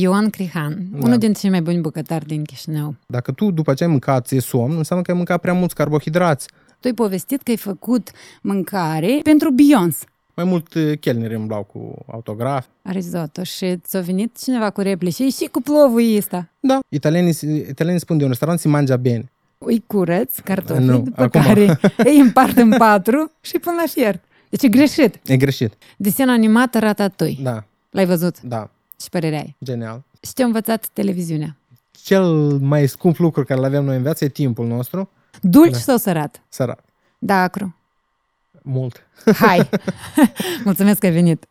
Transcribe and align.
Ioan 0.00 0.30
Crihan, 0.30 0.86
Da. 0.90 0.98
unul 1.06 1.18
dintre 1.18 1.40
cei 1.40 1.50
mai 1.50 1.62
buni 1.62 1.80
bucătari 1.80 2.26
din 2.26 2.44
Chișinău. 2.44 2.94
Dacă 3.06 3.32
tu 3.32 3.50
după 3.50 3.74
ce 3.74 3.84
ai 3.84 3.90
mâncat 3.90 4.26
ți 4.26 4.38
somn, 4.38 4.76
înseamnă 4.76 5.04
că 5.04 5.10
ai 5.10 5.16
mâncat 5.16 5.40
prea 5.40 5.52
mulți 5.52 5.74
carbohidrați. 5.74 6.46
Tu 6.80 6.86
ai 6.88 6.92
povestit 6.94 7.42
că 7.42 7.50
ai 7.50 7.56
făcut 7.56 8.10
mâncare 8.42 9.20
pentru 9.22 9.50
Beyoncé. 9.50 10.04
Mai 10.34 10.44
mult 10.44 10.74
eh, 10.74 10.98
chelneri 10.98 11.34
îmblau 11.34 11.62
cu 11.62 11.94
autograf. 12.12 12.66
A 12.82 12.90
risotto 12.90 13.42
și 13.42 13.76
ți-a 13.76 14.00
venit 14.00 14.36
cineva 14.42 14.70
cu 14.70 14.80
replici 14.80 15.14
și 15.14 15.30
și 15.30 15.48
cu 15.52 15.60
plovul 15.60 16.16
ăsta. 16.16 16.48
Da. 16.60 16.78
Italienii, 16.88 17.34
italienii 17.68 18.00
spun 18.00 18.16
de 18.16 18.22
un 18.22 18.28
restaurant 18.28 18.60
si 18.60 18.68
mangia 18.68 18.96
bene. 18.96 19.30
Îi 19.58 19.84
curăț 19.86 20.38
cartofii, 20.38 20.84
Nu, 20.84 20.98
după 21.00 21.22
acum- 21.22 21.42
care 21.42 21.78
îi 22.10 22.18
împart 22.20 22.56
în 22.56 22.70
patru 22.78 23.30
și 23.40 23.58
pun 23.58 23.74
la 23.74 23.84
fiert. 23.86 24.24
Deci 24.48 24.62
e 24.62 24.68
greșit. 24.68 25.18
E 25.26 25.36
greșit. 25.36 25.72
Desen 25.96 26.28
animat 26.28 26.74
Ratatouille. 26.78 27.42
Da, 27.42 27.64
L-ai 27.90 28.06
văzut? 28.06 28.40
da, 28.40 28.70
Și 29.02 29.08
părere 29.08 29.36
ai? 29.36 29.56
genial. 29.64 30.02
Și 30.20 30.32
te-a 30.32 30.44
învățat 30.44 30.88
televiziunea? 30.92 31.56
Cel 31.90 32.32
mai 32.58 32.86
scump 32.86 33.16
lucru 33.18 33.44
care 33.44 33.58
îl 33.60 33.64
avem 33.66 33.84
noi 33.84 33.96
în 33.96 34.02
viață 34.02 34.24
e 34.24 34.28
timpul 34.28 34.66
nostru. 34.66 35.10
Dulci 35.40 35.70
Da. 35.72 35.78
sau 35.78 35.96
sărat? 35.96 36.42
Sărat. 36.48 36.84
Da, 37.18 37.42
acru. 37.42 37.76
Mult. 38.62 39.06
Hai! 39.34 39.68
Mulțumesc 40.64 40.98
că 40.98 41.06
ai 41.06 41.12
venit! 41.12 41.46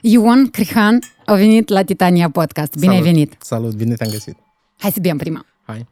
Ion 0.00 0.50
Crihan 0.50 0.98
a 1.24 1.34
venit 1.34 1.68
la 1.68 1.82
Titania 1.84 2.30
Podcast. 2.30 2.72
Bine 2.76 2.92
Salut. 2.92 3.06
ai 3.06 3.12
venit! 3.12 3.36
Salut, 3.40 3.74
bine 3.74 3.94
te-am 3.94 4.10
găsit. 4.10 4.36
Hai 4.78 4.90
să 4.90 4.98
bem 5.00 5.16
prima. 5.16 5.46
Hai. 5.64 5.86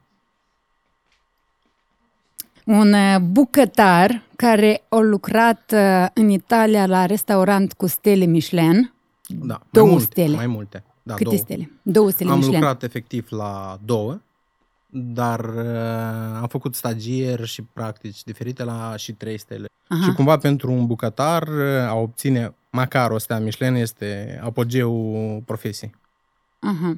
Un 2.67 2.93
uh, 2.93 3.17
bucătar 3.21 4.23
care 4.37 4.83
a 4.89 4.97
lucrat 4.99 5.73
uh, 5.75 6.07
în 6.15 6.29
Italia 6.29 6.87
la 6.87 7.07
restaurant 7.07 7.73
cu 7.73 7.87
stele 7.87 8.25
Michelin. 8.25 8.93
Da, 9.27 9.61
Două 9.71 9.87
mai 9.87 9.95
multe, 9.97 10.11
stele. 10.21 10.37
Mai 10.37 10.47
multe. 10.47 10.85
Da, 11.03 11.15
Câte 11.15 11.25
două. 11.29 11.37
stele? 11.37 11.71
Două 11.83 12.11
stele 12.11 12.31
Am 12.31 12.37
Michelin. 12.37 12.59
lucrat 12.61 12.83
efectiv 12.83 13.27
la 13.31 13.79
două, 13.85 14.21
dar 14.87 15.41
uh, 15.41 16.41
am 16.41 16.47
făcut 16.49 16.75
stagier 16.75 17.45
și 17.45 17.63
practici 17.63 18.25
diferite 18.25 18.65
la 18.65 18.95
și 18.97 19.13
trei 19.13 19.39
stele. 19.39 19.67
Aha. 19.89 20.03
Și 20.03 20.13
cumva 20.13 20.37
pentru 20.37 20.73
un 20.73 20.87
bucătar 20.87 21.43
uh, 21.43 21.89
a 21.89 21.95
obține 21.95 22.55
măcar 22.71 23.11
o 23.11 23.19
stea 23.19 23.39
Michelin 23.39 23.75
este 23.75 24.41
apogeul 24.45 25.43
profesiei. 25.47 25.95
Aha. 26.65 26.97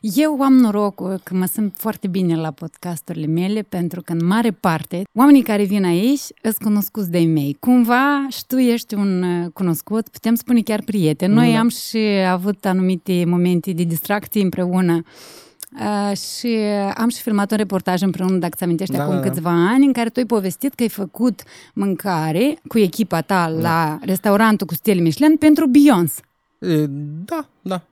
Eu 0.00 0.42
am 0.42 0.52
norocul 0.52 1.20
că 1.24 1.34
mă 1.34 1.44
simt 1.46 1.76
foarte 1.78 2.06
bine 2.06 2.36
la 2.36 2.50
podcasturile 2.50 3.26
mele 3.26 3.62
pentru 3.62 4.02
că 4.02 4.12
în 4.12 4.26
mare 4.26 4.50
parte 4.50 5.02
oamenii 5.14 5.42
care 5.42 5.64
vin 5.64 5.84
aici 5.84 6.20
sunt 6.42 6.56
cunoscuți 6.62 7.10
de 7.10 7.18
mei. 7.18 7.56
Cumva 7.60 8.26
și 8.28 8.46
tu 8.46 8.56
ești 8.56 8.94
un 8.94 9.22
uh, 9.22 9.50
cunoscut, 9.52 10.08
putem 10.08 10.34
spune 10.34 10.60
chiar 10.60 10.82
prieten. 10.82 11.32
Noi 11.32 11.52
Da. 11.52 11.58
am 11.58 11.68
și 11.68 11.98
avut 12.30 12.64
anumite 12.64 13.24
momente 13.26 13.72
de 13.72 13.82
distracție 13.82 14.42
împreună 14.42 15.02
Uh, 15.80 16.16
și 16.16 16.56
am 16.94 17.08
și 17.08 17.22
filmat 17.22 17.50
un 17.50 17.56
reportaj 17.56 18.02
împreună, 18.02 18.36
dacă 18.38 18.54
ți 18.56 18.62
amintești, 18.64 18.94
Da, 18.96 19.02
acum 19.02 19.14
da, 19.14 19.20
da. 19.20 19.28
câțiva 19.28 19.50
ani, 19.50 19.86
în 19.86 19.92
care 19.92 20.08
tu 20.08 20.18
ai 20.20 20.26
povestit 20.26 20.74
că 20.74 20.82
ai 20.82 20.88
făcut 20.88 21.42
mâncare 21.74 22.58
cu 22.68 22.78
echipa 22.78 23.20
ta 23.20 23.52
Da. 23.52 23.60
la 23.60 23.98
restaurantul 24.02 24.66
cu 24.66 24.74
stele 24.74 25.00
Michelin 25.00 25.36
pentru 25.36 25.66
Beyoncé. 25.66 26.20
E, 26.58 26.86
Da, 27.24 27.48
da. 27.62 27.82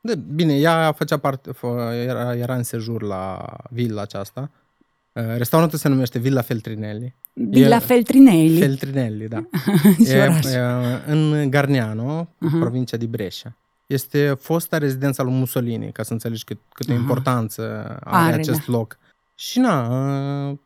De, 0.00 0.14
bine, 0.14 0.58
ea 0.58 0.92
făcea 0.92 1.16
parte, 1.16 1.52
fă, 1.52 1.66
era, 2.06 2.34
era 2.34 2.54
în 2.54 2.62
sejur 2.62 3.02
la 3.02 3.44
villa 3.70 4.02
aceasta. 4.02 4.50
Uh, 5.12 5.22
Restaurantul 5.36 5.78
se 5.78 5.88
numește 5.88 6.18
Villa 6.18 6.40
Feltrinelli. 6.42 7.14
Villa 7.32 7.76
E- 7.76 7.78
Feltrinelli. 7.78 8.58
Feltrinelli, 8.58 9.28
da. 9.28 9.44
Și 10.04 10.10
e, 10.12 10.22
oraș. 10.22 10.44
e, 10.44 10.58
în 11.06 11.50
Garneano, 11.50 12.28
Aha. 12.38 12.58
provincia 12.58 12.96
di 12.96 13.06
Brescia. 13.06 13.56
Este 13.86 14.36
fosta 14.40 14.78
rezidența 14.78 15.22
lui 15.22 15.32
Mussolini, 15.32 15.92
ca 15.92 16.02
să 16.02 16.12
înțelegi 16.12 16.44
cât, 16.44 16.58
câtă 16.74 16.92
Aha. 16.92 17.00
importanță 17.00 17.62
are, 18.04 18.26
Are, 18.26 18.34
acest 18.34 18.58
da. 18.66 18.72
loc. 18.72 18.98
Și 19.34 19.58
na, 19.58 19.88
uh, 20.48 20.56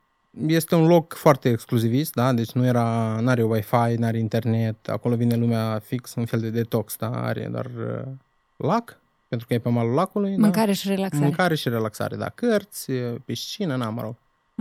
este 0.47 0.75
un 0.75 0.87
loc 0.87 1.13
foarte 1.15 1.49
exclusivist, 1.49 2.15
da? 2.15 2.33
Deci 2.33 2.53
nu 2.53 2.65
era, 2.65 3.19
n-are 3.21 3.43
Wi-Fi, 3.43 3.95
n-are 3.97 4.19
internet, 4.19 4.89
acolo 4.89 5.15
vine 5.15 5.37
lumea 5.37 5.81
fix, 5.85 6.15
un 6.15 6.25
fel 6.25 6.41
de 6.41 6.51
detox, 6.51 6.97
da? 6.99 7.11
Are 7.11 7.49
doar 7.51 7.67
uh, 7.67 8.13
lac, 8.57 9.01
pentru 9.33 9.51
că 9.51 9.55
e 9.55 9.59
pe 9.59 9.69
malul 9.69 9.93
lacului, 9.95 10.37
Mâncare 10.37 10.73
și 10.73 10.87
da? 10.87 10.95
relaxare. 10.95 11.23
Mâncare 11.25 11.55
și 11.55 11.69
relaxare, 11.69 12.17
da, 12.17 12.29
cărți, 12.29 12.91
uh, 12.91 13.15
piscină, 13.25 13.77
na, 13.77 13.89
mă 13.91 14.01
rog. 14.03 14.15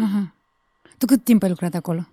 Aha. 0.05 0.33
Tu 0.97 1.05
cât 1.05 1.23
timp 1.23 1.43
ai 1.43 1.49
lucrat 1.49 1.73
acolo? 1.73 2.07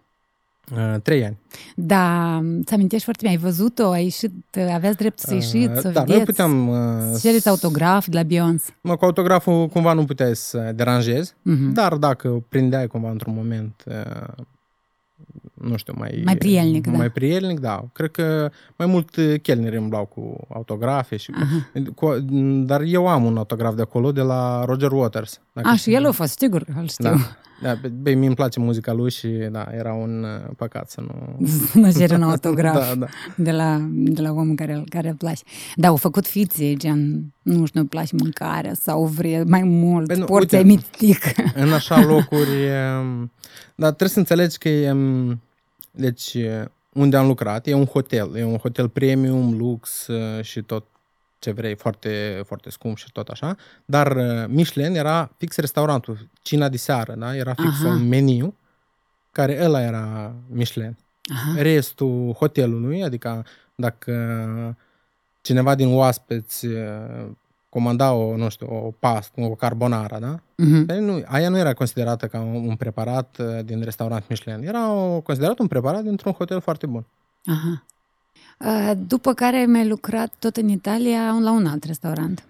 Uh, 0.73 1.01
trei 1.03 1.25
ani. 1.25 1.37
Da, 1.75 2.41
ți 2.65 2.75
amintești 2.75 3.05
foarte 3.05 3.23
bine, 3.27 3.37
ai 3.37 3.43
văzut-o, 3.43 3.91
ai 3.91 4.03
ieșit, 4.03 4.33
aveați 4.73 4.97
dreptul 4.97 5.25
să 5.29 5.35
ieșiți, 5.35 5.81
să 5.81 5.89
Uh, 5.89 5.95
da, 5.95 6.01
vedeți, 6.01 6.11
noi 6.17 6.25
puteam... 6.25 6.69
Uh, 6.69 6.77
să 7.13 7.19
cereți 7.29 7.49
autograf 7.49 8.07
de 8.07 8.17
la 8.17 8.23
Beyoncé. 8.23 8.77
Mă, 8.81 8.97
cu 8.97 9.05
autograful 9.05 9.67
cumva 9.69 9.93
nu 9.93 10.05
puteai 10.05 10.37
să 10.37 10.73
deranjezi, 10.75 11.35
Mhm. 11.43 11.73
dar 11.73 11.95
dacă 11.95 12.45
prindeai 12.49 12.87
cumva 12.87 13.11
într-un 13.11 13.35
moment, 13.35 13.85
uh, 13.87 14.45
nu 15.61 15.77
știu, 15.77 15.95
mai... 15.97 16.23
Mai 16.25 16.37
prielnic, 16.37 16.87
da. 16.87 16.97
Mai 16.97 17.11
prielnic, 17.11 17.59
da. 17.61 17.85
Cred 17.93 18.11
că 18.11 18.51
mai 18.77 18.87
mult 18.87 19.17
uh, 19.17 19.35
chelneri 19.43 19.77
îmblau 19.77 20.05
cu 20.05 20.47
autografe 20.55 21.17
și... 21.17 21.33
Cu, 21.95 22.15
dar 22.65 22.81
eu 22.81 23.09
am 23.09 23.25
un 23.25 23.37
autograf 23.37 23.75
de 23.75 23.83
acolo, 23.83 24.13
de 24.13 24.21
la 24.23 24.65
Roger 24.65 24.91
Waters. 24.93 25.41
Dacă 25.53 25.69
A, 25.69 25.77
știi. 25.77 25.93
și 25.93 25.99
el 25.99 26.07
a 26.07 26.11
fost, 26.11 26.39
sigur, 26.39 26.65
îl 26.81 26.89
știu. 26.89 27.05
Da. 27.05 27.17
Da, 27.63 27.75
be- 27.83 27.89
băi, 27.89 28.15
mie 28.15 28.27
îmi 28.27 28.37
place 28.37 28.61
muzica 28.61 28.93
lui 28.93 29.11
și 29.11 29.29
da, 29.51 29.67
era 29.73 29.93
un 29.93 30.23
uh, 30.25 30.51
păcat 30.57 30.91
să 30.91 31.01
nu... 31.01 31.37
nu 31.83 31.93
cere 31.93 32.15
un 32.15 32.23
autograf 32.31 32.75
Da, 32.75 32.95
da. 32.95 33.07
de, 33.37 33.51
la, 33.53 33.89
de 33.91 34.21
la 34.23 34.31
omul 34.31 34.55
care, 34.55 34.85
care 34.89 35.09
îl 35.09 35.15
place. 35.15 35.43
Da, 35.77 35.89
au 35.89 35.97
făcut 35.97 36.27
fițe, 36.27 36.75
gen, 36.75 37.25
nu 37.43 37.67
știu, 37.67 37.81
îmi 37.81 37.89
place 37.89 38.15
mâncarea 38.19 38.75
sau 38.75 39.05
vrea 39.05 39.43
mai 39.47 39.63
mult, 39.63 40.07
Păi 40.07 40.19
nu, 40.19 40.25
porția 40.25 40.59
uite. 40.59 40.69
mitic. 41.01 41.19
în 41.55 41.73
așa 41.73 42.05
locuri. 42.05 42.51
um, 43.01 43.33
Dar 43.75 43.89
trebuie 43.89 44.09
să 44.09 44.19
înțelegi 44.19 44.59
că 44.59 44.69
e, 44.69 44.91
um, 44.91 45.41
deci, 45.98 46.34
uh, 46.34 46.64
unde 46.92 47.16
am 47.16 47.26
lucrat, 47.26 47.66
e 47.66 47.75
un 47.75 47.86
hotel. 47.86 48.36
E 48.36 48.44
un 48.44 48.56
hotel 48.56 48.88
premium, 48.88 49.59
lux 49.59 50.06
uh, 50.06 50.44
și 50.44 50.62
tot 50.62 50.84
ce 51.38 51.50
vrei, 51.50 51.75
foarte, 51.75 52.42
foarte 52.47 52.70
scump 52.70 52.97
și 52.97 53.12
tot 53.12 53.28
așa. 53.28 53.56
Dar 53.84 54.16
uh, 54.16 54.44
Michelin 54.48 54.94
era 54.94 55.31
fix 55.36 55.56
restaurantul, 55.56 56.28
cina 56.42 56.69
de 56.69 56.76
seară, 56.76 57.14
da? 57.14 57.36
Era 57.36 57.54
fix 57.54 57.69
Aha. 57.69 57.88
un 57.88 58.09
meniu 58.09 58.54
care 59.32 59.64
ăla 59.64 59.82
era 59.82 60.32
Michelin. 60.50 60.97
Aha. 61.34 61.62
Restul 61.62 62.32
hotelului, 62.32 63.03
adică 63.03 63.47
dacă 63.75 64.76
cineva 65.41 65.75
din 65.75 65.94
oaspeți 65.94 66.66
uh, 66.66 67.26
comanda 67.78 68.12
o, 68.12 68.37
nu 68.37 68.49
știu, 68.49 68.66
o 68.71 68.93
pastă, 68.99 69.41
o 69.41 69.55
carbonara, 69.55 70.19
da? 70.19 70.41
Mhm. 70.56 70.84
Păi 70.87 71.00
nu, 71.00 71.22
aia 71.27 71.49
nu 71.49 71.59
era 71.59 71.72
considerată 71.72 72.27
ca 72.27 72.39
un, 72.41 72.69
un 72.69 72.77
preparat 72.77 73.37
uh, 73.41 73.65
din 73.65 73.83
restaurant 73.83 74.25
Michelin. 74.28 74.66
Era 74.66 74.93
o, 74.93 75.21
considerat 75.21 75.59
un 75.59 75.66
preparat 75.66 76.03
dintr-un 76.03 76.33
hotel 76.33 76.61
foarte 76.61 76.87
bun. 76.87 77.05
Aha. 77.44 77.84
Uh, 78.59 78.93
După 79.06 79.33
care 79.33 79.56
ai 79.56 79.66
mai 79.66 79.89
lucrat 79.89 80.33
tot 80.39 80.56
în 80.56 80.69
Italia 80.69 81.39
la 81.41 81.50
un 81.50 81.66
alt 81.66 81.84
restaurant. 81.84 82.44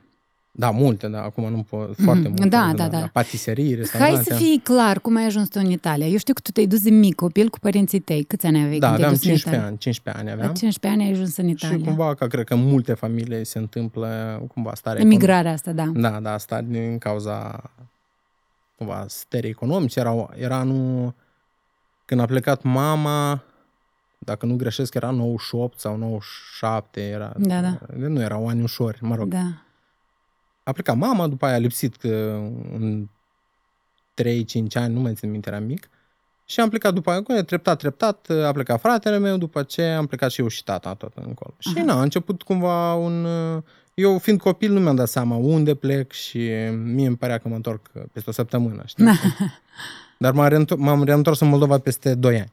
Da, 0.61 0.71
multe, 0.71 1.07
da, 1.09 1.23
acum 1.23 1.51
nu 1.51 1.63
pot, 1.63 1.95
foarte 2.05 2.21
Mhm. 2.21 2.29
multe. 2.29 2.49
Da, 2.49 2.67
la, 2.67 2.73
da, 2.73 2.89
da. 2.89 2.99
La 2.99 3.07
patiserii, 3.13 3.75
restaurante. 3.75 4.15
Hai 4.15 4.25
să 4.25 4.35
fii 4.35 4.61
clar 4.65 5.01
cum 5.01 5.17
ai 5.17 5.25
ajuns 5.25 5.49
tu 5.49 5.61
în 5.65 5.71
Italia. 5.71 6.07
Eu 6.07 6.17
știu 6.17 6.35
că 6.35 6.41
tu 6.41 6.51
te-ai 6.51 6.67
dus 6.67 6.83
de 6.83 6.91
mic 6.91 7.15
copil 7.15 7.49
cu 7.49 7.59
părinții 7.59 7.99
tăi. 8.01 8.23
Câți 8.25 8.47
ani 8.47 8.63
aveai 8.63 8.79
Da, 8.79 8.87
când 8.87 8.99
te-ai 8.99 9.09
aveam 9.09 9.13
dus 9.13 9.23
în 9.23 9.29
15 9.29 9.49
Italia? 9.49 9.67
ani, 9.67 9.79
15 9.79 10.23
ani 10.23 10.27
La 10.29 10.35
aveam. 10.43 10.55
15 10.55 11.01
ani 11.01 11.09
ai 11.09 11.15
ajuns 11.15 11.37
în 11.37 11.47
Și 11.57 11.65
Italia. 11.67 11.85
cumva, 11.87 12.15
ca 12.15 12.27
cred 12.27 12.45
că 12.45 12.55
în 12.55 12.61
multe 12.65 12.95
familii 12.95 13.45
se 13.47 13.59
întâmplă 13.59 14.09
cumva 14.55 14.75
starea 14.75 15.01
Emigrarea 15.03 15.53
asta, 15.53 15.73
da. 15.73 15.85
Da, 15.95 16.21
da, 16.21 16.33
asta 16.33 16.61
din 16.61 16.99
cauza 16.99 17.71
cumva 18.77 19.05
stării 19.09 19.51
economice. 19.51 20.01
Era, 20.01 20.29
era 20.37 20.57
anul 20.57 21.15
când 22.05 22.21
a 22.21 22.25
plecat 22.25 22.63
mama, 22.63 23.43
dacă 24.19 24.47
nu 24.47 24.55
greșesc, 24.57 24.95
era 24.95 25.11
98 25.11 25.81
sau 25.81 25.97
97, 25.97 27.01
era, 27.01 27.33
Da, 27.39 27.61
da. 27.61 27.79
nu 27.97 28.21
erau 28.21 28.49
ani 28.49 28.63
ușori, 28.63 28.99
mă 29.01 29.15
rog. 29.15 29.29
Da. 29.29 29.63
A 30.69 30.73
plecat 30.73 30.97
mama, 30.97 31.27
după 31.27 31.47
aia 31.47 31.55
a 31.55 31.59
lipsit 31.59 32.03
uh, 32.03 32.13
în 32.73 33.09
3-5 34.23 34.27
ani, 34.73 34.95
nu 34.95 35.01
mai 35.01 35.15
țin 35.15 35.31
minte, 35.31 35.49
era 35.49 35.59
mic. 35.59 35.89
Și 36.45 36.61
am 36.61 36.69
plecat 36.69 36.95
după 36.95 37.11
aia, 37.11 37.43
treptat, 37.45 37.79
treptat, 37.79 38.29
a 38.29 38.53
plecat 38.53 38.81
fratele 38.81 39.19
meu, 39.19 39.37
după 39.37 39.63
ce 39.63 39.83
am 39.83 40.07
plecat 40.07 40.31
și 40.31 40.41
eu 40.41 40.49
și 40.49 40.65
tata 40.65 40.95
tot 40.95 41.13
încolo. 41.15 41.55
Și 41.59 41.73
Aha. 41.77 41.85
na, 41.85 41.99
a 41.99 42.03
început 42.03 42.43
cumva 42.43 42.95
un... 42.95 43.25
uh, 43.25 43.63
Eu, 43.95 44.19
fiind 44.19 44.41
copil, 44.41 44.73
nu 44.73 44.81
mi-am 44.81 44.95
dat 44.95 45.09
seama 45.09 45.37
unde 45.37 45.75
plec 45.75 46.13
și 46.13 46.39
mie 46.71 47.07
îmi 47.07 47.17
părea 47.17 47.39
că 47.39 47.49
mă 47.49 47.55
întorc 47.55 47.91
peste 48.13 48.31
o 48.31 48.33
săptămână, 48.33 48.83
știi? 48.87 49.05
Dar 50.19 50.33
m-am 50.33 50.49
reîntors, 50.49 50.81
m-am 50.81 51.05
reîntors 51.05 51.41
în 51.41 51.49
Moldova 51.49 51.79
peste 51.79 52.15
2 52.15 52.39
ani. 52.39 52.53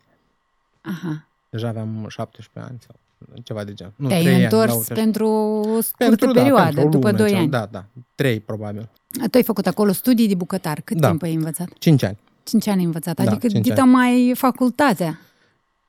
Aha. 0.82 1.28
Deja 1.50 1.68
aveam 1.68 2.06
17 2.10 2.72
ani 2.72 2.80
sau 2.88 2.96
ceva 3.44 3.64
de 3.64 3.74
gen. 3.74 3.94
Nu, 3.96 4.08
Te-ai 4.08 4.24
3 4.24 4.44
întors 4.44 4.74
ani, 4.74 4.84
da, 4.88 4.94
pentru 4.94 5.28
o 5.28 5.82
scurtă 5.82 6.16
pentru, 6.16 6.32
perioadă, 6.32 6.64
da, 6.76 6.82
pentru 6.82 6.88
o 6.88 6.90
după 6.90 7.06
lună, 7.08 7.18
2 7.18 7.28
ceva. 7.28 7.40
ani. 7.40 7.50
Da, 7.50 7.68
da, 7.72 7.86
3 8.16 8.40
probabil. 8.40 8.90
Tu 9.10 9.38
ai 9.38 9.44
făcut 9.44 9.68
acolo 9.68 9.92
studii 9.92 10.28
de 10.28 10.36
bucătar. 10.36 10.82
Cât 10.84 10.98
Da. 10.98 11.08
timp 11.08 11.22
ai 11.24 11.34
învățat? 11.34 11.68
5 11.80 12.04
ani. 12.04 12.18
5 12.44 12.68
ani 12.68 12.80
ai 12.80 12.86
învățat. 12.86 13.16
Da, 13.16 13.24
Adică 13.32 13.48
cinci 13.48 13.64
dita 13.68 13.82
ani. 13.82 13.92
mai 13.92 14.32
facultatea. 14.36 15.20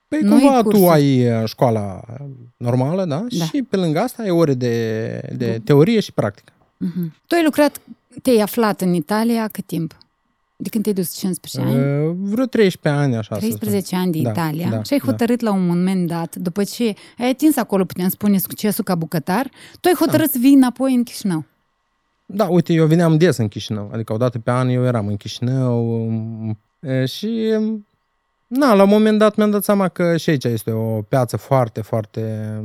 Păi 0.09 0.21
Nu 0.21 0.37
e 0.37 0.41
cumva 0.41 0.63
cursuri. 0.63 0.85
tu 0.85 0.91
ai 0.91 1.33
uh, 1.41 1.49
școala 1.49 2.01
normală, 2.57 3.05
da? 3.05 3.27
Da. 3.39 3.45
Și 3.45 3.63
pe 3.63 3.77
lângă 3.77 3.99
asta 3.99 4.23
ai 4.23 4.31
ore 4.31 4.55
de, 4.55 5.21
de 5.37 5.61
teorie 5.65 6.01
și 6.01 6.13
practică. 6.13 6.53
Mhm. 6.77 7.15
Tu 7.27 7.35
ai 7.35 7.45
lucrat, 7.45 7.81
te-ai 8.23 8.39
aflat 8.39 8.81
în 8.81 8.95
Italia 8.95 9.49
cât 9.49 9.65
timp? 9.67 9.97
De 10.59 10.69
când 10.69 10.83
te-ai 10.85 10.95
dus 10.95 11.15
15 11.15 11.61
ani? 11.75 12.09
Uh, 12.09 12.17
Vreo 12.21 12.45
13 12.45 13.03
ani, 13.03 13.17
așa 13.17 13.35
să 13.35 13.41
spun. 13.41 13.57
13 13.59 13.97
ani 13.97 14.13
din 14.13 14.23
Da, 14.23 14.31
Italia 14.31 14.69
da, 14.71 14.83
și 14.83 14.93
ai 14.93 14.99
da. 14.99 15.11
hotărât 15.11 15.41
la 15.41 15.53
un 15.53 15.67
moment 15.67 16.07
dat, 16.07 16.37
după 16.37 16.65
ce 16.65 16.95
ai 17.19 17.29
atins 17.31 17.57
acolo, 17.57 17.85
putem 17.85 18.09
spune, 18.09 18.39
succesul 18.39 18.85
ca 18.85 18.95
bucătar, 18.95 19.51
tu 19.81 19.89
ai 19.89 19.95
hotărât 19.95 20.31
să 20.31 20.37
vii 20.41 20.55
înapoi 20.55 20.95
în 20.95 21.03
Chișinău. 21.03 21.45
Da, 22.27 22.45
uite, 22.47 22.73
eu 22.73 22.87
veneam 22.87 23.17
des 23.17 23.37
în 23.37 23.49
Chișinău, 23.49 23.91
adică 23.93 24.13
o 24.13 24.17
dată 24.17 24.39
pe 24.39 24.51
an 24.51 24.69
eu 24.69 24.85
eram 24.85 25.07
în 25.07 25.17
Chișinău 25.17 26.07
um, 26.07 26.59
e, 26.81 27.05
și 27.07 27.53
um, 27.59 27.87
na, 28.47 28.75
la 28.75 28.83
un 28.83 28.89
moment 28.89 29.19
dat 29.19 29.37
mi-am 29.37 29.51
dat 29.51 29.65
seama 29.65 29.89
că 29.89 30.17
și 30.17 30.31
aici 30.31 30.45
este 30.45 30.71
o 30.71 31.03
piață 31.03 31.37
foarte, 31.37 31.81
foarte 31.81 32.61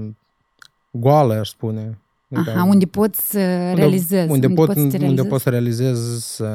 goală, 0.92 1.34
aș 1.34 1.50
spune. 1.50 1.98
Adică 2.36 2.52
Aha, 2.52 2.64
unde 2.64 2.86
poți 2.86 3.30
să 3.30 3.72
realizezi, 3.74 4.32
unde, 4.32 4.48
pot, 4.48 4.66
poți 4.66 4.80
să 4.80 4.86
te 4.88 4.94
unde 4.94 4.98
realizezi. 4.98 5.28
pot 5.28 5.42
să 5.42 5.50
realizez 5.50 6.24
să, 6.24 6.50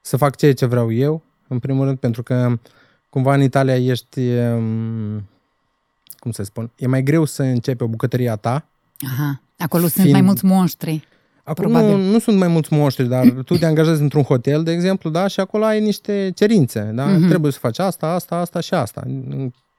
să 0.00 0.16
fac 0.16 0.36
ceea 0.36 0.54
ce 0.54 0.66
vreau 0.66 0.92
eu, 0.92 1.22
în 1.48 1.58
primul 1.58 1.84
rând, 1.84 1.98
pentru 1.98 2.22
că 2.22 2.58
cumva 3.10 3.34
în 3.34 3.42
Italia 3.42 3.76
ești, 3.76 4.20
um, 4.20 5.28
cum 6.18 6.30
să 6.30 6.42
spun, 6.42 6.70
e 6.76 6.86
mai 6.86 7.02
greu 7.02 7.24
să 7.24 7.42
începi 7.42 7.82
o 7.82 7.86
bucătărie 7.86 8.30
a 8.30 8.36
ta, 8.36 8.64
Aha, 9.12 9.40
acolo 9.58 9.82
sunt 9.82 9.92
Fiind- 9.94 10.12
mai 10.12 10.20
mulți 10.20 10.44
monștri. 10.44 11.08
Acum 11.44 11.64
Probabil. 11.64 11.96
nu, 11.96 12.10
nu 12.10 12.18
sunt 12.18 12.38
mai 12.38 12.48
mulți 12.48 12.72
monștri, 12.72 13.08
dar 13.08 13.26
tu 13.44 13.58
te 13.58 13.66
angajezi 13.66 14.00
într-un 14.02 14.22
hotel, 14.22 14.62
de 14.62 14.72
exemplu, 14.72 15.10
da, 15.10 15.26
și 15.26 15.40
acolo 15.40 15.64
ai 15.64 15.80
niște 15.80 16.32
cerințe, 16.34 16.80
da? 16.94 17.04
Mhm. 17.06 17.28
Trebuie 17.28 17.52
să 17.52 17.58
faci 17.58 17.78
asta, 17.78 18.06
asta, 18.06 18.36
asta 18.36 18.60
și 18.60 18.74
asta. 18.74 19.02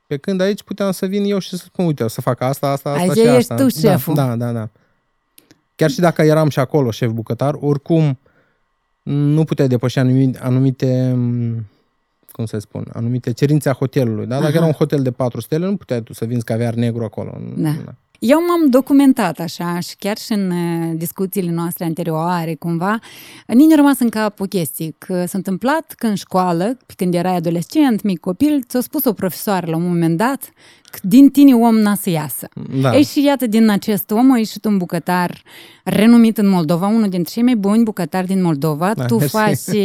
Pe 0.07 0.17
când 0.17 0.41
aici 0.41 0.63
puteam 0.63 0.91
să 0.91 1.05
vin 1.05 1.23
eu 1.23 1.39
și 1.39 1.49
să 1.49 1.55
spun, 1.55 1.85
uite, 1.85 2.03
o 2.03 2.07
să 2.07 2.21
fac 2.21 2.41
asta, 2.41 2.67
asta, 2.71 2.89
asta 2.89 3.01
Aici 3.01 3.11
și 3.11 3.19
ești 3.19 3.35
asta. 3.37 3.55
tu 3.55 3.67
șeful. 3.69 4.13
Da, 4.13 4.25
da, 4.27 4.35
da, 4.35 4.51
da. 4.51 4.69
Chiar 5.75 5.89
și 5.89 5.99
dacă 5.99 6.21
eram 6.21 6.49
și 6.49 6.59
acolo 6.59 6.91
șef 6.91 7.11
bucătar, 7.11 7.53
oricum 7.59 8.17
nu 9.03 9.43
puteai 9.43 9.67
depăși 9.67 9.99
anumite, 9.99 10.39
anumite 10.41 11.13
m, 11.15 11.65
cum 12.31 12.45
să 12.45 12.59
spun, 12.59 12.87
anumite 12.93 13.31
cerințe 13.31 13.69
a 13.69 13.73
hotelului. 13.73 14.25
Da? 14.25 14.35
Dacă 14.35 14.47
Aha. 14.47 14.57
era 14.57 14.65
un 14.65 14.71
hotel 14.71 15.01
de 15.01 15.11
4 15.11 15.41
stele, 15.41 15.65
nu 15.65 15.75
puteai 15.75 16.03
tu 16.03 16.13
să 16.13 16.25
vinzi 16.25 16.45
caviar 16.45 16.73
negru 16.73 17.03
acolo. 17.03 17.37
Da. 17.55 17.75
Eu 18.21 18.39
m-am 18.47 18.69
documentat 18.69 19.39
așa 19.39 19.79
și 19.79 19.95
chiar 19.95 20.17
și 20.17 20.31
în 20.31 20.51
uh, 20.51 20.91
discuțiile 20.95 21.51
noastre 21.51 21.85
anterioare, 21.85 22.55
cumva, 22.55 22.99
nici 23.47 23.69
nu 23.69 23.75
rămas 23.75 23.99
în 23.99 24.09
cap 24.09 24.39
o 24.39 24.43
chestie, 24.43 24.95
că 24.97 25.25
s-a 25.25 25.37
întâmplat 25.37 25.93
că 25.97 26.07
în 26.07 26.15
școală, 26.15 26.77
pe 26.85 26.93
când 26.95 27.13
erai 27.13 27.35
adolescent, 27.35 28.01
mic 28.01 28.19
copil, 28.19 28.63
ți-a 28.67 28.81
spus 28.81 29.03
o 29.03 29.13
profesoară 29.13 29.67
la 29.69 29.75
un 29.75 29.87
moment 29.87 30.17
dat 30.17 30.51
că 30.91 30.99
din 31.01 31.29
tine 31.29 31.53
om 31.53 31.75
n-a 31.75 31.95
să 31.95 32.09
iasă. 32.09 32.47
Da. 32.81 32.95
Ei, 32.95 33.03
și 33.03 33.23
iată, 33.23 33.47
din 33.47 33.69
acest 33.69 34.11
om 34.11 34.31
a 34.31 34.37
ieșit 34.37 34.65
un 34.65 34.77
bucătar 34.77 35.41
renumit 35.83 36.37
în 36.37 36.47
Moldova, 36.47 36.87
unul 36.87 37.09
dintre 37.09 37.33
cei 37.33 37.43
mai 37.43 37.55
buni 37.55 37.83
bucătari 37.83 38.27
din 38.27 38.41
Moldova. 38.41 38.93
Da, 38.93 39.05
tu 39.05 39.17
mersi. 39.35 39.69
faci, 39.69 39.77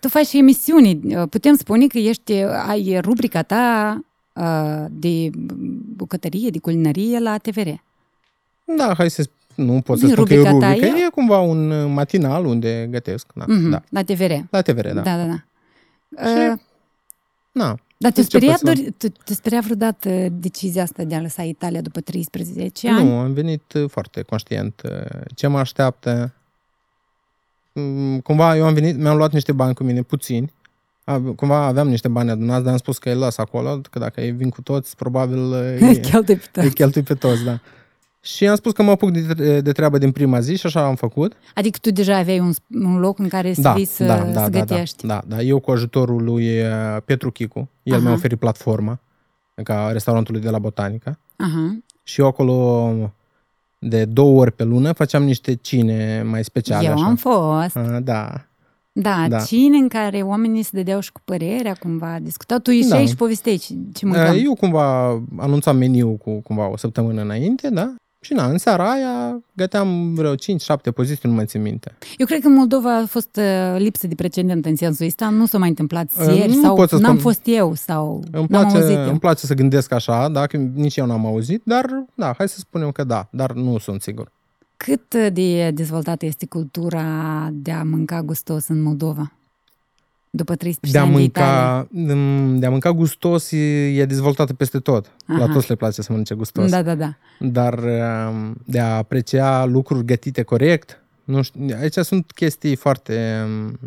tu 0.00 0.08
faci 0.08 0.26
și 0.26 0.38
emisiuni. 0.38 1.00
Putem 1.30 1.56
spune 1.56 1.86
că 1.86 1.98
ești, 1.98 2.32
ai 2.68 2.98
rubrica 3.00 3.42
ta 3.42 3.94
uh, 3.96 4.04
de 4.90 5.30
bucătărie, 5.96 6.50
de 6.50 6.58
culinărie 6.58 7.18
la 7.18 7.36
TVR. 7.38 7.68
Da, 8.76 8.94
hai 8.96 9.10
să 9.10 9.22
sp- 9.22 9.54
nu 9.54 9.80
pot 9.80 9.98
să 9.98 10.04
Din 10.04 10.14
spun 10.14 10.24
că 10.26 10.32
e 10.34 10.36
rubrica 10.36 10.58
ta 10.66 10.72
rubrică, 10.72 10.96
e? 10.96 11.04
e 11.04 11.08
cumva 11.10 11.38
un 11.40 11.70
uh, 11.70 11.90
matinal 11.94 12.44
unde 12.44 12.86
gătesc. 12.90 13.26
Da, 13.34 13.44
Mhm, 13.48 13.70
da. 13.70 13.82
La 13.88 14.02
TVR. 14.02 14.32
La 14.50 14.62
TVR, 14.62 14.86
da. 14.88 15.00
Da, 15.00 15.16
da, 15.16 15.24
da. 15.26 15.34
Și- 16.26 16.50
Uh, 16.52 16.58
Na. 17.52 17.78
dar 17.96 18.12
te 18.12 18.20
ce 18.20 18.26
speria, 18.26 18.48
pot 18.48 18.58
să- 18.58 18.64
dori, 18.64 18.90
te, 18.90 19.08
te 19.08 19.34
speria 19.34 19.60
vreodată 19.60 20.28
decizia 20.30 20.82
asta 20.82 21.04
de 21.04 21.14
a 21.14 21.20
lăsa 21.20 21.42
Italia 21.42 21.80
după 21.80 22.00
13 22.00 22.88
ani? 22.90 23.08
Nu, 23.08 23.18
am 23.18 23.32
venit 23.32 23.72
uh, 23.72 23.90
foarte 23.90 24.22
conștient 24.22 24.82
uh, 24.84 25.20
ce 25.34 25.46
mă 25.46 25.58
așteaptă. 25.58 26.32
Mm, 27.72 28.20
Cumva 28.20 28.56
eu 28.56 28.64
am 28.66 28.74
venit, 28.74 28.96
mi-am 28.96 29.16
luat 29.16 29.32
niște 29.32 29.52
bani 29.52 29.74
cu 29.74 29.82
mine, 29.84 30.02
puțini. 30.02 30.52
A- 31.12 31.32
Cumva 31.36 31.64
aveam 31.64 31.88
niște 31.88 32.08
bani 32.08 32.30
adunați, 32.30 32.62
dar 32.62 32.72
am 32.72 32.78
spus 32.78 32.98
că 32.98 33.08
îi 33.08 33.14
las 33.14 33.38
acolo, 33.38 33.80
că 33.90 33.98
dacă 33.98 34.20
ei 34.20 34.30
vin 34.30 34.48
cu 34.50 34.62
toți, 34.62 34.96
probabil 34.96 35.38
uh, 35.52 35.76
îi, 35.80 36.00
Cheltui 36.00 36.36
pe 36.36 36.48
tot. 36.52 36.62
îi 36.64 36.72
cheltui 36.72 37.02
pe 37.02 37.14
toți, 37.14 37.44
da. 37.44 37.58
Și 38.22 38.46
am 38.48 38.56
spus 38.56 38.72
că 38.72 38.82
mă 38.82 38.90
apuc 38.90 39.10
de, 39.10 39.60
de 39.60 39.72
treabă 39.72 39.98
din 39.98 40.12
prima 40.12 40.40
zi 40.40 40.56
și 40.56 40.66
așa 40.66 40.84
am 40.84 40.94
făcut. 40.94 41.32
Adică 41.54 41.78
tu 41.80 41.90
deja 41.90 42.16
aveai 42.16 42.38
un, 42.38 42.52
un 42.84 42.98
loc 42.98 43.18
în 43.18 43.28
care 43.28 43.52
să 43.52 43.60
Da, 43.60 43.72
vii 43.72 43.84
să, 43.84 44.04
da, 44.04 44.16
să 44.16 44.24
da, 44.24 44.32
da, 44.32 44.48
da, 44.48 44.58
gătești. 44.58 45.06
da, 45.06 45.22
da. 45.26 45.40
Eu 45.40 45.58
cu 45.58 45.70
ajutorul 45.70 46.22
lui 46.24 46.60
uh, 46.60 46.66
Petru 47.04 47.30
Chicu, 47.30 47.68
el 47.82 47.94
Aha. 47.94 48.02
mi-a 48.02 48.12
oferit 48.12 48.38
platforma 48.38 48.98
ca 49.62 49.88
restaurantului 49.92 50.40
de 50.40 50.50
la 50.50 50.58
Botanica. 50.58 51.18
Aha. 51.36 51.78
Și 52.02 52.20
eu 52.20 52.26
acolo 52.26 52.92
de 53.78 54.04
două 54.04 54.40
ori 54.40 54.52
pe 54.52 54.64
lună 54.64 54.92
făceam 54.92 55.22
niște 55.22 55.54
cine 55.54 56.22
mai 56.22 56.44
speciale. 56.44 56.86
Eu 56.86 56.92
așa. 56.92 57.04
am 57.04 57.16
fost. 57.16 57.76
A, 57.76 58.00
da. 58.02 58.44
Da, 59.02 59.26
Da. 59.28 59.38
cine 59.38 59.76
în 59.76 59.88
care 59.88 60.20
oamenii 60.22 60.62
se 60.62 60.70
dădeau 60.72 61.00
și 61.00 61.12
cu 61.12 61.20
părerea, 61.24 61.74
cumva, 61.80 62.18
discutau. 62.22 62.58
Tu 62.58 62.70
ieșeai 62.70 63.02
Da. 63.02 63.08
și 63.08 63.14
povesteai 63.14 63.56
ce, 63.56 63.74
ce 63.94 64.06
mâncam. 64.06 64.36
Eu 64.44 64.54
cumva 64.54 65.08
anunțam 65.38 65.76
meniu 65.76 66.08
cu 66.24 66.40
cumva 66.42 66.70
o 66.70 66.76
săptămână 66.76 67.22
înainte, 67.22 67.68
da? 67.70 67.94
Și 68.22 68.32
na, 68.32 68.46
în 68.46 68.58
seara 68.58 68.90
aia 68.90 69.40
găteam 69.56 70.14
vreo 70.14 70.34
5-7 70.34 70.36
poziții, 70.94 71.28
nu 71.28 71.34
mai 71.34 71.44
țin 71.46 71.62
minte. 71.62 71.96
Eu 72.16 72.26
cred 72.26 72.40
că 72.40 72.46
în 72.46 72.54
Moldova 72.54 72.96
a 72.96 73.06
fost 73.06 73.36
uh, 73.36 73.78
lipsă 73.78 74.06
de 74.06 74.14
precedent 74.14 74.64
în 74.66 74.76
sensul 74.76 75.06
ăsta. 75.06 75.28
Nu 75.28 75.46
s-a 75.46 75.58
mai 75.58 75.68
întâmplat 75.68 76.10
Uh, 76.20 76.34
ieri 76.36 76.54
nu 76.54 76.62
sau 76.62 76.74
pot 76.74 76.88
să 76.88 76.94
n-am 76.96 77.04
spun. 77.04 77.18
fost 77.18 77.40
eu 77.44 77.74
sau 77.74 78.14
Îmi 78.32 78.46
n-am 78.48 78.62
place, 78.62 78.76
auzit 78.76 78.96
eu. 78.96 79.08
îmi 79.08 79.18
place 79.18 79.46
să 79.46 79.54
gândesc 79.54 79.92
așa, 79.92 80.28
da? 80.28 80.46
Că 80.46 80.56
nici 80.56 80.96
eu 80.96 81.06
n-am 81.06 81.26
auzit, 81.26 81.62
dar 81.64 81.86
da, 82.14 82.34
hai 82.38 82.48
să 82.48 82.58
spunem 82.58 82.90
că 82.90 83.04
da, 83.04 83.28
dar 83.32 83.52
nu 83.52 83.78
sunt 83.78 84.02
sigur. 84.02 84.32
Cât 84.84 85.14
de 85.32 85.70
dezvoltată 85.70 86.26
este 86.26 86.46
cultura 86.46 87.04
de 87.52 87.70
a 87.70 87.82
mânca 87.82 88.22
gustos 88.22 88.68
în 88.68 88.82
Moldova? 88.82 89.32
După 90.30 90.54
13 90.54 90.98
De 90.98 91.04
a, 91.04 91.08
ani 91.08 91.16
de 91.16 91.22
Italia. 91.22 91.88
mânca, 91.92 92.14
mm, 92.14 92.58
de 92.58 92.66
a 92.66 92.70
mânca 92.70 92.92
gustos 92.92 93.50
e, 93.52 93.56
e 93.86 94.04
dezvoltată 94.04 94.54
peste 94.54 94.78
tot. 94.78 95.12
La 95.26 95.44
Aha. 95.44 95.52
toți 95.52 95.68
le 95.68 95.74
place 95.74 96.02
să 96.02 96.06
mănânce 96.10 96.34
gustos. 96.34 96.70
Da, 96.70 96.82
da, 96.82 96.94
da. 96.94 97.16
Dar 97.38 97.78
um, 97.78 98.54
de 98.64 98.78
a 98.78 98.96
aprecia 98.96 99.64
lucruri 99.64 100.04
gătite 100.04 100.42
corect, 100.42 101.02
nu 101.24 101.42
știu, 101.42 101.66
aici 101.80 101.94
sunt 101.94 102.32
chestii 102.32 102.76
foarte 102.76 103.44
um, 103.44 103.78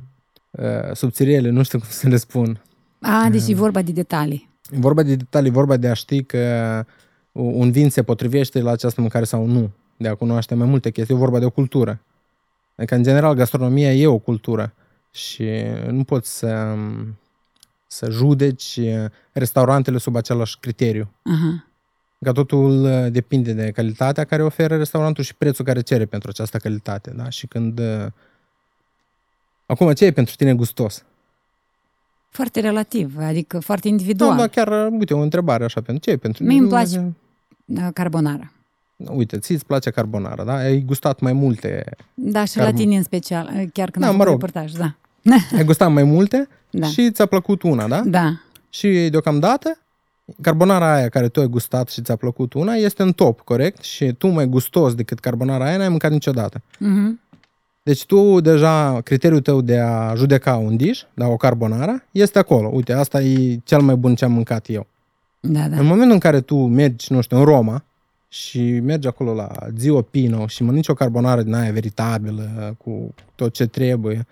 uh, 0.51 0.93
subțiriele, 0.93 1.49
nu 1.49 1.63
știu 1.63 1.79
cum 1.79 1.87
să 1.91 2.07
le 2.07 2.17
spun. 2.17 2.61
A, 3.01 3.27
deci 3.31 3.47
e 3.47 3.55
vorba 3.55 3.81
de 3.81 3.91
detalii. 3.91 4.49
E 4.71 4.77
vorba 4.79 5.03
de 5.03 5.15
detalii, 5.15 5.49
e 5.49 5.53
vorba 5.53 5.77
de 5.77 5.87
a 5.87 5.93
ști 5.93 6.23
că 6.23 6.85
un 7.31 7.71
vin 7.71 7.89
se 7.89 8.03
potrivește 8.03 8.61
la 8.61 8.71
această 8.71 9.01
mâncare 9.01 9.25
sau 9.25 9.45
nu, 9.45 9.71
de 9.97 10.07
a 10.07 10.15
cunoaște 10.15 10.55
mai 10.55 10.67
multe 10.67 10.91
chestii, 10.91 11.15
e 11.15 11.17
vorba 11.17 11.39
de 11.39 11.45
o 11.45 11.49
cultură. 11.49 11.99
Adică, 12.75 12.95
în 12.95 13.03
general, 13.03 13.33
gastronomia 13.33 13.93
e 13.93 14.07
o 14.07 14.17
cultură 14.17 14.73
și 15.11 15.49
nu 15.89 16.03
poți 16.03 16.37
să, 16.37 16.75
să 17.87 18.09
judeci 18.09 18.79
restaurantele 19.31 19.97
sub 19.97 20.15
același 20.15 20.57
criteriu. 20.59 21.09
Aha. 21.23 21.65
Că 22.23 22.31
totul 22.31 22.83
uh, 22.83 23.11
depinde 23.11 23.53
de 23.53 23.71
calitatea 23.71 24.23
care 24.23 24.43
oferă 24.43 24.77
restaurantul 24.77 25.23
și 25.23 25.35
prețul 25.35 25.65
care 25.65 25.81
cere 25.81 26.05
pentru 26.05 26.29
această 26.29 26.57
calitate. 26.57 27.11
Da? 27.15 27.29
Și 27.29 27.47
când... 27.47 27.79
uh, 27.79 28.05
Acum, 29.65 29.93
ce 29.93 30.05
e 30.05 30.11
pentru 30.11 30.35
tine 30.35 30.53
gustos? 30.55 31.03
Foarte 32.29 32.59
relativ, 32.59 33.17
adică 33.19 33.59
foarte 33.59 33.87
Da, 33.87 33.93
individual. 33.93 34.37
da, 34.37 34.47
chiar, 34.47 34.85
uh, 34.85 34.93
uite, 34.99 35.13
o 35.13 35.19
întrebare 35.19 35.63
așa 35.63 35.81
pentru 35.81 36.03
ce 36.03 36.09
e 36.11 36.17
pentru 36.17 36.43
Mie 36.43 36.59
îmi 36.59 36.67
place- 36.67 37.13
Da, 37.65 37.91
Carbonara. 37.91 38.51
Uite, 39.09 39.37
ți 39.37 39.51
îți 39.51 39.65
place 39.65 39.89
carbonara, 39.89 40.43
da? 40.43 40.53
Ai 40.55 40.79
gustat 40.85 41.19
mai 41.19 41.33
multe, 41.33 41.83
Da, 42.13 42.45
și 42.45 42.57
Carb- 42.57 42.63
la 42.65 42.71
tine 42.73 42.95
în 42.97 43.03
special, 43.03 43.69
chiar 43.73 43.89
când 43.91 44.05
Da, 44.05 44.11
am 44.11 44.17
mă 44.17 44.23
făcut 44.23 44.39
rog. 44.41 44.49
reportaj, 44.53 44.71
da. 44.71 44.95
ai 45.57 45.63
gustat 45.63 45.91
mai 45.91 46.03
multe 46.03 46.47
Da. 46.69 46.87
și 46.87 47.11
ți-a 47.11 47.25
plăcut 47.25 47.61
una, 47.61 47.87
da? 47.87 48.01
Da. 48.05 48.29
Și 48.69 49.07
deocamdată, 49.11 49.77
carbonara 50.41 50.93
aia 50.93 51.09
care 51.09 51.27
tu 51.27 51.39
ai 51.39 51.47
gustat 51.47 51.89
și 51.89 52.01
ți-a 52.01 52.15
plăcut 52.15 52.53
una 52.53 52.73
este 52.73 53.01
în 53.03 53.11
top, 53.13 53.41
corect? 53.41 53.83
Și 53.83 54.13
tu 54.13 54.27
mai 54.27 54.45
gustos 54.45 54.93
decât 54.95 55.19
carbonara 55.19 55.65
aia 55.65 55.77
n-ai 55.77 55.89
mâncat 55.89 56.11
niciodată. 56.11 56.61
Mhm. 56.79 57.19
Deci 57.83 58.05
tu 58.05 58.39
deja, 58.41 59.01
criteriul 59.01 59.41
tău 59.41 59.61
de 59.61 59.79
a 59.79 60.13
judeca 60.15 60.55
un 60.55 60.75
dish, 60.75 61.01
da, 61.13 61.27
o 61.27 61.37
carbonara, 61.37 62.03
este 62.11 62.39
acolo. 62.39 62.67
Uite, 62.73 62.93
asta 62.93 63.21
e 63.21 63.59
cel 63.63 63.81
mai 63.81 63.95
bun 63.95 64.15
ce 64.15 64.25
am 64.25 64.31
mâncat 64.31 64.65
eu. 64.69 64.87
Da, 65.39 65.67
da. 65.67 65.77
În 65.77 65.85
momentul 65.85 66.13
în 66.13 66.19
care 66.19 66.41
tu 66.41 66.55
mergi, 66.55 67.13
nu 67.13 67.21
știu, 67.21 67.37
în 67.37 67.43
Roma 67.43 67.83
și 68.33 68.79
mergi 68.83 69.07
acolo 69.07 69.33
la 69.33 69.47
Zio 69.77 70.01
Pino 70.01 70.47
și 70.47 70.63
mănânci 70.63 70.87
o 70.87 70.93
carbonară 70.93 71.41
din 71.41 71.53
aia 71.53 71.71
veritabilă, 71.71 72.75
cu 72.83 73.13
tot 73.35 73.53
ce 73.53 73.65
trebuie, 73.65 74.25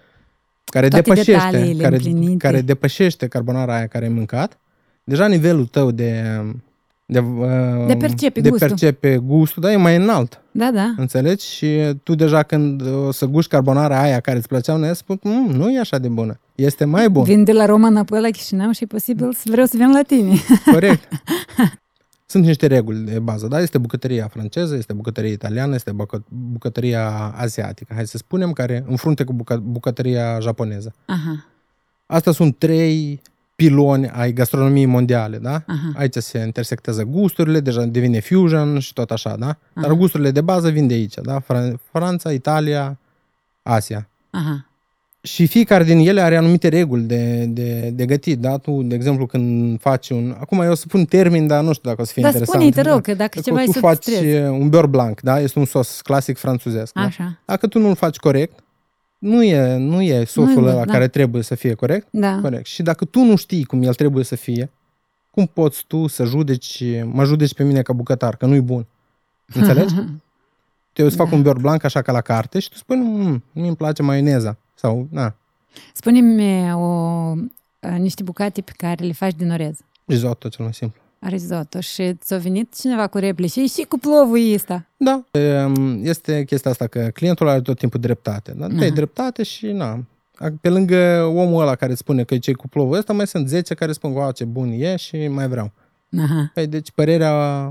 care 0.65 0.87
Toate 0.87 1.03
depășește, 1.09 1.31
detaliile 1.31 1.83
care, 1.83 1.95
împlinite. 1.95 2.37
care 2.37 2.61
depășește 2.61 3.27
carbonara 3.27 3.75
aia 3.75 3.87
care 3.87 4.05
ai 4.05 4.11
mâncat, 4.11 4.59
deja 5.03 5.27
nivelul 5.27 5.65
tău 5.65 5.91
de, 5.91 6.23
de, 7.05 7.19
uh, 7.19 7.87
De 7.87 7.95
percepe 7.95 8.41
de 8.41 8.49
gustul. 8.49 8.67
percepe 8.67 9.17
gustul, 9.17 9.61
da, 9.61 9.71
e 9.71 9.75
mai 9.75 9.95
înalt. 9.95 10.41
Da, 10.51 10.71
da. 10.73 10.93
Înțelegi? 10.97 11.45
Și 11.45 11.79
tu 12.03 12.15
deja 12.15 12.43
când 12.43 12.81
o 12.87 13.11
să 13.11 13.25
guști 13.25 13.49
carbonara 13.51 14.01
aia 14.01 14.19
care 14.19 14.37
îți 14.37 14.47
plăcea, 14.47 14.75
ne 14.75 14.93
spun, 14.93 15.19
"Mm, 15.23 15.49
nu 15.51 15.71
e 15.71 15.79
așa 15.79 15.97
de 15.97 16.07
bună. 16.07 16.39
Este 16.55 16.85
mai 16.85 17.09
bun. 17.09 17.23
Vin 17.23 17.43
de 17.43 17.51
la 17.51 17.65
Roma 17.65 17.87
înapoi 17.87 18.21
la 18.21 18.29
Chișinău 18.29 18.71
și 18.71 18.83
e 18.83 18.85
posibil 18.85 19.33
să 19.33 19.43
vreau 19.51 19.65
să 19.65 19.73
vin 19.77 19.91
la 19.91 20.01
tine. 20.01 20.33
Corect. 20.71 21.07
Sunt 22.31 22.45
niște 22.45 22.67
reguli 22.67 22.99
de 22.99 23.19
bază, 23.19 23.47
da? 23.47 23.59
Este 23.61 23.77
bucătăria 23.77 24.27
franceză, 24.27 24.75
este 24.75 24.93
bucătăria 24.93 25.31
italiană, 25.31 25.73
este 25.75 25.91
bucă- 25.91 26.23
bucătăria 26.29 27.09
asiatică, 27.35 27.93
hai 27.93 28.07
să 28.07 28.17
spunem, 28.17 28.51
care 28.51 28.83
în 28.87 28.95
frunte 28.95 29.23
cu 29.23 29.33
bucă- 29.33 29.61
bucătăria 29.63 30.39
japoneză. 30.39 30.93
Aha, 31.05 31.45
Astea 32.05 32.31
sunt 32.31 32.57
trei 32.57 33.21
piloni 33.55 34.09
ai 34.09 34.33
gastronomiei 34.33 34.85
mondiale, 34.85 35.37
da? 35.37 35.63
aha. 35.67 35.91
Aici 35.95 36.15
se 36.15 36.37
intersectează 36.39 37.03
gusturile, 37.03 37.59
deja 37.59 37.85
devine 37.85 38.19
fusion 38.19 38.79
și 38.79 38.93
tot 38.93 39.11
așa, 39.11 39.29
da? 39.35 39.57
Dar 39.73 39.83
Aha. 39.85 39.93
gusturile 39.93 40.31
de 40.31 40.41
bază 40.41 40.69
vin 40.69 40.87
de 40.87 40.93
aici, 40.93 41.13
da? 41.23 41.41
Fran- 41.41 41.75
Franța, 41.91 42.31
Italia, 42.31 42.99
Asia. 43.61 44.09
Aha. 44.29 44.65
Și 45.23 45.47
fiecare 45.47 45.83
din 45.83 45.97
ele 46.07 46.21
are 46.21 46.35
anumite 46.37 46.67
reguli 46.67 47.03
de, 47.03 47.45
de, 47.45 47.89
de 47.89 48.05
gătit, 48.05 48.39
da? 48.39 48.57
Tu, 48.57 48.81
de 48.83 48.95
exemplu, 48.95 49.25
când 49.25 49.79
faci 49.79 50.09
un... 50.09 50.35
Acum 50.39 50.61
eu 50.61 50.71
o 50.71 50.75
să 50.75 50.85
pun 50.87 51.05
termin, 51.05 51.47
dar 51.47 51.63
nu 51.63 51.73
știu 51.73 51.89
dacă 51.89 52.01
o 52.01 52.05
să 52.05 52.11
fie 52.13 52.21
Dar 52.21 52.31
interesant. 52.31 52.61
spune-i, 52.61 52.75
te 52.83 52.89
da? 52.89 52.93
rog, 52.93 53.01
că 53.03 53.13
dacă 53.13 53.29
Dacă 53.35 53.41
ceva 53.49 53.61
e 53.61 53.65
tu 53.65 53.71
să 53.71 53.79
faci 53.79 54.03
strezi. 54.03 54.35
un 54.37 54.69
beurre 54.69 54.87
blanc, 54.87 55.21
da? 55.21 55.39
Este 55.39 55.59
un 55.59 55.65
sos 55.65 56.01
clasic 56.01 56.37
franțuzesc. 56.37 56.93
Da? 56.93 57.01
Așa, 57.01 57.39
Dacă 57.45 57.67
tu 57.67 57.79
nu-l 57.79 57.95
faci 57.95 58.17
corect, 58.17 58.59
nu 59.17 59.43
e, 59.43 59.75
nu 59.77 60.01
e 60.01 60.23
sosul 60.23 60.43
Nu 60.43 60.51
e 60.51 60.53
bun, 60.53 60.67
ăla 60.67 60.85
da. 60.85 60.91
care 60.91 61.07
trebuie 61.07 61.43
să 61.43 61.55
fie 61.55 61.73
corect. 61.73 62.07
da. 62.09 62.39
Corect. 62.41 62.65
Și 62.65 62.83
dacă 62.83 63.05
tu 63.05 63.19
nu 63.23 63.35
știi 63.35 63.63
cum 63.63 63.83
el 63.83 63.93
trebuie 63.93 64.23
să 64.23 64.35
fie, 64.35 64.69
cum 65.31 65.45
poți 65.53 65.83
tu 65.87 66.07
să 66.07 66.23
judeci, 66.23 66.83
mă 67.03 67.23
judeci 67.23 67.53
pe 67.53 67.63
mine 67.63 67.81
ca 67.81 67.93
bucătar, 67.93 68.35
că 68.35 68.45
nu-i 68.45 68.61
bun? 68.61 68.85
Înțelegi? 69.53 69.93
Eu 70.95 71.05
îți 71.05 71.15
fac 71.15 71.29
Da. 71.29 71.35
un 71.35 71.41
beurre 71.41 71.59
blanc 71.61 71.83
așa 71.83 72.01
ca 72.01 72.11
la 72.11 72.21
carte 72.21 72.59
și 72.59 72.69
tu 72.69 72.77
spui, 72.77 72.95
"Mm, 72.95 73.43
nu 73.51 73.61
mi 73.61 73.75
place 73.75 74.01
maioneza. 74.01 74.57
Sau, 74.81 75.07
na, 75.11 75.35
Spune-mi 75.93 76.73
o, 76.73 77.33
niște 77.97 78.23
bucate 78.23 78.61
pe 78.61 78.71
care 78.77 79.05
le 79.05 79.11
faci 79.11 79.33
din 79.35 79.51
orez. 79.51 79.77
risotto 80.05 80.49
cel 80.49 80.63
mai 80.63 80.73
simplu. 80.73 81.01
Risotto. 81.19 81.79
Și 81.79 82.13
ți-a 82.13 82.37
venit 82.37 82.73
cineva 82.75 83.07
cu 83.07 83.17
replici. 83.17 83.51
Și 83.51 83.67
și 83.67 83.83
cu 83.83 83.97
plovul 83.97 84.53
ăsta. 84.53 84.85
Da, 84.97 85.23
em, 85.31 86.05
este 86.05 86.43
chestia 86.43 86.71
asta 86.71 86.87
că 86.87 87.09
clientul 87.13 87.47
are 87.47 87.61
tot 87.61 87.77
timpul 87.77 87.99
dreptate. 87.99 88.51
Da? 88.57 88.67
Tu 88.67 88.75
ai 88.79 88.85
Aha. 88.85 88.93
dreptate 88.95 89.43
și 89.43 89.65
na. 89.65 90.03
Pe 90.61 90.69
lângă 90.69 91.23
omul 91.23 91.61
ăla 91.61 91.75
care 91.75 91.91
îți 91.91 91.99
spune 92.01 92.23
că 92.23 92.33
e 92.33 92.37
cei 92.37 92.53
cu 92.53 92.67
plovul 92.67 92.97
ăsta, 92.97 93.13
mai 93.13 93.27
sunt 93.27 93.47
10 93.47 93.73
care 93.73 93.91
spun, 93.91 94.11
wow, 94.11 94.31
ce 94.31 94.45
bun 94.45 94.71
e 94.71 94.95
și 94.95 95.27
mai 95.27 95.47
vreau. 95.47 95.71
Aha. 96.21 96.51
Păi, 96.53 96.67
deci 96.67 96.91
părerea, 96.91 97.65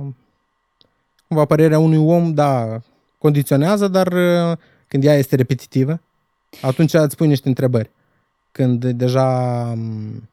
cumva 1.29 1.45
părerea 1.45 1.79
unui 1.79 1.99
om, 1.99 2.35
da, 2.35 2.81
condiționează, 3.19 3.88
dar 3.88 4.07
uh, 4.12 4.57
când 4.88 5.05
ea 5.05 5.14
este 5.14 5.37
repetitivă, 5.37 6.00
atunci 6.62 6.92
îți 6.95 7.16
pui 7.16 7.26
niște 7.26 7.49
întrebări. 7.49 7.90
Când 8.52 8.85
deja 8.85 9.25
m, 9.76 10.28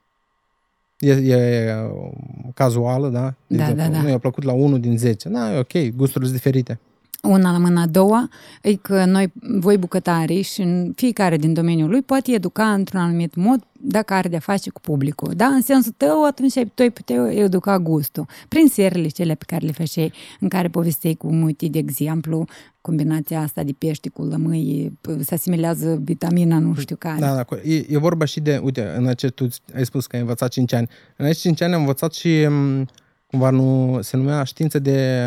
e, 0.99 1.11
e 1.11 1.73
um, 1.83 2.51
cazuală, 2.53 3.09
da? 3.09 3.33
De 3.47 3.57
Da, 3.57 3.63
exemplu, 3.69 3.83
da, 3.83 3.97
da. 3.97 4.01
Nu 4.01 4.09
i-a 4.09 4.17
plăcut 4.17 4.43
la 4.43 4.51
unul 4.51 4.79
din 4.79 4.97
10. 4.97 5.29
Da, 5.29 5.53
e 5.55 5.59
ok, 5.59 5.95
gusturi 5.95 6.23
sunt 6.25 6.37
diferite. 6.37 6.79
Una 7.27 7.51
la 7.51 7.57
mâna 7.57 7.81
a 7.81 7.85
doua 7.85 8.29
e 8.61 8.75
că 8.75 9.05
noi, 9.05 9.31
voi 9.59 9.77
bucătarii 9.77 10.41
și 10.41 10.61
în 10.61 10.91
fiecare 10.95 11.37
din 11.37 11.53
domeniul 11.53 11.89
lui 11.89 12.01
poate 12.01 12.31
educa 12.31 12.73
într-un 12.73 12.99
anumit 12.99 13.35
mod 13.35 13.63
dacă 13.79 14.13
are 14.13 14.29
de-a 14.29 14.39
face 14.39 14.69
cu 14.69 14.81
publicul. 14.81 15.33
Da? 15.35 15.45
În 15.45 15.61
sensul 15.61 15.93
tău, 15.97 16.25
atunci 16.25 16.57
ai- 16.57 16.71
tu 16.73 16.81
ai 16.81 16.89
putea 16.89 17.31
educa 17.33 17.79
gustul. 17.79 18.25
Prin 18.47 18.67
seriile 18.67 19.07
cele 19.07 19.35
pe 19.35 19.43
care 19.47 19.65
le 19.65 19.71
făceai, 19.71 20.13
în 20.39 20.47
care 20.47 20.67
povesteai 20.67 21.13
cu 21.13 21.27
uite, 21.27 21.67
de 21.67 21.77
exemplu, 21.77 22.45
combinația 22.81 23.41
asta 23.41 23.63
de 23.63 23.75
pește 23.77 24.09
cu 24.09 24.23
lămâi, 24.23 24.97
p- 25.07 25.19
se 25.21 25.33
asimilează 25.33 25.99
vitamina 26.03 26.57
nu 26.59 26.75
știu 26.75 26.95
care. 26.95 27.19
Da, 27.19 27.35
da, 27.35 27.43
co- 27.45 27.63
e, 27.63 27.85
e 27.89 27.97
vorba 27.97 28.25
și 28.25 28.39
de, 28.39 28.59
uite, 28.63 28.93
în 28.97 29.07
acest, 29.07 29.33
tu 29.33 29.47
ai 29.75 29.85
spus 29.85 30.07
că 30.07 30.15
ai 30.15 30.21
învățat 30.21 30.49
5 30.49 30.73
ani. 30.73 30.89
În 31.17 31.25
acești 31.25 31.41
5 31.41 31.61
ani 31.61 31.73
am 31.73 31.79
învățat 31.79 32.13
și, 32.13 32.47
m, 32.49 32.85
cumva 33.27 33.49
nu, 33.49 33.99
se 34.01 34.17
numea 34.17 34.43
știință 34.43 34.79
de 34.79 35.19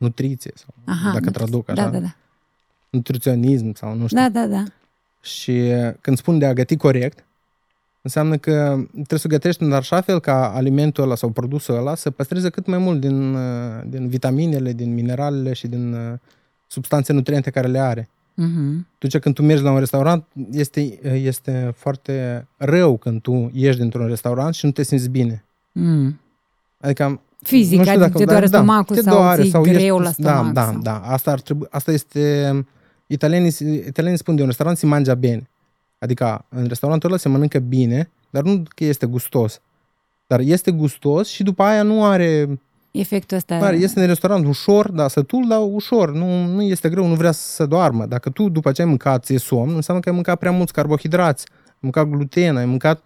nutriție, 0.00 0.52
sau 0.54 0.74
Aha, 0.84 1.12
dacă 1.12 1.24
nutriție. 1.24 1.30
traduc 1.30 1.68
așa, 1.68 1.82
Da, 1.82 1.90
da, 1.90 1.98
da. 1.98 2.14
nutriționism 2.90 3.74
sau 3.74 3.94
nu 3.94 4.06
știu. 4.06 4.18
Da, 4.18 4.28
da, 4.28 4.46
da. 4.46 4.64
Și 5.20 5.50
uh, 5.50 5.92
când 6.00 6.16
spun 6.16 6.38
de 6.38 6.46
a 6.46 6.52
găti 6.52 6.76
corect, 6.76 7.24
înseamnă 8.02 8.36
că 8.36 8.80
trebuie 8.92 9.18
să 9.18 9.28
gătești 9.28 9.62
în 9.62 9.72
așa 9.72 10.00
fel 10.00 10.20
ca 10.20 10.54
alimentul 10.54 11.04
ăla 11.04 11.14
sau 11.14 11.30
produsul 11.30 11.76
ăla 11.76 11.94
să 11.94 12.10
păstreze 12.10 12.50
cât 12.50 12.66
mai 12.66 12.78
mult 12.78 13.00
din, 13.00 13.34
uh, 13.34 13.82
din 13.86 14.08
vitaminele, 14.08 14.72
din 14.72 14.94
mineralele 14.94 15.52
și 15.52 15.66
din 15.66 15.92
uh, 15.92 16.18
substanțe 16.66 17.12
nutriente 17.12 17.50
care 17.50 17.66
le 17.68 17.78
are. 17.78 18.08
Mhm. 18.34 18.86
Tu 18.98 19.06
ce 19.06 19.18
când 19.18 19.34
tu 19.34 19.42
mergi 19.42 19.62
la 19.62 19.70
un 19.72 19.78
restaurant, 19.78 20.24
este, 20.50 20.80
uh, 20.80 21.12
este 21.12 21.72
foarte 21.76 22.46
rău 22.56 22.96
când 22.96 23.20
tu 23.20 23.50
ieși 23.54 23.78
dintr-un 23.78 24.06
restaurant 24.06 24.54
și 24.54 24.64
nu 24.64 24.70
te 24.70 24.82
simți 24.82 25.08
bine. 25.08 25.44
Mm. 25.72 26.20
Adică 26.80 27.20
Fizic, 27.42 27.78
nu 27.78 27.84
știu 27.84 27.94
adică 27.94 28.06
dacă- 28.06 28.18
te 28.18 28.24
doare 28.24 28.46
da, 28.46 28.56
stomacul 28.56 28.96
te 28.96 29.02
sau 29.02 29.16
doare, 29.16 29.42
ți-e 29.42 29.50
sau 29.50 29.62
greu 29.62 30.00
ești- 30.00 30.02
la 30.02 30.10
stomac. 30.10 30.52
Da, 30.52 30.64
sau... 30.64 30.72
da, 30.72 31.00
da. 31.02 31.12
Asta, 31.12 31.30
ar 31.30 31.40
trebui, 31.40 31.66
asta 31.70 31.92
este... 31.92 32.52
Italienii, 33.06 33.52
italienii 33.86 34.18
spun 34.18 34.34
de 34.34 34.40
un 34.40 34.46
restaurant 34.46 34.78
se 34.78 34.86
mangia 34.86 35.14
bine. 35.14 35.48
Adică 35.98 36.44
în 36.48 36.66
restaurantul 36.66 37.08
ăla 37.08 37.18
se 37.18 37.28
mănâncă 37.28 37.58
bine, 37.58 38.10
dar 38.30 38.42
nu 38.42 38.62
că 38.74 38.84
este 38.84 39.06
gustos. 39.06 39.60
Dar 40.26 40.40
este 40.40 40.70
gustos 40.70 41.28
și 41.28 41.42
după 41.42 41.62
aia 41.62 41.82
nu 41.82 42.04
are... 42.04 42.60
Efectul 42.90 43.36
ăsta... 43.36 43.56
nu 43.56 43.62
are 43.62 43.76
este 43.76 44.00
în 44.00 44.06
restaurant 44.06 44.46
ușor, 44.46 44.90
da, 44.90 45.08
sătul, 45.08 45.44
dar 45.48 45.58
ușor. 45.62 46.12
Nu, 46.12 46.44
nu 46.44 46.62
este 46.62 46.88
greu, 46.88 47.06
nu 47.06 47.14
vrea 47.14 47.32
să 47.32 47.66
doarmă. 47.66 48.06
Dacă 48.06 48.30
tu 48.30 48.48
după 48.48 48.72
ce 48.72 48.82
ai 48.82 48.88
mâncat 48.88 49.24
ți-e 49.24 49.38
somn, 49.38 49.74
înseamnă 49.74 50.02
că 50.02 50.08
ai 50.08 50.14
mâncat 50.14 50.38
prea 50.38 50.50
mulți 50.50 50.72
carbohidrați, 50.72 51.44
ai 51.66 51.78
mâncat 51.80 52.06
gluten, 52.06 52.56
ai 52.56 52.64
mâncat... 52.64 53.02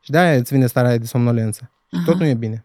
Și 0.00 0.10
de-aia 0.10 0.36
îți 0.36 0.52
vine 0.52 0.66
starea 0.66 0.88
aia 0.90 0.98
de 0.98 1.06
somnolență. 1.06 1.70
Și 1.88 1.96
Aha. 1.96 2.04
tot 2.04 2.18
nu 2.18 2.26
e 2.26 2.34
bine. 2.34 2.64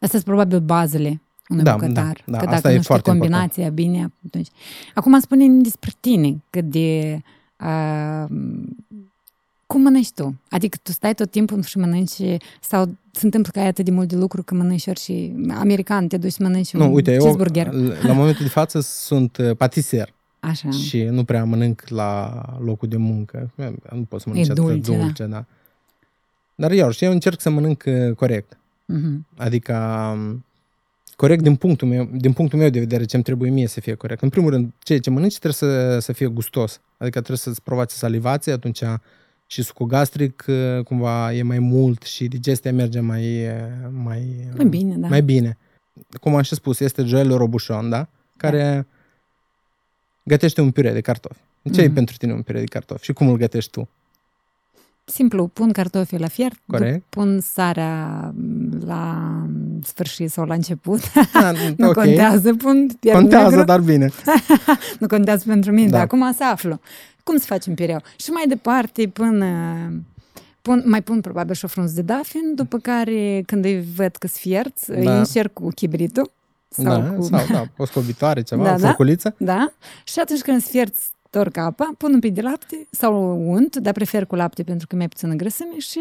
Astea 0.00 0.18
sunt 0.20 0.24
probabil 0.24 0.60
bazele 0.60 1.20
unui 1.48 1.62
Da, 1.62 1.72
bucătar. 1.72 2.22
da, 2.26 2.32
da, 2.32 2.38
că 2.38 2.44
asta 2.44 2.54
dacă 2.54 2.68
e 2.68 2.70
nu 2.76 2.82
știi 2.82 2.84
foarte 2.84 3.10
combinația 3.10 3.68
bine, 3.68 4.12
atunci... 4.26 4.48
Acum 4.94 5.20
spune 5.20 5.46
despre 5.48 5.90
tine, 6.00 6.42
cât 6.50 6.64
de... 6.64 7.20
Uh, 7.64 8.24
cum 9.66 9.82
mănânci 9.82 10.10
tu? 10.12 10.34
Adică 10.50 10.78
tu 10.82 10.92
stai 10.92 11.14
tot 11.14 11.30
timpul 11.30 11.62
și 11.62 11.78
mănânci 11.78 12.12
sau 12.60 12.84
se 13.10 13.24
întâmplă 13.24 13.50
că 13.52 13.58
ai 13.60 13.66
atât 13.66 13.84
de 13.84 13.90
mult 13.90 14.08
de 14.08 14.16
lucru 14.16 14.42
că 14.42 14.54
mănânci 14.54 14.86
ori 14.86 15.00
și 15.00 15.32
american, 15.50 16.08
te 16.08 16.16
duci 16.16 16.32
să 16.32 16.42
mănânci 16.42 16.72
un 16.72 16.80
Nu, 16.80 16.92
uite, 16.94 17.12
eu 17.12 17.18
cheeseburger. 17.22 17.72
la 18.02 18.12
momentul 18.12 18.42
de 18.44 18.50
față 18.50 18.80
sunt 18.80 19.36
uh, 19.36 19.56
patiser 19.56 20.12
Așa. 20.40 20.70
și 20.70 21.02
nu 21.02 21.24
prea 21.24 21.44
mănânc 21.44 21.82
la 21.88 22.42
locul 22.64 22.88
de 22.88 22.96
muncă. 22.96 23.50
Nu 23.92 24.06
pot 24.08 24.20
să 24.20 24.28
mănânc 24.28 24.48
E 24.48 24.50
atât 24.50 24.64
de 24.64 24.70
dulce, 24.72 24.90
da. 24.96 25.02
dulce, 25.04 25.24
da. 25.24 25.44
Dar 26.54 26.72
iar 26.72 26.92
și 26.92 27.04
eu 27.04 27.12
încerc 27.12 27.40
să 27.40 27.50
mănânc 27.50 27.84
uh, 27.86 28.14
corect. 28.16 28.58
Mhm. 28.92 29.26
Adică 29.36 29.74
um, 30.14 30.44
corect 31.16 31.42
din 31.42 31.56
punctul 31.56 31.88
meu, 31.88 32.08
din 32.12 32.32
punctul 32.32 32.58
meu 32.58 32.68
de 32.68 32.78
vedere 32.78 33.04
ce 33.04 33.14
îmi 33.16 33.24
trebuie 33.24 33.50
mie 33.50 33.66
să 33.66 33.80
fie 33.80 33.94
corect. 33.94 34.22
În 34.22 34.28
primul 34.28 34.50
rând, 34.50 34.72
ceea 34.78 34.98
ce 35.00 35.10
mănânci 35.10 35.38
trebuie 35.38 35.52
să, 35.72 35.98
să 35.98 36.12
fie 36.12 36.26
gustos. 36.26 36.80
Adică 36.96 37.16
trebuie 37.18 37.36
să-ți 37.38 37.62
provoace 37.62 37.94
salivație, 37.94 38.52
atunci 38.52 38.82
și 39.46 39.62
sucul 39.62 39.86
gastric 39.86 40.44
uh, 40.48 40.84
cumva 40.84 41.32
e 41.34 41.42
mai 41.42 41.58
mult 41.58 42.02
și 42.02 42.28
digestia 42.28 42.72
merge 42.72 43.00
mai, 43.00 43.46
uh, 43.46 43.52
mai, 43.90 44.48
Mai 44.56 44.64
bine, 44.66 44.94
da. 44.96 45.08
mai 45.08 45.22
bine. 45.22 45.58
Cum 46.20 46.34
am 46.36 46.42
și 46.42 46.54
spus, 46.54 46.80
este 46.80 47.02
Joel 47.02 47.36
Robuchon, 47.36 47.88
da? 47.88 48.08
Care 48.36 48.86
gătește 50.22 50.60
un 50.60 50.70
pire 50.70 50.92
de 50.92 51.00
cartofi. 51.00 51.40
Ce 51.72 51.80
e 51.80 51.84
Mhm. 51.84 51.94
pentru 51.94 52.16
tine 52.16 52.32
un 52.32 52.42
pire 52.42 52.58
de 52.58 52.64
cartofi? 52.64 53.04
Și 53.04 53.12
cum 53.12 53.28
îl 53.28 53.36
gătești 53.36 53.70
tu? 53.70 53.88
Simplu, 55.10 55.46
pun 55.46 55.72
cartofii 55.72 56.18
la 56.18 56.28
fiert, 56.28 56.58
Corect. 56.66 56.96
dup- 56.98 57.08
pun 57.08 57.40
sarea 57.40 58.34
la 58.86 59.30
sfârșit 59.82 60.30
sau 60.30 60.44
la 60.44 60.54
început. 60.54 61.00
Da, 61.32 61.52
nu 61.76 61.88
ok. 61.88 61.94
contează, 61.94 62.54
pun 62.54 62.86
fiert 63.00 63.16
Contează, 63.18 63.48
negru. 63.50 63.64
dar 63.64 63.80
bine. 63.80 64.10
Nu 65.00 65.06
contează 65.06 65.44
pentru 65.46 65.72
mine, 65.72 65.88
Da. 65.88 65.92
dar 65.96 66.00
acum 66.04 66.32
să 66.36 66.44
aflu. 66.44 66.80
Cum 67.24 67.36
să 67.36 67.44
facem 67.46 67.74
pireu? 67.74 68.02
Și 68.16 68.30
mai 68.30 68.44
departe 68.48 69.06
până... 69.08 69.46
Pun, 70.62 70.82
mai 70.86 71.02
pun 71.02 71.20
probabil 71.20 71.54
și 71.54 71.64
o 71.64 71.68
frunză 71.68 71.94
de 71.94 72.02
dafin, 72.02 72.54
după 72.54 72.78
care 72.78 73.42
când 73.46 73.64
îi 73.64 73.84
văd 73.96 74.16
că 74.16 74.26
sfierți, 74.26 74.90
Da. 74.92 74.98
îi 75.12 75.18
încerc 75.18 75.52
cu 75.52 75.68
chibritul. 75.74 76.30
Sau 76.68 76.84
da, 76.84 77.00
cu... 77.10 77.22
sau 77.22 77.46
da, 77.52 77.64
o 77.82 77.84
scobitoare, 77.84 78.42
ceva, 78.42 78.64
Da, 78.64 78.74
o 78.74 78.76
da. 78.76 78.86
furculiță. 78.86 79.34
Da? 79.38 79.72
Și 80.04 80.18
atunci 80.18 80.40
când 80.40 80.62
sfierți 80.62 81.10
torc 81.30 81.56
apa, 81.56 81.92
pun 81.98 82.12
un 82.12 82.20
pic 82.20 82.34
de 82.34 82.40
lapte 82.40 82.86
sau 82.90 83.40
unt, 83.50 83.76
dar 83.76 83.92
prefer 83.92 84.24
cu 84.26 84.34
lapte 84.34 84.62
pentru 84.62 84.86
că 84.86 84.94
e 84.94 84.98
mai 84.98 85.08
puțină 85.08 85.34
grăsime 85.34 85.78
și 85.78 86.00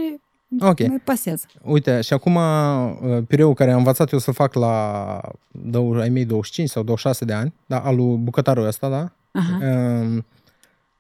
Ok. 0.60 0.80
mai 0.88 1.02
pasez. 1.04 1.44
Uite, 1.64 2.02
și 2.02 2.14
acum 2.14 2.36
uh, 2.36 3.18
pireul 3.28 3.54
care 3.54 3.72
am 3.72 3.78
învățat 3.78 4.12
eu 4.12 4.20
să 4.20 4.32
fac 4.32 4.54
la 4.54 5.22
dou- 5.52 6.00
ai 6.00 6.10
mei 6.10 6.26
25 6.26 6.70
sau 6.70 6.84
26 6.84 7.26
de 7.26 7.34
ani, 7.34 7.54
da, 7.66 7.80
al 7.80 7.96
lui 7.96 8.16
bucătarul 8.18 8.66
ăsta, 8.66 8.90
da? 8.90 9.12
Aha. 9.32 9.58
Um, 10.02 10.26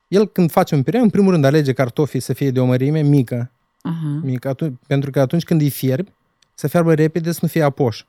el 0.07 0.27
când 0.27 0.51
face 0.51 0.75
un 0.75 0.83
pireu, 0.83 1.01
în 1.01 1.09
primul 1.09 1.31
rând 1.31 1.45
alege 1.45 1.74
cartofii 1.74 2.19
să 2.19 2.33
fie 2.33 2.51
de 2.51 2.59
o 2.59 2.65
mărime 2.65 3.01
mică, 3.01 3.51
Aha. 3.81 4.19
mică 4.24 4.48
atunci, 4.48 4.75
pentru 4.88 5.12
că 5.12 5.19
atunci 5.19 5.43
când 5.43 5.62
îi 5.62 5.69
fierbi, 5.69 6.12
să 6.53 6.67
fiarbă 6.67 6.93
repede 6.93 7.31
să 7.31 7.39
nu 7.41 7.48
fie 7.48 7.62
apoș. 7.62 8.03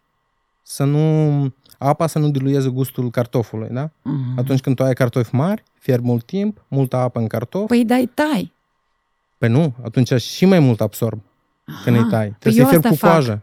Să 0.71 0.85
nu, 0.85 1.53
apa 1.79 2.07
să 2.07 2.19
nu 2.19 2.31
dilueze 2.31 2.69
gustul 2.69 3.11
cartofului, 3.11 3.69
da? 3.71 3.89
Uh-huh. 3.89 4.37
Atunci 4.37 4.61
când 4.61 4.77
tu 4.77 4.83
ai 4.83 4.93
cartofi 4.93 5.35
mari, 5.35 5.63
fierbi 5.79 6.07
mult 6.07 6.25
timp, 6.25 6.65
multă 6.69 6.97
apă 6.97 7.19
în 7.19 7.27
cartof, 7.27 7.67
Păi 7.67 7.85
dai 7.85 8.11
tai. 8.15 8.53
Păi 9.39 9.49
nu, 9.49 9.73
atunci 9.85 10.13
și 10.21 10.45
mai 10.45 10.59
mult 10.59 10.81
absorb 10.81 11.21
când 11.85 11.97
îi 11.97 12.07
tai. 12.11 12.27
Păi 12.27 12.37
Trebuie 12.39 12.63
eu 12.63 12.69
să-i 12.69 12.79
fierbi 12.81 12.87
asta 12.87 12.89
cu 12.89 12.95
fac. 12.95 13.11
coajă. 13.11 13.41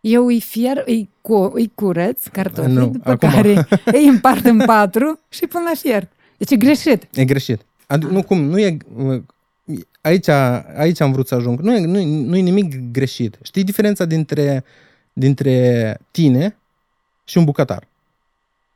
Eu 0.00 0.26
îi 0.26 0.40
fier, 0.40 0.82
îi, 0.86 1.08
cu, 1.20 1.34
îi 1.54 1.72
curăț 1.74 2.26
cartofii, 2.26 2.72
Nu, 2.72 2.86
după 2.88 3.10
acum- 3.10 3.30
care 3.30 3.66
îi 3.98 4.08
împart 4.08 4.44
în 4.44 4.58
patru 4.66 5.20
și 5.28 5.42
îi 5.42 5.48
pun 5.48 5.62
la 5.62 5.72
fiert. 5.74 6.12
Deci 6.36 6.50
e 6.50 6.56
greșit. 6.56 7.08
E 7.14 7.24
greșit. 7.24 7.60
Ad- 7.94 8.10
nu 8.10 8.22
cum, 8.22 8.40
nu 8.44 8.58
e... 8.58 8.76
Aici, 10.00 10.28
aici 10.76 11.00
am 11.00 11.12
vrut 11.12 11.26
să 11.26 11.34
ajung. 11.34 11.60
Nu 11.60 11.74
e, 11.74 11.86
nu, 11.86 11.98
e, 11.98 12.04
nu 12.04 12.36
e 12.36 12.40
nimic 12.40 12.90
greșit. 12.92 13.38
Știi 13.42 13.64
diferența 13.64 14.04
dintre, 14.04 14.64
dintre 15.18 15.98
tine 16.10 16.56
și 17.24 17.38
un 17.38 17.44
bucătar? 17.44 17.86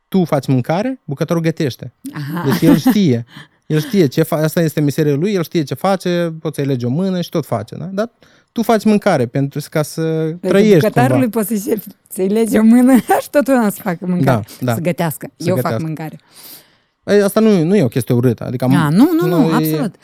Tu 0.09 0.25
faci 0.25 0.47
mâncare, 0.47 0.99
bucătarul 1.05 1.43
gătește. 1.43 1.93
Aha. 2.13 2.45
Deci 2.51 2.61
el 2.61 2.77
știe. 2.77 3.25
El 3.67 3.81
știe 3.81 4.07
ce 4.07 4.23
face, 4.23 4.45
asta 4.45 4.61
este 4.61 4.81
meseria 4.81 5.15
lui, 5.15 5.33
el 5.35 5.43
știe 5.43 5.63
ce 5.63 5.75
face, 5.75 6.33
poți 6.41 6.55
să-i 6.57 6.65
legi 6.67 6.85
o 6.85 6.89
mână 6.89 7.21
și 7.21 7.29
tot 7.29 7.47
face, 7.47 7.75
da? 7.77 7.85
Dar 7.85 8.11
tu 8.53 8.63
faci 8.63 8.85
mâncare 8.85 9.27
pentru 9.27 9.61
ca 9.71 9.83
să 9.83 10.25
Deci 10.41 10.51
trăiești 10.51 10.75
bucătarului 10.79 11.21
cumva. 11.31 11.39
poți 11.49 11.63
să-i, 11.63 11.83
să-i 12.09 12.29
legi 12.29 12.59
o 12.59 12.63
mână 12.63 12.97
și 13.23 13.31
totdeauna 13.31 13.71
să 13.71 13.81
facă 13.83 14.07
mâncare. 14.07 14.45
Da, 14.61 14.65
da. 14.67 14.75
Să 14.75 14.81
gătească. 14.81 15.31
Să 15.37 15.49
Eu 15.49 15.55
fac 15.55 15.63
gătească. 15.63 15.87
mâncare. 15.87 16.19
Ei, 17.05 17.21
Asta 17.23 17.41
nu, 17.41 17.63
nu 17.63 17.77
e 17.77 17.83
o 17.83 17.89
chestie 17.89 18.15
urâtă. 18.15 18.45
Adică 18.45 18.65
am- 18.65 18.75
A, 18.75 18.89
nu, 18.89 19.09
nu, 19.21 19.27
nu, 19.27 19.49
e- 19.51 19.55
absolut. 19.55 19.95
Uh, 19.95 20.01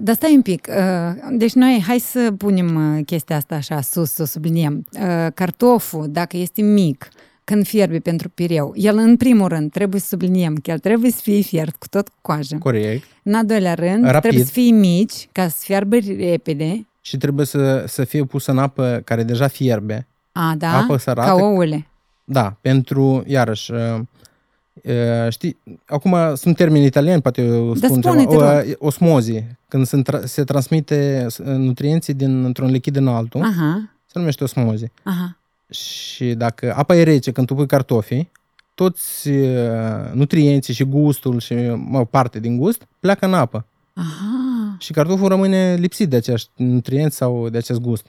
Dar 0.00 0.14
stai 0.14 0.34
un 0.34 0.42
pic. 0.42 0.68
Uh, 0.68 1.36
Deci 1.36 1.52
noi, 1.52 1.82
hai 1.86 1.98
să 1.98 2.32
punem 2.36 2.96
uh, 2.96 3.04
chestia 3.06 3.36
asta 3.36 3.54
așa 3.54 3.80
sus, 3.80 4.10
să 4.10 4.22
o 4.22 4.24
subliniem. 4.24 4.84
Uh, 4.92 5.26
Cartoful, 5.34 6.06
dacă 6.10 6.36
este 6.36 6.62
mic, 6.62 7.08
când 7.44 7.66
fierbe 7.66 7.98
pentru 7.98 8.28
pireu, 8.28 8.72
el 8.76 8.96
în 8.96 9.16
primul 9.16 9.48
rând 9.48 9.70
trebuie 9.70 10.00
să 10.00 10.06
subliniem 10.06 10.54
că 10.54 10.70
el 10.70 10.78
trebuie 10.78 11.10
să 11.10 11.18
fie 11.22 11.40
fiert 11.40 11.76
cu 11.76 11.88
tot 11.88 12.08
cu 12.08 12.14
coajă. 12.20 12.56
Corect. 12.58 13.04
În 13.22 13.34
al 13.34 13.46
doilea 13.46 13.74
rând, 13.74 14.04
Rapid. 14.04 14.20
trebuie 14.20 14.44
să 14.44 14.50
fie 14.50 14.72
mici 14.72 15.28
ca 15.32 15.48
să 15.48 15.56
fiarbă 15.58 15.96
repede. 16.18 16.86
Și 17.00 17.16
trebuie 17.16 17.46
să, 17.46 17.84
să 17.86 18.04
fie 18.04 18.24
pusă 18.24 18.50
în 18.50 18.58
apă 18.58 19.02
care 19.04 19.22
deja 19.22 19.46
fierbe. 19.46 20.06
A, 20.32 20.54
da? 20.58 20.78
Apă 20.78 20.96
sărată. 20.96 21.28
Ca 21.28 21.34
ouăle. 21.34 21.86
Da, 22.24 22.56
pentru, 22.60 23.24
iarăși, 23.26 23.72
uh, 23.72 23.78
uh, 23.78 24.00
știi, 25.28 25.56
acum 25.86 26.16
sunt 26.34 26.56
termeni 26.56 26.84
italieni, 26.84 27.22
poate 27.22 27.42
eu 27.42 27.74
Da, 27.74 27.86
spun 27.86 28.02
spune, 28.02 28.24
te 28.24 28.30
ceva. 28.30 28.58
rog. 28.60 28.68
Uh, 28.68 28.74
osmozi, 28.78 29.44
când 29.68 29.86
se, 29.86 30.02
tra- 30.02 30.24
se 30.24 30.44
transmite 30.44 31.26
uh, 31.38 31.46
nutrienții 31.46 32.14
dintr-un 32.14 32.70
lichid 32.70 32.96
în 32.96 33.08
altul, 33.08 33.42
Aha, 33.42 33.90
se 34.06 34.18
numește 34.18 34.44
osmozi. 34.44 34.84
aha. 35.02 35.36
Și 35.70 36.34
dacă 36.34 36.74
apa 36.76 36.96
e 36.96 37.02
rece 37.02 37.32
când 37.32 37.46
tu 37.46 37.54
pui 37.54 37.66
cartofii, 37.66 38.30
toți 38.74 39.28
uh, 39.28 40.12
nutrienții 40.12 40.74
și 40.74 40.84
gustul 40.84 41.40
și 41.40 41.54
mă, 41.76 42.04
parte 42.04 42.40
din 42.40 42.56
gust 42.56 42.86
pleacă 43.00 43.26
în 43.26 43.34
apă. 43.34 43.64
Aha. 43.94 44.76
Și 44.78 44.92
cartoful 44.92 45.28
rămâne 45.28 45.74
lipsit 45.74 46.08
de 46.08 46.16
acești 46.16 46.48
nutrienți 46.54 47.16
sau 47.16 47.48
de 47.48 47.58
acest 47.58 47.80
gust. 47.80 48.06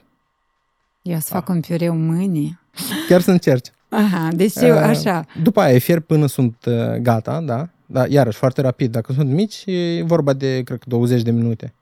Eu 1.02 1.18
să 1.18 1.28
fac 1.32 1.48
un 1.48 1.60
piureu 1.60 1.94
mâine. 1.96 2.60
Chiar 3.08 3.20
să 3.20 3.30
încerci. 3.30 3.68
Aha, 3.92 4.28
deci 4.32 4.54
eu 4.56 4.74
Uh, 4.74 4.80
așa. 4.82 5.26
După 5.42 5.60
aia 5.60 5.78
fierb 5.78 6.02
până 6.02 6.26
sunt 6.26 6.56
uh, 6.66 6.94
gata, 6.96 7.40
da? 7.40 7.68
Dar 7.86 8.08
iarăși 8.08 8.38
foarte 8.38 8.60
rapid. 8.60 8.90
Dacă 8.92 9.12
sunt 9.12 9.30
mici, 9.30 9.62
e 9.66 10.02
vorba 10.02 10.32
de, 10.32 10.62
cred 10.62 10.78
că, 10.78 10.84
20 10.88 11.22
de 11.22 11.30
minute. 11.30 11.72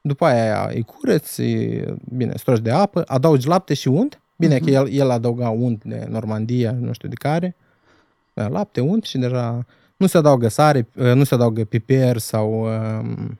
După 0.00 0.24
aia 0.24 0.70
îi 0.74 0.82
curăți, 0.82 1.40
îi, 1.40 1.84
bine, 2.16 2.32
stroci 2.36 2.58
de 2.60 2.70
apă, 2.70 3.02
adaugi 3.06 3.48
lapte 3.48 3.74
și 3.74 3.88
unt. 3.88 4.20
Bine 4.36 4.54
Mhm. 4.54 4.64
că 4.64 4.70
el, 4.70 4.88
el 4.92 5.10
adăuga 5.10 5.48
unt 5.48 5.84
de 5.84 6.06
Normandia, 6.10 6.72
nu 6.80 6.92
știu 6.92 7.08
de 7.08 7.14
care. 7.14 7.56
Da, 8.34 8.48
lapte, 8.48 8.80
unt 8.80 9.04
și 9.04 9.18
deja 9.18 9.66
nu 9.96 10.06
se 10.06 10.16
adaugă 10.18 10.48
sare, 10.48 10.88
uh, 10.96 11.12
nu 11.14 11.24
se 11.24 11.34
adaugă 11.34 11.64
piper 11.64 12.18
sau 12.18 12.62
um, 12.62 13.38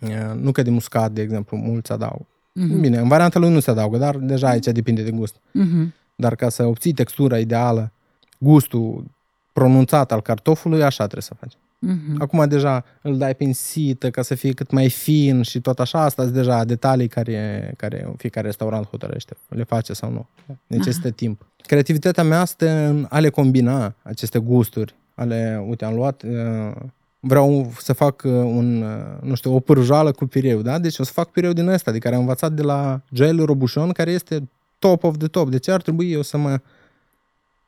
uh, 0.00 0.08
nucă 0.40 0.62
de 0.62 0.70
muscat, 0.70 1.12
de 1.12 1.22
exemplu, 1.22 1.56
mulți 1.56 1.92
adaugă. 1.92 2.26
Mhm, 2.52 2.80
Bine, 2.80 2.98
în 2.98 3.08
varianta 3.08 3.38
lui 3.38 3.50
nu 3.52 3.60
se 3.60 3.70
adaugă, 3.70 3.98
dar 3.98 4.16
deja 4.16 4.48
aici 4.48 4.64
depinde 4.66 5.02
de 5.02 5.10
gust. 5.10 5.34
mhm. 5.52 5.94
Dar 6.20 6.34
ca 6.34 6.48
să 6.48 6.64
obții 6.64 6.92
textura 6.92 7.38
ideală, 7.38 7.92
gustul 8.38 9.04
pronunțat 9.52 10.12
al 10.12 10.22
cartofului, 10.22 10.82
așa 10.82 11.04
trebuie 11.06 11.22
să 11.22 11.34
faci. 11.40 11.52
Mhm. 11.78 12.22
Acum 12.22 12.48
deja 12.48 12.84
îl 13.02 13.18
dai 13.18 13.34
pe 13.34 13.52
sită 13.52 14.10
ca 14.10 14.22
să 14.22 14.34
fie 14.34 14.52
cât 14.52 14.70
mai 14.70 14.90
fin 14.90 15.42
și 15.42 15.60
tot 15.60 15.80
așa, 15.80 16.00
asta 16.00 16.22
sunt 16.22 16.34
deja 16.34 16.64
detalii 16.64 17.08
care, 17.08 17.72
care 17.76 18.12
fiecare 18.16 18.46
restaurant 18.46 18.86
hotărăște, 18.86 19.36
le 19.48 19.64
face 19.64 19.92
sau 19.92 20.10
nu. 20.10 20.26
Necesită 20.66 21.10
timp. 21.10 21.46
Creativitatea 21.66 22.24
mea 22.24 22.44
stă 22.44 22.68
în 22.68 23.06
a 23.10 23.18
le 23.18 23.28
combina 23.28 23.94
aceste 24.02 24.38
gusturi. 24.38 24.94
Ale, 25.14 25.64
uite, 25.68 25.84
am 25.84 25.94
luat, 25.94 26.22
uh, 26.22 26.72
vreau 27.20 27.72
să 27.78 27.92
fac 27.92 28.22
uh, 28.24 28.32
un, 28.32 28.82
uh, 28.82 29.28
nu 29.28 29.34
știu, 29.34 29.54
o 29.54 29.60
pârjoală 29.60 30.12
cu 30.12 30.26
pireu, 30.26 30.62
da? 30.62 30.78
Deci 30.78 30.98
o 30.98 31.02
să 31.02 31.12
fac 31.12 31.30
pireu 31.30 31.52
din 31.52 31.68
ăsta, 31.68 31.90
de 31.90 31.98
care 31.98 32.14
am 32.14 32.20
învățat 32.20 32.52
de 32.52 32.62
la 32.62 33.00
Joel 33.12 33.44
Robuchon, 33.44 33.92
care 33.92 34.10
este 34.10 34.48
top 34.80 35.04
of 35.04 35.16
the 35.18 35.26
top. 35.28 35.50
De 35.50 35.58
ce 35.58 35.70
ar 35.70 35.82
trebui 35.82 36.12
eu 36.12 36.22
să 36.22 36.36
mă 36.36 36.60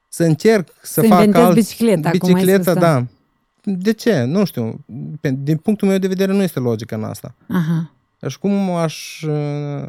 să 0.08 0.24
încerc 0.24 0.68
să, 0.82 1.00
Să 1.00 1.00
fac 1.00 1.10
inventezi 1.18 1.44
alt... 1.44 1.54
bicicleta, 1.54 2.10
cum 2.18 2.28
ai 2.28 2.34
Bicicleta, 2.34 2.70
spus, 2.70 2.82
da. 2.82 3.06
De 3.64 3.92
ce? 3.92 4.22
Nu 4.22 4.44
știu. 4.44 4.84
Pe- 5.20 5.34
Din 5.42 5.56
punctul 5.56 5.88
meu 5.88 5.98
de 5.98 6.06
vedere 6.08 6.32
nu 6.32 6.42
este 6.42 6.58
logică 6.58 6.94
în 6.94 7.04
asta. 7.04 7.34
Aha. 7.48 7.90
Deci 8.18 8.36
cum 8.36 8.70
aș, 8.70 9.22
uh, 9.22 9.86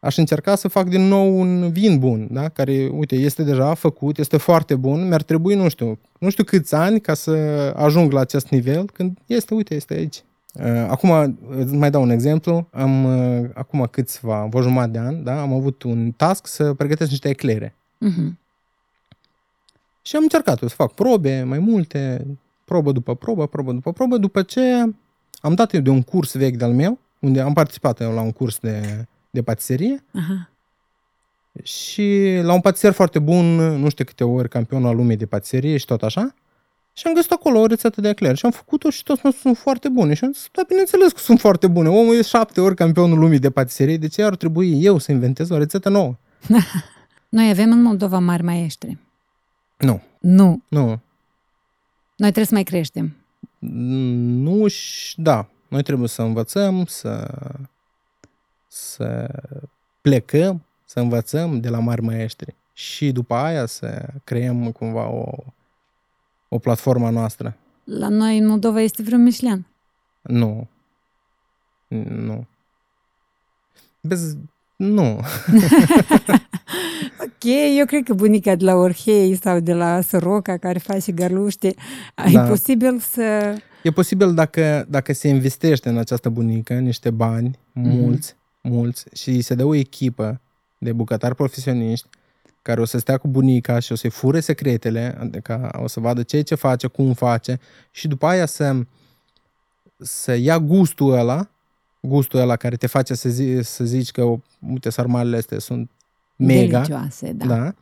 aș 0.00 0.16
încerca 0.16 0.54
să 0.54 0.68
fac 0.68 0.88
din 0.88 1.08
nou 1.08 1.38
un 1.40 1.70
vin 1.72 1.98
bun, 1.98 2.28
da? 2.30 2.48
care, 2.48 2.88
uite, 2.92 3.14
este 3.16 3.42
deja 3.42 3.74
făcut, 3.74 4.18
este 4.18 4.36
foarte 4.36 4.74
bun, 4.74 5.08
mi-ar 5.08 5.22
trebui, 5.22 5.54
nu 5.54 5.68
știu, 5.68 5.98
nu 6.18 6.30
știu 6.30 6.44
câți 6.44 6.74
ani 6.74 7.00
ca 7.00 7.14
să 7.14 7.30
ajung 7.76 8.12
la 8.12 8.20
acest 8.20 8.48
nivel, 8.48 8.84
când 8.92 9.18
este, 9.26 9.54
uite, 9.54 9.74
este 9.74 9.94
aici. 9.94 10.22
Uh, 10.60 10.86
Acum, 10.88 11.38
îți 11.48 11.74
mai 11.74 11.90
dau 11.90 12.02
un 12.02 12.10
exemplu. 12.10 12.68
Am, 12.70 13.04
uh, 13.04 13.50
acum 13.54 13.88
câțiva, 13.90 14.48
o 14.52 14.62
jumătate 14.62 14.90
de 14.90 14.98
ani, 14.98 15.22
da? 15.22 15.40
am 15.40 15.52
avut 15.52 15.82
un 15.82 16.12
task 16.12 16.46
să 16.46 16.74
pregătesc 16.74 17.10
niște 17.10 17.28
eclere. 17.28 17.74
Mhm. 17.98 18.38
Și 20.02 20.16
am 20.16 20.22
încercat 20.22 20.58
să 20.58 20.68
fac 20.68 20.92
probe, 20.92 21.42
mai 21.42 21.58
multe, 21.58 22.26
probă 22.64 22.92
după 22.92 23.14
probă, 23.14 23.46
probă 23.46 23.72
după 23.72 23.92
probă, 23.92 24.16
după 24.16 24.42
ce 24.42 24.60
am 25.40 25.54
dat 25.54 25.74
eu 25.74 25.80
de 25.80 25.90
un 25.90 26.02
curs 26.02 26.34
vechi 26.36 26.56
de-al 26.56 26.72
meu, 26.72 26.98
unde 27.18 27.40
am 27.40 27.52
participat 27.52 28.00
eu 28.00 28.12
la 28.12 28.20
un 28.20 28.32
curs 28.32 28.58
de, 28.58 29.06
de 29.30 29.42
patiserie 29.42 30.04
Aha. 30.12 30.50
și 31.62 32.38
la 32.42 32.52
un 32.52 32.60
patiser 32.60 32.92
foarte 32.92 33.18
bun, 33.18 33.56
nu 33.56 33.88
știu 33.88 34.04
câte 34.04 34.24
ori, 34.24 34.48
campionul 34.48 34.88
al 34.88 34.96
lumii 34.96 35.16
de 35.16 35.26
patiserie 35.26 35.76
și 35.76 35.86
tot 35.86 36.02
așa, 36.02 36.34
și 36.96 37.06
am 37.06 37.14
găsit 37.14 37.30
acolo 37.30 37.58
o 37.58 37.66
rețetă 37.66 38.00
de 38.00 38.08
eclair 38.08 38.36
și 38.36 38.44
am 38.44 38.50
făcut-o 38.50 38.90
și 38.90 39.02
toți 39.02 39.20
mi 39.26 39.32
sunt 39.32 39.56
foarte 39.58 39.88
bune. 39.88 40.14
Și 40.14 40.24
am 40.24 40.32
zis, 40.32 40.48
da, 40.52 40.62
bineînțeles 40.68 41.12
că 41.12 41.18
sunt 41.18 41.40
foarte 41.40 41.66
bune. 41.66 41.88
Omul 41.88 42.14
e 42.16 42.22
șapte 42.22 42.60
ori 42.60 42.74
campionul 42.74 43.18
lumii 43.18 43.38
de 43.38 43.50
patiserie, 43.50 43.96
de 43.96 44.08
ce 44.08 44.22
ar 44.22 44.36
trebui 44.36 44.84
eu 44.84 44.98
să 44.98 45.12
inventez 45.12 45.50
o 45.50 45.58
rețetă 45.58 45.88
nouă? 45.88 46.16
Noi 47.28 47.50
avem 47.50 47.70
în 47.70 47.82
Moldova 47.82 48.18
mari 48.18 48.42
maestri. 48.42 48.98
Nu, 49.78 50.02
Nu. 50.20 50.62
nu. 50.68 50.86
Noi 52.16 52.30
trebuie 52.30 52.44
să 52.44 52.54
mai 52.54 52.62
creștem. 52.62 53.16
Nu 53.58 54.68
și 54.68 55.20
da. 55.20 55.48
Noi 55.68 55.82
trebuie 55.82 56.08
să 56.08 56.22
învățăm, 56.22 56.84
să, 56.86 57.30
să 58.68 59.28
plecăm, 60.00 60.62
să 60.84 61.00
învățăm 61.00 61.60
de 61.60 61.68
la 61.68 61.78
mari 61.78 62.02
maestri 62.02 62.54
și 62.72 63.12
după 63.12 63.34
aia 63.34 63.66
să 63.66 64.06
creăm 64.24 64.70
cumva 64.72 65.08
o, 65.08 65.32
o 66.54 66.58
platformă 66.58 67.10
noastră. 67.10 67.56
La 67.84 68.08
noi 68.08 68.38
în 68.38 68.46
Moldova 68.46 68.80
este 68.80 69.02
vreun 69.02 69.22
Michelin. 69.22 69.66
Nu. 70.22 70.68
Nu. 72.08 72.46
Bez... 74.00 74.36
Nu. 74.76 75.20
Ok, 77.20 77.50
eu 77.78 77.86
cred 77.86 78.04
că 78.04 78.14
bunica 78.14 78.54
de 78.54 78.64
la 78.64 78.74
Orhei 78.74 79.38
sau 79.42 79.60
de 79.60 79.72
la 79.72 80.00
Soroca 80.00 80.56
care 80.56 80.78
face 80.78 81.12
garluște, 81.12 81.74
Da. 82.32 82.44
e 82.44 82.48
posibil 82.48 82.98
să... 82.98 83.54
E 83.82 83.90
posibil 83.90 84.34
dacă, 84.34 84.86
dacă 84.88 85.12
se 85.12 85.28
investește 85.28 85.88
în 85.88 85.98
această 85.98 86.28
bunică 86.28 86.74
niște 86.74 87.10
bani, 87.10 87.58
mulți, 87.72 88.36
mulți, 88.60 89.04
și 89.14 89.40
se 89.40 89.54
dă 89.54 89.64
o 89.64 89.74
echipă 89.74 90.40
de 90.78 90.92
bucătari 90.92 91.34
profesioniști 91.34 92.08
care 92.64 92.80
o 92.80 92.84
să 92.84 92.98
stea 92.98 93.18
cu 93.18 93.28
bunica 93.28 93.78
și 93.78 93.92
o 93.92 93.94
să-i 93.94 94.10
fure 94.10 94.40
secretele, 94.40 95.16
adică 95.20 95.70
o 95.82 95.86
să 95.86 96.00
vadă 96.00 96.22
ce 96.22 96.40
ce 96.40 96.54
face, 96.54 96.86
cum 96.86 97.12
face 97.12 97.60
și 97.90 98.08
după 98.08 98.26
aia 98.26 98.46
să, 98.46 98.76
să 99.96 100.34
ia 100.34 100.58
gustul 100.58 101.12
ăla, 101.12 101.48
gustul 102.00 102.40
ăla 102.40 102.56
care 102.56 102.76
te 102.76 102.86
face 102.86 103.14
să, 103.14 103.28
zi, 103.28 103.58
să 103.62 103.84
zici 103.84 104.10
că, 104.10 104.34
uite, 104.68 104.90
sarmalele 104.90 105.36
astea 105.36 105.58
sunt 105.58 105.90
mega, 106.36 106.80
Delicioase, 106.80 107.32
da. 107.32 107.46
da. 107.46 107.74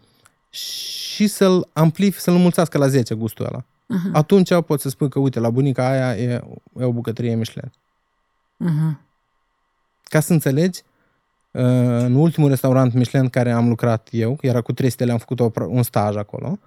și 0.51 1.27
să-l 1.27 1.68
amplifi, 1.73 2.21
să-l 2.21 2.35
mulțească 2.35 2.79
la 2.79 2.88
10 2.88 3.14
gustul 3.14 3.45
ăla. 3.47 3.64
Aha, 3.87 4.11
Atunci 4.12 4.61
poți 4.66 4.83
să 4.83 4.88
spui 4.88 5.09
că, 5.09 5.18
uite, 5.18 5.40
la 5.40 5.51
bunica 5.51 5.88
aia 5.88 6.16
e, 6.16 6.42
e 6.79 6.85
o 6.85 6.92
bucătărie 6.92 7.35
Michelin. 7.35 7.73
aha. 8.59 9.01
Ca 10.03 10.21
să 10.21 10.33
înțelegi 10.33 10.83
Uh, 10.83 10.91
în 11.53 12.15
ultimul 12.15 12.49
restaurant 12.49 12.93
Michelin 12.93 13.29
care 13.29 13.51
am 13.51 13.69
lucrat 13.69 14.09
eu, 14.11 14.38
era 14.41 14.61
cu 14.61 14.73
3 14.73 14.91
stele, 14.91 15.12
am 15.12 15.19
făcut 15.19 15.41
o, 15.41 15.51
un 15.69 15.83
staj 15.83 16.17
acolo, 16.17 16.59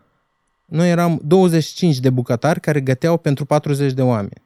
noi 0.66 0.90
eram 0.90 1.20
25 1.24 2.00
de 2.00 2.10
bucătari 2.10 2.60
care 2.60 2.82
găteau 2.82 3.18
pentru 3.18 3.46
40 3.46 3.94
de 3.94 4.02
oameni. 4.02 4.44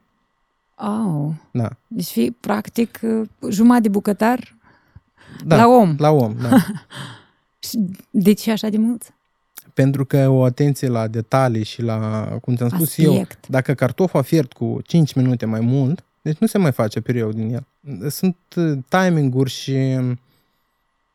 Oh. 0.75 1.31
Da. 1.51 1.69
Deci 1.87 2.07
fi 2.07 2.35
practic 2.39 2.99
jumătate 3.49 3.81
de 3.81 3.89
bucătar 3.89 4.57
da, 5.45 5.55
la 5.55 5.67
om. 5.67 5.95
La 5.97 6.11
om, 6.11 6.35
da. 6.41 6.49
Și 7.59 7.79
de 8.09 8.33
ce 8.33 8.51
așa 8.51 8.69
de 8.69 8.77
mulți? 8.77 9.11
Pentru 9.73 10.05
că 10.05 10.27
o 10.29 10.43
atenție 10.43 10.87
la 10.87 11.07
detalii 11.07 11.63
și 11.63 11.81
la, 11.81 12.27
cum 12.41 12.55
ți-am 12.55 12.69
spus 12.69 12.89
Aspect. 12.89 13.05
eu, 13.05 13.25
dacă 13.47 13.73
cartoful 13.73 14.19
a 14.19 14.23
fiert 14.23 14.53
cu 14.53 14.79
5 14.83 15.13
minute 15.13 15.45
mai 15.45 15.59
mult, 15.59 16.03
deci 16.21 16.37
nu 16.37 16.47
se 16.47 16.57
mai 16.57 16.71
face 16.71 16.99
pireu 17.01 17.31
din 17.31 17.53
el. 17.53 17.65
Sunt 18.09 18.37
uh, 18.55 18.77
timing-uri 18.89 19.49
și, 19.49 19.97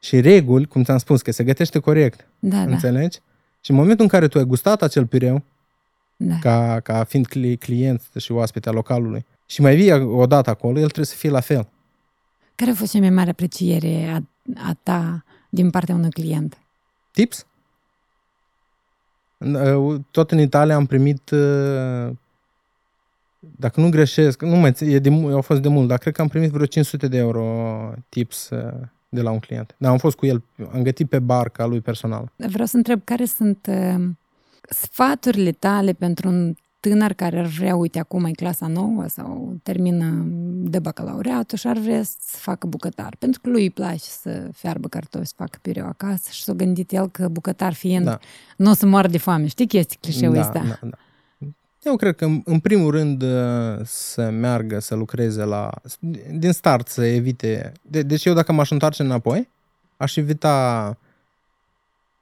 și 0.05 0.21
reguli, 0.21 0.67
cum 0.67 0.85
ți-am 0.85 0.99
spus, 0.99 1.23
că 1.23 1.31
se 1.31 1.45
gătește 1.45 1.79
corect. 1.79 2.27
Da, 2.39 2.61
înțelegi? 2.61 3.19
Și 3.61 3.71
în 3.71 3.77
momentul 3.77 4.05
în 4.05 4.11
care 4.11 4.29
tu 4.29 4.39
ai 4.39 4.45
gustat 4.45 4.83
acel 4.83 5.07
pireu, 5.07 5.43
da. 6.17 6.39
ca, 6.41 6.81
ca 6.81 7.05
fiind 7.05 7.27
cli- 7.29 7.59
client 7.59 8.03
și 8.17 8.33
oaspete 8.33 8.69
al 8.69 8.75
localului, 8.75 9.25
și 9.47 9.61
mai 9.61 9.77
vii 9.77 9.93
o 9.93 10.27
dată 10.27 10.51
acolo, 10.51 10.79
el 10.79 10.85
trebuie 10.85 11.07
să 11.07 11.17
fie 11.17 11.31
la 11.31 11.41
fel. 11.41 11.69
Care 12.55 12.71
a 12.71 12.75
fost 12.75 12.93
cea 12.93 12.99
mai 12.99 13.11
mare 13.11 13.31
apreciere 13.31 14.09
a, 14.09 14.21
a 14.69 14.77
ta 14.83 15.25
din 15.49 15.71
partea 15.71 15.95
unui 15.95 16.11
client? 16.11 16.59
Tips? 17.13 17.47
Uh, 19.39 20.01
tot 20.11 20.31
în 20.31 20.39
Italia 20.39 20.75
am 20.75 20.87
primit, 20.87 21.31
uh, 21.31 22.11
dacă 23.39 23.81
nu 23.81 23.89
greșesc, 23.89 24.43
nu 24.43 24.57
mai 24.57 24.75
e 24.79 24.99
de, 24.99 25.11
au 25.33 25.41
fost 25.41 25.61
de 25.61 25.69
mult, 25.69 25.89
dar 25.89 25.99
cred 25.99 26.15
că 26.15 26.21
am 26.21 26.29
primit 26.29 26.51
vreo 26.51 26.67
500 26.67 27.09
de 27.09 27.17
euro 27.17 27.93
tips 28.09 28.51
uh, 28.51 28.73
de 29.15 29.21
la 29.21 29.31
un 29.31 29.39
client. 29.39 29.75
Dar 29.79 29.91
am 29.91 29.99
fost 29.99 30.17
cu 30.17 30.27
el, 30.27 30.43
am 30.73 30.83
gătit 30.83 31.09
pe 31.09 31.19
barca 31.19 31.67
lui 31.67 31.81
personal. 31.81 32.33
Vreau 32.37 32.67
să 32.67 32.77
întreb 32.77 33.01
care 33.05 33.25
sunt 33.25 33.67
uh, 33.71 34.05
sfaturile 34.69 35.53
tale 35.53 35.93
pentru 35.93 36.29
un 36.29 36.55
tânăr 36.81 37.13
care 37.13 37.39
ar 37.39 37.47
vrea, 37.47 37.77
uite, 37.77 37.99
acum 37.99 38.25
e 38.25 38.31
clasa 38.31 38.67
nouă 38.67 39.07
sau 39.07 39.57
termină 39.63 40.25
de 40.47 40.79
bacalaureatul 40.79 41.59
și 41.59 41.67
ar 41.67 41.79
vrea 41.79 42.03
să 42.03 42.37
facă 42.39 42.67
bucătar. 42.67 43.17
Pentru 43.19 43.41
că 43.41 43.49
lui 43.51 43.63
îi 43.63 43.71
place 43.71 44.05
să 44.05 44.49
fiarbă 44.53 44.89
cartofi, 44.89 45.27
să 45.27 45.33
facă 45.37 45.59
pireu 45.63 45.87
acasă 45.87 46.29
și 46.31 46.43
s-a 46.43 46.53
gândit 46.53 46.93
el 46.93 47.09
că 47.11 47.29
bucătar 47.29 47.73
fiind 47.73 48.05
Da. 48.05 48.19
nu 48.57 48.71
o 48.71 48.75
să 48.75 48.87
moară 48.87 49.09
de 49.09 49.19
foame. 49.19 49.47
Știi 49.47 49.67
chestii 49.67 49.99
clișeul 50.01 50.35
da, 50.35 50.41
ăsta? 50.41 50.59
da, 50.59 50.79
da. 50.83 50.97
Eu 51.85 51.97
cred 51.97 52.17
că, 52.17 52.25
în- 52.25 52.43
în 52.45 52.59
primul 52.61 52.91
rând, 52.91 53.23
uh, 53.23 53.81
să 53.85 54.31
meargă, 54.31 54.79
să 54.79 54.95
lucreze 54.95 55.45
la... 55.45 55.71
Din 56.31 56.53
start 56.53 56.89
să 56.89 57.05
evite... 57.05 57.73
De, 57.83 58.03
deci 58.03 58.25
eu 58.25 58.35
dacă 58.35 58.53
m-aș 58.53 58.71
întoarce 58.71 59.03
înapoi, 59.03 59.49
aș 59.97 60.17
evita 60.17 60.97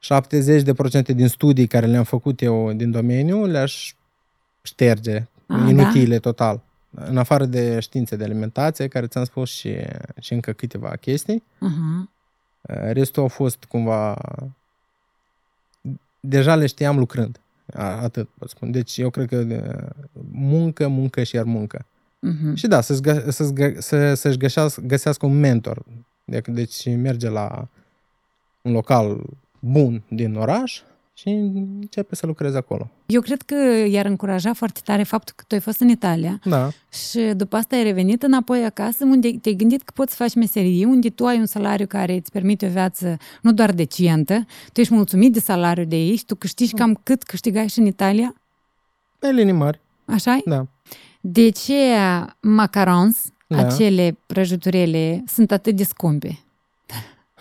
70% 0.00 1.06
din 1.14 1.28
studii 1.28 1.66
care 1.66 1.86
le-am 1.86 2.04
făcut 2.04 2.42
eu 2.42 2.72
din 2.72 2.90
domeniu, 2.90 3.44
le-aș 3.44 3.94
șterge, 4.62 5.26
Ah, 5.46 5.64
inutile 5.68 6.18
total. 6.18 6.60
În 6.90 7.16
afară 7.18 7.44
de 7.44 7.80
științe 7.80 8.16
de 8.16 8.24
alimentație, 8.24 8.88
care 8.88 9.06
ți-am 9.06 9.24
spus 9.24 9.50
și, 9.50 9.76
și 10.20 10.32
încă 10.32 10.52
câteva 10.52 10.88
chestii, 11.00 11.42
Uh-huh. 11.42 12.08
restul 12.92 13.22
au 13.22 13.28
fost 13.28 13.64
cumva... 13.64 14.16
Deja 16.20 16.56
le 16.56 16.66
știam 16.66 16.98
lucrând. 16.98 17.40
A- 17.74 18.02
Atât 18.02 18.28
pot 18.38 18.48
spune. 18.48 18.70
Deci 18.70 18.98
eu 18.98 19.10
cred 19.10 19.28
că 19.28 19.36
uh, 19.36 20.06
muncă, 20.30 20.88
muncă 20.88 21.22
și 21.22 21.34
iar 21.34 21.44
muncă. 21.44 21.86
Uh-huh. 22.26 22.54
Și 22.54 22.66
da, 22.66 22.80
să-ți, 22.80 23.02
gă- 23.02 23.28
să-ți, 23.28 23.54
gă- 23.54 23.78
să, 23.78 24.14
să-și 24.14 24.36
găsească, 24.36 24.80
găsească 24.80 25.26
un 25.26 25.40
mentor. 25.40 25.82
Deci, 26.24 26.46
deci 26.48 26.86
merge 26.96 27.28
la 27.28 27.68
un 28.62 28.72
local 28.72 29.22
bun 29.58 30.02
din 30.08 30.34
oraș 30.34 30.80
și 31.14 31.28
începe 31.28 32.14
să 32.14 32.26
lucreze 32.26 32.56
acolo. 32.56 32.90
Eu 33.06 33.20
cred 33.20 33.42
că 33.42 33.54
i-ar 33.88 34.06
încuraja 34.06 34.52
foarte 34.52 34.80
tare 34.84 35.02
faptul 35.02 35.34
că 35.36 35.44
tu 35.46 35.54
ai 35.54 35.60
fost 35.60 35.80
în 35.80 35.88
Italia 35.88 36.38
Da, 36.44 36.70
și 37.10 37.18
după 37.20 37.56
asta 37.56 37.76
ai 37.76 37.82
revenit 37.82 38.22
înapoi 38.22 38.64
acasă 38.64 39.04
unde 39.04 39.30
te-ai 39.40 39.54
gândit 39.54 39.82
că 39.82 39.92
poți 39.94 40.10
să 40.16 40.22
faci 40.22 40.34
meserie, 40.34 40.86
unde 40.86 41.08
tu 41.10 41.26
ai 41.26 41.38
un 41.38 41.46
salariu 41.46 41.86
care 41.86 42.14
îți 42.14 42.30
permite 42.30 42.66
o 42.66 42.68
viață 42.68 43.16
nu 43.42 43.52
doar 43.52 43.72
decentă, 43.72 44.46
tu 44.72 44.80
ești 44.80 44.94
mulțumit 44.94 45.32
de 45.32 45.40
salariul 45.40 45.86
de 45.86 45.94
aici, 45.96 46.24
tu 46.24 46.34
câștigi 46.34 46.74
cam 46.74 47.00
cât 47.02 47.22
câștigași 47.22 47.72
și 47.72 47.78
în 47.78 47.86
Italia, 47.86 48.34
pe 49.18 49.30
linii 49.30 49.52
mari, 49.52 49.80
așa 50.04 50.40
da. 50.44 50.66
De 51.20 51.48
ce 51.48 51.74
macarons, 52.40 53.24
Da. 53.46 53.58
acele 53.58 54.18
prăjiturele, 54.26 55.24
sunt 55.26 55.50
atât 55.52 55.76
de 55.76 55.84
scumpe? 55.84 56.38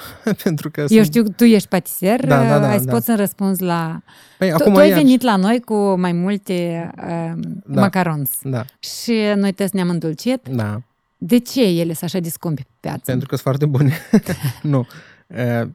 Pentru 0.43 0.69
că 0.71 0.79
Eu 0.81 0.87
sunt... 0.87 1.05
știu 1.05 1.23
că 1.23 1.29
tu 1.29 1.43
ești 1.43 1.67
patiser, 1.67 2.25
Da, 2.25 2.47
da, 2.47 2.59
da, 2.59 2.69
ai 2.69 2.79
să 2.79 2.85
da. 2.85 2.91
poți 2.91 3.05
să 3.05 3.15
răspunzi 3.15 3.61
la... 3.63 4.01
Păi, 4.37 4.49
Tu, 4.49 4.55
acum 4.55 4.73
tu 4.73 4.79
ai 4.79 4.87
iarăși- 4.87 5.03
venit 5.05 5.21
la 5.21 5.35
noi 5.35 5.59
cu 5.59 5.75
mai 5.99 6.11
multe 6.11 6.89
uh, 6.97 7.31
Da. 7.65 7.81
macarons 7.81 8.29
Da, 8.43 8.65
și 8.79 9.13
noi 9.35 9.51
toți 9.51 9.75
ne-am 9.75 9.89
îndulcit. 9.89 10.47
da. 10.47 10.81
De 11.23 11.39
ce 11.39 11.61
ele 11.63 11.93
sunt 11.93 12.03
așa 12.03 12.19
de 12.19 12.29
scumpe 12.29 12.61
pe 12.61 12.67
piață? 12.79 13.01
Pentru 13.05 13.27
că 13.27 13.35
sunt 13.35 13.41
foarte 13.47 13.65
bune. 13.65 13.97
nu. 14.61 14.87
Uh, 15.27 15.67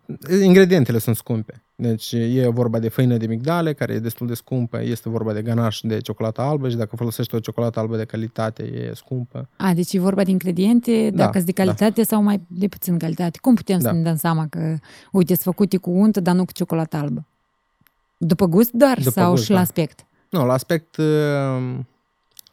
ingredientele 0.43 0.99
sunt 0.99 1.17
scumpe. 1.17 1.63
Deci 1.79 2.13
e 2.13 2.49
vorba 2.49 2.79
de 2.79 2.89
făină 2.89 3.17
de 3.17 3.27
migdale, 3.27 3.73
care 3.73 3.93
e 3.93 3.99
destul 3.99 4.27
de 4.27 4.35
scumpă, 4.35 4.83
este 4.83 5.09
vorba 5.09 5.33
de 5.33 5.43
ganaș 5.43 5.81
de 5.83 5.99
ciocolată 6.01 6.41
albă 6.41 6.69
și 6.69 6.77
dacă 6.77 6.97
folosești 6.97 7.35
o 7.35 7.39
ciocolată 7.39 7.79
albă 7.79 7.97
de 7.97 8.05
calitate, 8.05 8.63
e 8.63 8.93
scumpă. 8.95 9.49
A, 9.57 9.73
deci 9.75 9.93
e 9.93 9.99
vorba 10.01 10.25
de 10.25 10.31
ingrediente, 10.31 11.11
Da, 11.11 11.17
dacă 11.17 11.33
sunt 11.33 11.45
de 11.45 11.53
calitate 11.53 12.03
sau 12.03 12.23
mai 12.23 12.41
de 12.47 12.69
puțin 12.69 12.99
calitate. 12.99 13.39
Cum 13.41 13.55
putem 13.55 13.79
să 13.81 13.87
Da. 13.87 13.93
ne 13.93 14.03
dăm 14.03 14.17
seama 14.17 14.47
că, 14.51 14.77
uite, 15.13 15.33
sunt 15.33 15.55
făcute 15.55 15.77
cu 15.77 15.91
untă, 15.91 16.21
dar 16.21 16.35
nu 16.35 16.45
cu 16.45 16.53
ciocolată 16.53 16.97
albă? 16.97 17.25
După 18.17 18.47
gust 18.47 18.73
doar 18.73 18.99
După 18.99 19.11
sau 19.11 19.31
gust, 19.31 19.45
și 19.45 19.51
la 19.51 19.57
da. 19.57 19.63
aspect? 19.63 20.07
Nu, 20.31 20.47
la 20.47 20.53
aspect, 20.53 20.97
uh, 20.97 21.05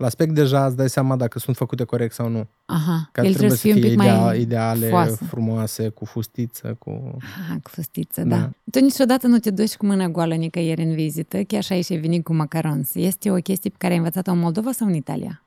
la 0.04 0.10
aspect 0.10 0.34
deja 0.34 0.66
îți 0.66 0.76
dai 0.76 0.90
seama 0.90 1.16
dacă 1.16 1.40
sunt 1.40 1.56
făcute 1.56 1.84
corect 1.84 2.14
sau 2.14 2.28
nu. 2.30 2.48
Aha, 2.66 3.10
Că 3.12 3.22
el 3.22 3.30
trebuie 3.32 3.50
să 3.50 3.56
fie 3.56 3.74
un 3.74 3.82
pic 3.82 3.92
idea- 3.92 4.20
mai 4.20 4.42
ideale, 4.42 4.88
foasă. 4.90 5.24
frumoase, 5.24 5.90
cu 5.90 6.06
fustiță, 6.06 6.76
cu... 6.80 7.18
Aha, 7.22 7.58
cu 7.64 7.70
fustiță, 7.70 8.22
da. 8.24 8.38
Da. 8.38 8.50
Tu 8.72 8.80
niciodată 8.80 9.28
nu 9.28 9.38
te 9.40 9.52
duci 9.52 9.76
cu 9.76 9.86
mâna 9.86 10.08
goală 10.08 10.34
nicăieri 10.36 10.84
în 10.84 10.94
vizită, 10.94 11.42
chiar 11.44 11.64
și 11.64 11.74
aici 11.74 11.92
ai 11.92 11.98
venit 11.98 12.24
cu 12.24 12.34
macarons. 12.34 12.96
Este 12.96 13.32
o 13.32 13.36
chestie 13.36 13.70
pe 13.70 13.76
care 13.80 13.92
ai 13.92 13.98
învățat-o 13.98 14.32
în 14.32 14.40
Moldova 14.40 14.72
sau 14.72 14.88
în 14.88 14.94
Italia? 14.94 15.42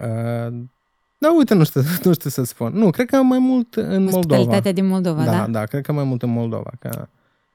Uh, 0.00 0.52
da, 1.18 1.34
uite, 1.36 1.54
nu 1.54 1.64
știu, 1.64 1.80
nu 2.04 2.12
știu 2.12 2.30
să 2.30 2.42
spun. 2.44 2.72
Nu, 2.72 2.90
cred 2.90 3.06
că 3.06 3.16
mai 3.16 3.38
mult 3.38 3.74
în 3.74 3.84
Moldova. 4.02 4.10
Hospitalitatea 4.16 4.72
din 4.72 4.86
Moldova, 4.86 5.24
da, 5.24 5.30
da? 5.30 5.46
da, 5.46 5.64
cred 5.64 5.82
că 5.84 5.92
mai 5.92 6.04
mult 6.04 6.22
în 6.22 6.30
Moldova. 6.30 6.70
Că 6.78 7.08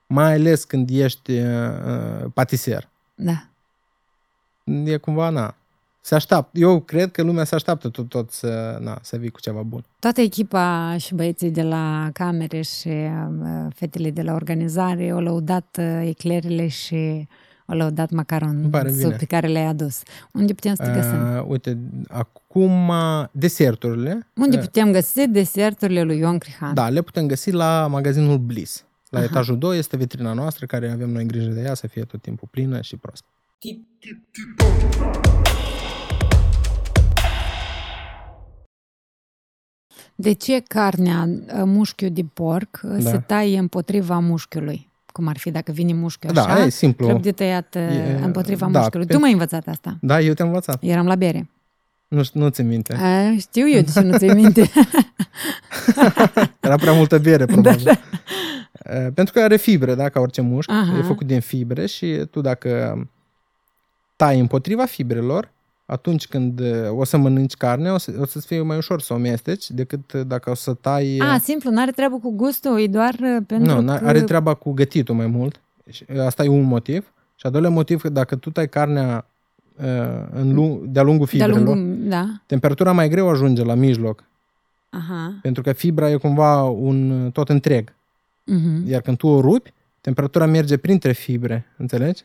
mai 0.07 0.33
ales 0.33 0.63
când 0.63 0.89
ești 0.89 1.31
uh, 1.31 1.45
uh, 1.85 2.25
patiser. 2.33 2.87
Da. 3.15 3.43
E 4.85 4.97
cumva, 4.97 5.29
na, 5.29 5.55
se 6.07 6.15
așteaptă. 6.15 6.59
Eu 6.59 6.79
cred 6.79 7.11
că 7.11 7.21
lumea 7.21 7.43
se 7.43 7.55
așteaptă 7.55 7.89
tot, 7.89 8.09
tot 8.09 8.31
să, 8.31 8.77
na, 8.81 8.99
să 9.01 9.17
vii 9.17 9.29
cu 9.29 9.39
ceva 9.39 9.61
bun. 9.61 9.83
Toată 9.99 10.21
echipa 10.21 10.95
și 10.97 11.13
băieții 11.15 11.51
de 11.51 11.61
la 11.61 12.09
camere 12.13 12.61
și 12.61 12.87
uh, 12.87 13.73
fetele 13.75 14.11
de 14.11 14.21
la 14.21 14.33
organizare 14.33 15.09
au 15.09 15.19
lăudat 15.19 15.77
uh, 15.79 16.07
eclerele 16.07 16.67
și 16.67 17.27
au 17.65 17.77
lăudat 17.77 18.09
macaron 18.09 18.67
pare 18.69 18.91
bine. 18.91 19.15
pe 19.15 19.25
care 19.25 19.47
le-ai 19.47 19.65
adus. 19.65 20.01
Unde 20.31 20.53
putem 20.53 20.75
să 20.75 20.83
te 20.83 20.91
găsim? 20.91 21.37
Uh, 21.37 21.45
uite, 21.47 21.77
acum 22.07 22.91
deserturile, 23.31 24.27
Unde 24.35 24.55
uh, 24.57 24.61
putem 24.63 24.91
găsi 24.91 25.27
deserturile 25.27 26.03
lui 26.03 26.17
Ion 26.17 26.37
Crihan? 26.37 26.73
da, 26.73 26.89
le 26.89 27.01
putem 27.01 27.27
găsi 27.27 27.51
la 27.51 27.87
magazinul 27.87 28.37
Bliss. 28.37 28.85
La 29.09 29.17
Aha. 29.19 29.27
etajul 29.29 29.57
2 29.57 29.77
este 29.77 29.97
vitrina 29.97 30.33
noastră, 30.33 30.65
care 30.65 30.91
avem 30.91 31.09
noi 31.09 31.25
grijă 31.25 31.49
de 31.49 31.61
ea 31.61 31.73
să 31.73 31.87
fie 31.87 32.03
tot 32.03 32.21
timpul 32.21 32.47
plină 32.51 32.81
și 32.81 32.95
proaspătă. 32.95 33.31
De 40.19 40.31
ce 40.33 40.63
carnea, 40.67 41.29
uh, 41.29 41.61
mușchiul 41.65 42.09
de 42.11 42.25
porc, 42.33 42.79
uh, 42.83 43.03
Da. 43.03 43.09
se 43.09 43.17
taie 43.17 43.57
împotriva 43.57 44.19
mușchiului? 44.19 44.89
Cum 45.11 45.27
ar 45.27 45.37
fi 45.37 45.51
dacă 45.51 45.71
vine 45.71 45.93
mușchiul 45.93 46.33
Da, 46.33 46.43
așa, 46.45 46.63
e 46.65 46.69
simplu. 46.69 47.05
trebuie 47.07 47.31
tăiat 47.31 47.75
uh, 47.75 47.81
E- 47.81 48.19
împotriva 48.23 48.67
da, 48.69 48.79
mușchiului. 48.79 49.07
pe- 49.07 49.13
Tu 49.13 49.19
m-ai 49.19 49.31
învățat 49.31 49.67
asta. 49.67 49.97
Da, 50.01 50.19
eu 50.21 50.33
te-am 50.33 50.47
învățat. 50.47 50.77
Eram 50.83 51.05
la 51.05 51.15
bere. 51.15 51.49
Nu, 52.07 52.23
știu- 52.23 52.39
nu 52.39 52.49
ți 52.49 52.61
minte. 52.61 52.93
A, 52.93 53.37
știu 53.37 53.69
eu 53.69 53.81
de 53.81 53.91
ce 53.91 53.99
nu 53.99 54.17
ți 54.17 54.25
minte. 54.25 54.69
Era 56.59 56.75
prea 56.75 56.93
multă 56.93 57.17
bere, 57.19 57.45
Da, 57.45 57.51
probabil. 57.53 57.87
Uh, 57.89 59.07
Pentru 59.13 59.33
că 59.33 59.39
are 59.39 59.57
fibre, 59.57 59.95
da, 59.95 60.09
ca 60.09 60.19
orice 60.19 60.41
mușchi. 60.41 60.71
Aha. 60.71 60.97
E 60.97 61.01
făcut 61.01 61.27
din 61.27 61.39
fibre 61.39 61.85
și 61.85 62.25
tu 62.31 62.41
dacă 62.41 63.01
tai 64.15 64.39
împotriva 64.39 64.85
fibrelor, 64.85 65.51
atunci 65.87 66.27
când 66.27 66.59
uh, 66.59 66.67
o 66.97 67.03
să 67.03 67.17
mănânci 67.17 67.53
carne, 67.53 67.91
o, 67.91 67.97
să, 67.97 68.13
o 68.19 68.25
să-ți 68.25 68.47
fie 68.47 68.61
mai 68.61 68.77
ușor 68.77 69.01
să 69.01 69.13
o 69.13 69.17
mesteci 69.17 69.69
decât 69.69 70.11
uh, 70.11 70.21
dacă 70.27 70.49
o 70.49 70.53
să 70.53 70.73
tai... 70.73 71.17
A, 71.17 71.37
simplu, 71.37 71.71
nu 71.71 71.81
are 71.81 71.91
treabă 71.91 72.19
cu 72.19 72.31
gustul, 72.31 72.79
e 72.79 72.87
doar 72.87 73.13
uh, 73.21 73.43
pentru 73.47 73.81
nu, 73.81 73.85
că... 73.85 73.97
n- 73.97 74.03
are 74.03 74.21
treaba 74.21 74.53
cu 74.53 74.71
gătitul 74.71 75.15
mai 75.15 75.27
mult. 75.27 75.59
Și 75.89 76.05
Asta 76.25 76.43
e 76.43 76.47
un 76.47 76.63
motiv. 76.63 77.11
Și 77.35 77.45
al 77.45 77.51
doilea 77.51 77.69
motiv, 77.69 78.01
că 78.01 78.09
dacă 78.09 78.35
tu 78.35 78.49
tai 78.49 78.69
carnea 78.69 79.25
uh, 79.75 79.85
în 80.33 80.53
lung, 80.53 80.79
de-a 80.85 81.03
lungul 81.03 81.27
de-a 81.31 81.45
fibrelor, 81.45 81.67
lungul, 81.67 82.09
da. 82.09 82.41
temperatura 82.45 82.91
mai 82.91 83.09
greu 83.09 83.29
ajunge 83.29 83.63
la 83.63 83.73
mijloc 83.73 84.23
Aha. 84.89 85.33
Pentru 85.41 85.61
că 85.61 85.73
fibra 85.73 86.09
e 86.09 86.15
cumva 86.15 86.63
un 86.63 87.29
tot 87.31 87.49
întreg. 87.49 87.89
Uh-huh. 87.89 88.87
Iar 88.87 89.01
când 89.01 89.17
tu 89.17 89.27
o 89.27 89.41
rupi, 89.41 89.73
temperatura 90.01 90.45
merge 90.45 90.77
printre 90.77 91.11
fibre, 91.11 91.65
înțelegi? 91.77 92.23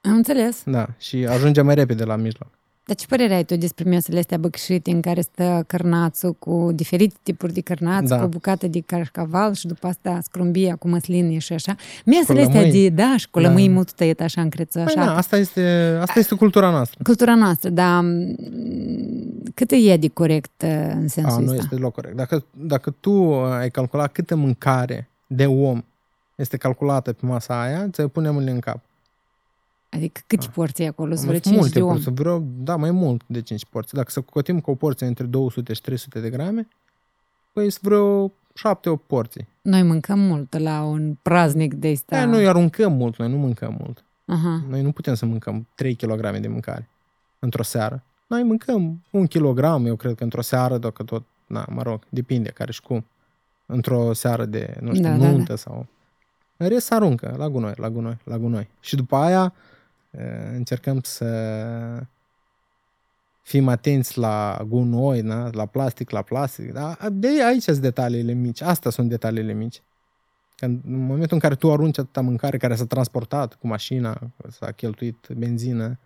Am 0.00 0.14
înțeles. 0.14 0.62
Da, 0.64 0.88
și 0.98 1.16
ajunge 1.16 1.60
mai 1.60 1.74
repede 1.74 2.04
la 2.04 2.16
mijloc. 2.16 2.48
Dar 2.88 2.96
ce 2.96 3.06
părere 3.06 3.34
ai 3.34 3.44
tu 3.44 3.56
despre 3.56 3.84
mesele 3.88 4.18
astea 4.18 4.38
băcșite 4.38 4.90
în 4.90 5.00
care 5.00 5.20
stă 5.20 5.64
cărnațul 5.66 6.32
cu 6.32 6.70
diferite 6.74 7.14
tipuri 7.22 7.52
de 7.52 7.60
cărnați, 7.60 8.08
Da. 8.08 8.18
cu 8.18 8.24
o 8.24 8.28
bucată 8.28 8.66
de 8.66 8.80
cașcaval 8.86 9.54
și 9.54 9.66
după 9.66 9.86
asta 9.86 10.18
scrumbia 10.22 10.76
cu 10.76 10.88
măsline 10.88 11.38
și 11.38 11.52
așa? 11.52 11.76
Mesele 12.04 12.40
astea 12.42 12.60
lămâi. 12.60 12.82
de, 12.82 12.88
da, 12.88 13.14
și 13.16 13.28
cu 13.30 13.38
lămâi 13.38 13.66
Da. 13.66 13.72
mult 13.72 13.92
tăiet 13.92 14.20
așa 14.20 14.40
în 14.40 14.48
creță, 14.48 14.78
Păi 14.84 14.94
așa. 14.96 15.04
da, 15.04 15.16
asta 15.16 15.36
este, 15.36 15.96
asta 16.00 16.18
este 16.18 16.34
cultura 16.34 16.70
noastră. 16.70 16.98
Cultura 17.02 17.34
noastră, 17.34 17.68
dar 17.70 18.02
m, 18.02 18.34
cât 19.54 19.70
e 19.70 19.96
de 19.96 20.08
corect 20.08 20.62
uh, 20.62 20.70
în 20.94 21.04
A, 21.04 21.08
sensul 21.08 21.42
nu 21.42 21.50
ăsta? 21.50 21.54
este 21.62 21.74
deloc 21.74 21.92
corect. 21.94 22.16
Dacă, 22.16 22.44
dacă 22.50 22.94
tu 23.00 23.34
ai 23.34 23.70
calculat 23.70 24.12
câtă 24.12 24.34
mâncare 24.36 25.08
de 25.26 25.46
om 25.46 25.82
este 26.34 26.56
calculată 26.56 27.12
pe 27.12 27.26
masa 27.26 27.60
aia, 27.62 27.88
ți-ai 27.90 28.06
pune 28.08 28.30
mâinile 28.30 28.50
în 28.50 28.58
cap. 28.60 28.80
Adică 29.96 30.20
câte 30.26 30.46
porții 30.54 30.84
e 30.84 30.88
acolo? 30.88 31.14
Sunt 31.14 31.26
vreo 31.26 31.40
Sunt 31.40 31.54
5 31.54 31.56
multe 31.56 31.78
de 31.78 31.84
om. 31.84 31.92
porții, 31.92 32.12
vreo, 32.12 32.42
da, 32.58 32.76
mai 32.76 32.90
mult 32.90 33.22
de 33.26 33.42
5 33.42 33.64
porții. 33.66 33.96
Dacă 33.96 34.10
să 34.10 34.20
cotim 34.20 34.60
cu 34.60 34.70
o 34.70 34.74
porție 34.74 35.06
între 35.06 35.24
200 35.24 35.72
și 35.72 35.80
300 35.80 36.20
de 36.20 36.30
grame, 36.30 36.68
păi 37.52 37.70
sunt 37.70 37.82
vreo 37.84 38.28
7-8 38.28 38.30
porții. 39.06 39.46
Noi 39.62 39.82
mâncăm 39.82 40.18
mult 40.18 40.58
la 40.58 40.82
un 40.82 41.16
praznic 41.22 41.74
de 41.74 41.90
ăsta. 41.90 42.16
Da. 42.16 42.24
Noi 42.24 42.48
aruncăm 42.48 42.92
mult, 42.92 43.16
noi 43.16 43.28
nu 43.30 43.36
mâncăm 43.36 43.76
mult. 43.78 44.04
Aha. 44.24 44.62
Noi 44.68 44.82
nu 44.82 44.92
putem 44.92 45.14
să 45.14 45.26
mâncăm 45.26 45.66
3 45.74 45.94
kg 45.94 46.38
de 46.38 46.48
mâncare 46.48 46.88
într-o 47.38 47.62
seară. 47.62 48.02
Noi 48.26 48.42
mâncăm 48.42 49.02
un 49.10 49.26
kilogram, 49.26 49.86
eu 49.86 49.96
cred 49.96 50.14
că 50.14 50.22
într-o 50.22 50.40
seară, 50.40 50.78
dacă 50.78 51.02
tot, 51.02 51.22
na, 51.46 51.66
mă 51.70 51.82
rog, 51.82 52.02
depinde 52.08 52.48
care 52.48 52.72
și 52.72 52.82
cum. 52.82 53.04
Într-o 53.66 54.12
seară 54.12 54.44
de, 54.44 54.76
nu 54.80 54.94
știu, 54.94 55.02
Da, 55.02 55.10
da, 55.16 55.16
da, 55.16 55.30
nuntă 55.30 55.52
da, 55.52 55.56
sau... 55.56 55.86
În 56.56 56.68
rest 56.68 56.86
se 56.86 56.94
aruncă 56.94 57.34
la 57.38 57.48
gunoi, 57.48 57.72
la 57.76 57.90
gunoi, 57.90 58.16
la 58.24 58.38
gunoi. 58.38 58.68
Și 58.80 58.96
după 58.96 59.16
aia 59.16 59.44
e, 59.44 59.58
încercăm 60.54 61.00
să 61.02 61.26
fim 63.42 63.68
atenți 63.68 64.18
la 64.18 64.64
gunoi, 64.68 65.20
na? 65.20 65.50
la 65.52 65.66
plastic, 65.66 66.10
la 66.10 66.22
plastic. 66.22 66.72
Da? 66.72 66.96
De 67.12 67.44
aici 67.44 67.62
sunt 67.62 67.78
detaliile 67.78 68.32
mici. 68.32 68.60
Astea 68.60 68.90
sunt 68.90 69.08
detaliile 69.08 69.52
mici. 69.52 69.82
Că 70.56 70.64
în 70.64 70.80
momentul 70.84 71.32
în 71.32 71.38
care 71.38 71.54
tu 71.54 71.72
arunci 71.72 71.98
atâta 71.98 72.20
mâncare 72.20 72.56
care 72.56 72.74
s-a 72.74 72.86
transportat 72.86 73.54
cu 73.54 73.66
mașina, 73.66 74.18
s-a 74.48 74.70
cheltuit 74.70 75.28
benzină, 75.36 75.98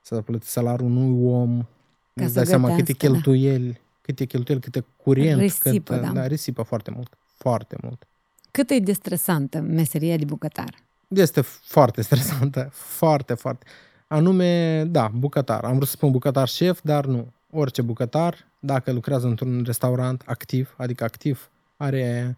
s-a 0.00 0.20
plătit 0.20 0.48
salariul 0.48 0.90
unui 0.90 1.30
om, 1.32 1.58
Ca 1.58 2.24
îți 2.24 2.32
să 2.32 2.38
dai 2.38 2.46
seama 2.46 2.68
câte 2.68 2.92
gătească, 2.92 3.06
da. 3.06 3.12
cheltuieli, 3.12 3.80
câte 4.00 4.24
cheltuieli, 4.24 4.62
câte 4.62 4.84
curent, 4.96 5.40
Risipă, 5.40 5.94
cât, 5.94 6.02
da. 6.02 6.10
da, 6.12 6.26
risipă 6.26 6.62
foarte 6.62 6.90
mult, 6.90 7.18
foarte 7.36 7.76
mult. 7.82 8.06
Cât 8.50 8.70
e 8.70 8.78
de 8.78 8.92
stresantă 8.92 9.60
meseria 9.60 10.16
de 10.16 10.24
bucătar? 10.24 10.74
Este 11.08 11.40
foarte 11.40 12.02
stresantă, 12.08 12.68
foarte, 12.72 13.34
foarte. 13.34 13.64
Anume, 14.06 14.84
da, 14.84 15.10
bucătar. 15.14 15.64
Am 15.64 15.74
vrut 15.74 15.88
să 15.88 15.94
spun 15.94 16.10
bucătar 16.10 16.48
șef, 16.48 16.80
dar 16.82 17.04
nu. 17.04 17.32
Orice 17.50 17.82
bucătar, 17.82 18.46
dacă 18.58 18.92
lucrează 18.92 19.26
într-un 19.26 19.62
restaurant 19.66 20.22
activ, 20.26 20.74
adică 20.76 21.04
activ, 21.04 21.50
are 21.76 22.36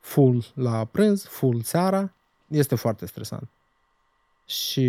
full 0.00 0.44
la 0.54 0.84
prânz, 0.84 1.24
full 1.24 1.62
seara, 1.62 2.12
este 2.48 2.74
foarte 2.74 3.06
stresant. 3.06 3.48
Și 4.46 4.86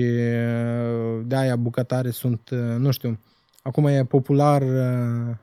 de 1.24 1.36
aia 1.36 1.56
bucătare 1.56 2.10
sunt, 2.10 2.50
nu 2.78 2.92
știu, 2.92 3.20
acum 3.62 3.86
e 3.86 4.06
popular 4.06 4.62
uh, 4.62 5.36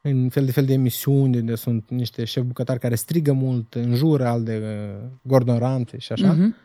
în 0.00 0.28
fel 0.28 0.44
de 0.44 0.52
fel 0.52 0.64
de 0.64 0.72
emisiuni 0.72 1.38
unde 1.38 1.54
sunt 1.54 1.84
niște 1.88 2.24
șef 2.24 2.42
bucătari 2.42 2.78
care 2.78 2.94
strigă 2.94 3.32
mult, 3.32 3.74
înjură 3.74 4.26
al 4.26 4.42
de 4.42 4.62
uh, 4.62 5.08
Gordon 5.22 5.58
Ramsay 5.58 5.98
și 6.00 6.12
așa. 6.12 6.32
Mhm. 6.32 6.56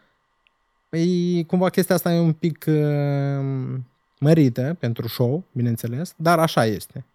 Păi, 0.92 1.44
cumva 1.48 1.70
chestia 1.70 1.96
asta 1.96 2.14
e 2.14 2.20
un 2.20 2.34
pic 2.34 2.66
uh, 2.68 3.76
mărită 4.20 4.76
pentru 4.80 5.08
show, 5.08 5.44
bineînțeles, 5.52 6.14
dar 6.16 6.40
așa 6.40 6.66
este. 6.66 7.06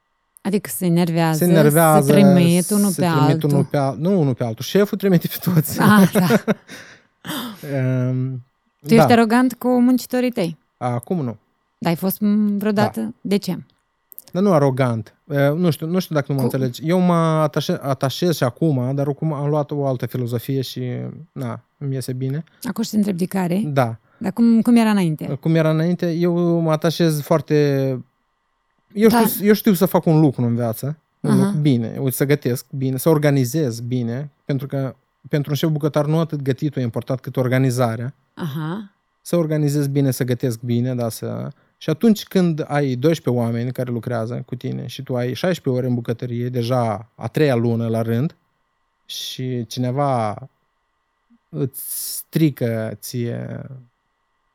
Adică 0.42 0.70
se 0.70 0.86
enervează, 0.86 1.44
Se 1.44 1.50
enervează, 1.50 2.06
se 2.06 2.12
trimit 2.12 2.70
unul 2.70 2.90
se 2.90 3.00
pe 3.00 3.06
trimit 3.06 3.30
altul. 3.30 3.50
Unul 3.50 3.64
pe 3.64 3.76
al, 3.76 3.96
nu 3.98 4.20
unul 4.20 4.34
pe 4.34 4.44
altul, 4.44 4.64
șeful 4.64 4.98
trimite 4.98 5.28
pe 5.28 5.50
toți. 5.50 5.80
Ah, 5.80 6.10
da. 6.12 6.26
Um, 8.08 8.44
Tu 8.86 8.94
ești 8.94 9.12
arogant 9.12 9.54
cu 9.54 9.80
muncitorii 9.80 10.30
tăi. 10.30 10.58
Acum 10.76 11.16
nu. 11.24 11.36
Dar 11.78 11.90
ai 11.90 11.96
fost 11.96 12.20
m, 12.20 12.56
vreodată? 12.58 13.00
Da. 13.00 13.12
De 13.20 13.36
ce? 13.36 13.58
Dar 14.32 14.42
nu 14.42 14.52
arogant. 14.52 15.14
Uh, 15.28 15.36
nu, 15.56 15.70
știu, 15.70 15.86
nu 15.86 15.98
știu 15.98 16.14
dacă 16.14 16.26
nu 16.32 16.34
mă 16.34 16.40
Cu- 16.46 16.52
înțelegi. 16.52 16.88
Eu 16.88 16.98
mă 16.98 17.14
atașe, 17.14 17.78
atașez 17.82 18.36
și 18.36 18.42
acum, 18.44 18.94
dar 18.94 19.06
acum 19.08 19.32
am 19.32 19.48
luat 19.48 19.70
o 19.70 19.86
altă 19.86 20.06
filozofie 20.06 20.60
și, 20.60 20.82
na, 21.32 21.60
îmi 21.78 21.94
iese 21.94 22.12
bine. 22.12 22.44
Acum 22.62 22.82
și 22.82 22.90
te 22.90 22.96
întreb 22.96 23.16
de 23.16 23.24
care. 23.26 23.62
Da. 23.66 23.96
Dar 24.18 24.32
cum, 24.32 24.62
cum 24.62 24.76
era 24.76 24.90
înainte? 24.90 25.26
Cum 25.40 25.54
era 25.54 25.70
înainte, 25.70 26.10
eu 26.12 26.60
mă 26.60 26.70
atașez 26.72 27.20
foarte... 27.20 27.88
Eu 28.92 29.08
știu, 29.08 29.24
Da. 29.40 29.46
eu 29.46 29.52
știu 29.52 29.72
să 29.72 29.86
fac 29.86 30.06
un 30.06 30.20
lucru 30.20 30.42
în 30.42 30.54
viață, 30.54 30.96
un 31.20 31.30
Aha. 31.30 31.38
lucru 31.44 31.58
bine, 31.58 31.96
uite, 31.98 32.16
să 32.16 32.24
gătesc 32.24 32.66
bine, 32.70 32.96
să 32.96 33.08
organizez 33.08 33.80
bine, 33.80 34.30
pentru 34.44 34.66
că 34.66 34.94
pentru 35.28 35.50
un 35.50 35.56
șef 35.56 35.70
bucătar 35.70 36.06
nu 36.06 36.18
atât 36.18 36.42
gătitul 36.42 36.80
e 36.80 36.84
important 36.84 37.20
cât 37.20 37.36
organizarea. 37.36 38.14
Aha. 38.34 38.90
Să 39.22 39.36
organizez 39.36 39.86
bine, 39.86 40.10
să 40.10 40.24
gătesc 40.24 40.60
bine, 40.60 40.94
da, 40.94 41.08
să... 41.08 41.50
Și 41.86 41.92
atunci 41.92 42.24
când 42.24 42.64
ai 42.66 42.94
12 42.94 43.42
oameni 43.44 43.72
care 43.72 43.90
lucrează 43.90 44.42
cu 44.46 44.54
tine 44.54 44.86
și 44.86 45.02
tu 45.02 45.16
ai 45.16 45.34
16 45.34 45.68
ore 45.68 45.86
în 45.86 45.94
bucătărie, 45.94 46.48
deja 46.48 47.08
a 47.14 47.26
treia 47.26 47.54
lună 47.54 47.88
la 47.88 48.02
rând, 48.02 48.34
și 49.04 49.66
cineva 49.66 50.36
îți 51.48 51.82
strică 52.16 52.96
ție 53.00 53.62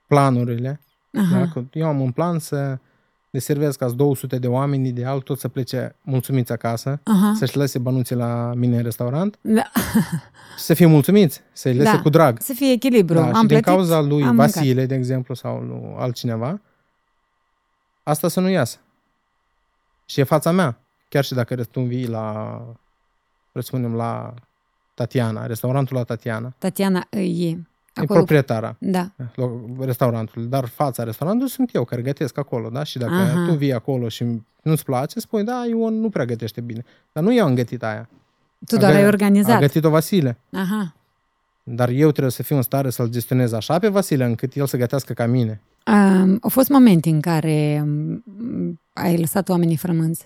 planurile, 0.08 0.80
Aha. 1.14 1.38
da? 1.40 1.48
Că 1.48 1.64
eu 1.74 1.88
am 1.88 2.02
un 2.02 2.12
plan 2.12 2.40
să 2.40 2.78
deservez 3.30 3.76
ca 3.76 3.90
200 3.90 4.38
de 4.38 4.48
oameni, 4.48 4.88
ideal, 4.88 5.20
tot 5.20 5.40
să 5.40 5.48
plece 5.48 5.96
mulțumiți 6.02 6.52
acasă, 6.52 7.00
Aha. 7.04 7.34
să-și 7.38 7.58
lase 7.58 7.80
bănuții 7.80 8.16
la 8.16 8.52
mine 8.56 8.78
în 8.78 8.84
restaurant 8.84 9.38
Da. 9.42 9.72
și 10.58 10.64
să 10.70 10.74
fie 10.74 10.86
mulțumiți, 10.86 11.42
să-i 11.54 11.76
lase 11.76 11.96
Da. 11.96 12.02
cu 12.02 12.10
drag. 12.10 12.40
Să 12.40 12.54
fie 12.54 12.72
echilibru. 12.72 13.14
Da, 13.14 13.22
am 13.22 13.28
și 13.28 13.40
din 13.40 13.48
plătit, 13.48 13.66
cauza 13.66 14.02
lui 14.02 14.24
am 14.24 14.36
Vasile, 14.36 14.86
de 14.86 14.96
exemplu, 14.96 15.36
sau 15.36 15.60
lui 15.60 15.96
altcineva, 15.98 16.60
asta 18.04 18.28
să 18.28 18.40
nu 18.40 18.50
iasă. 18.50 18.78
Și 20.06 20.20
e 20.20 20.24
fața 20.24 20.52
mea. 20.52 20.80
Chiar 21.10 21.24
și 21.24 21.34
dacă 21.34 21.56
tu 21.64 21.82
vii 21.82 22.08
la, 22.08 22.62
răspunem, 23.52 23.96
la 23.96 24.34
Tatiana, 24.94 25.46
restaurantul 25.46 25.96
la 25.98 26.04
Tatiana, 26.04 26.40
mâncat. 26.40 26.60
Tatiana 26.60 27.08
e 27.10 27.20
e 27.50 27.58
acolo. 27.94 28.20
proprietara 28.20 28.76
Da. 28.80 29.12
lo- 29.18 29.80
restaurantului, 29.86 30.48
dar 30.48 30.66
fața 30.66 31.04
restaurantului 31.04 31.52
sunt 31.52 31.74
eu 31.76 31.84
care 31.84 32.02
gătesc 32.02 32.38
acolo, 32.38 32.70
da? 32.70 32.84
Și 32.84 32.98
dacă 32.98 33.14
Aha. 33.14 33.46
tu 33.48 33.54
vii 33.54 33.74
acolo 33.74 34.10
și 34.10 34.42
nu-ți 34.62 34.84
place, 34.84 35.20
spui, 35.20 35.44
da, 35.44 35.66
Ion 35.66 36.00
nu 36.00 36.10
prea 36.10 36.26
gătește 36.26 36.62
bine. 36.62 36.86
Dar 37.12 37.24
nu 37.24 37.34
eu 37.34 37.46
am 37.46 37.56
gătit 37.56 37.84
aia. 37.84 38.10
Tu 38.66 38.76
A 38.76 38.80
doar 38.80 38.92
gă- 38.92 38.96
ai 38.96 39.04
A 39.04 39.08
organizat. 39.08 39.60
gătit-o 39.60 39.90
Vasile. 39.90 40.38
Aha. 40.54 40.96
Dar 41.74 41.90
eu 41.90 42.12
trebuie 42.12 42.32
să 42.32 42.44
fiu 42.44 42.56
în 42.56 42.62
stare 42.62 42.90
să-l 42.90 43.08
gestionez 43.10 43.52
așa 43.54 43.80
pe 43.80 43.88
Vasile, 43.88 44.26
încât 44.26 44.54
el 44.56 44.66
să 44.68 44.78
gătească 44.78 45.14
ca 45.14 45.26
mine. 45.26 45.62
Um, 45.88 46.38
au 46.42 46.50
fost 46.50 46.70
momente 46.70 47.10
în 47.10 47.20
care 47.22 47.84
um, 47.86 48.80
ai 48.94 49.18
lăsat 49.18 49.50
oamenii 49.50 49.76
frămânți? 49.78 50.26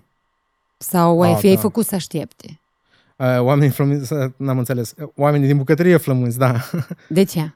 Sau 0.77 1.21
ai 1.21 1.31
Ah, 1.31 1.37
fi 1.37 1.47
ai 1.47 1.53
da. 1.55 1.59
făcut 1.59 1.85
să 1.85 1.95
aștepte? 1.95 2.59
Uh, 3.15 3.39
Oamenii 3.39 3.69
flămânzi, 3.73 4.13
n-am 4.37 4.57
înțeles, 4.57 4.93
oamenii 5.15 5.47
din 5.47 5.57
bucătărie 5.57 5.97
flămânzi, 5.97 6.37
da, 6.37 6.55
De 7.09 7.23
ce? 7.23 7.53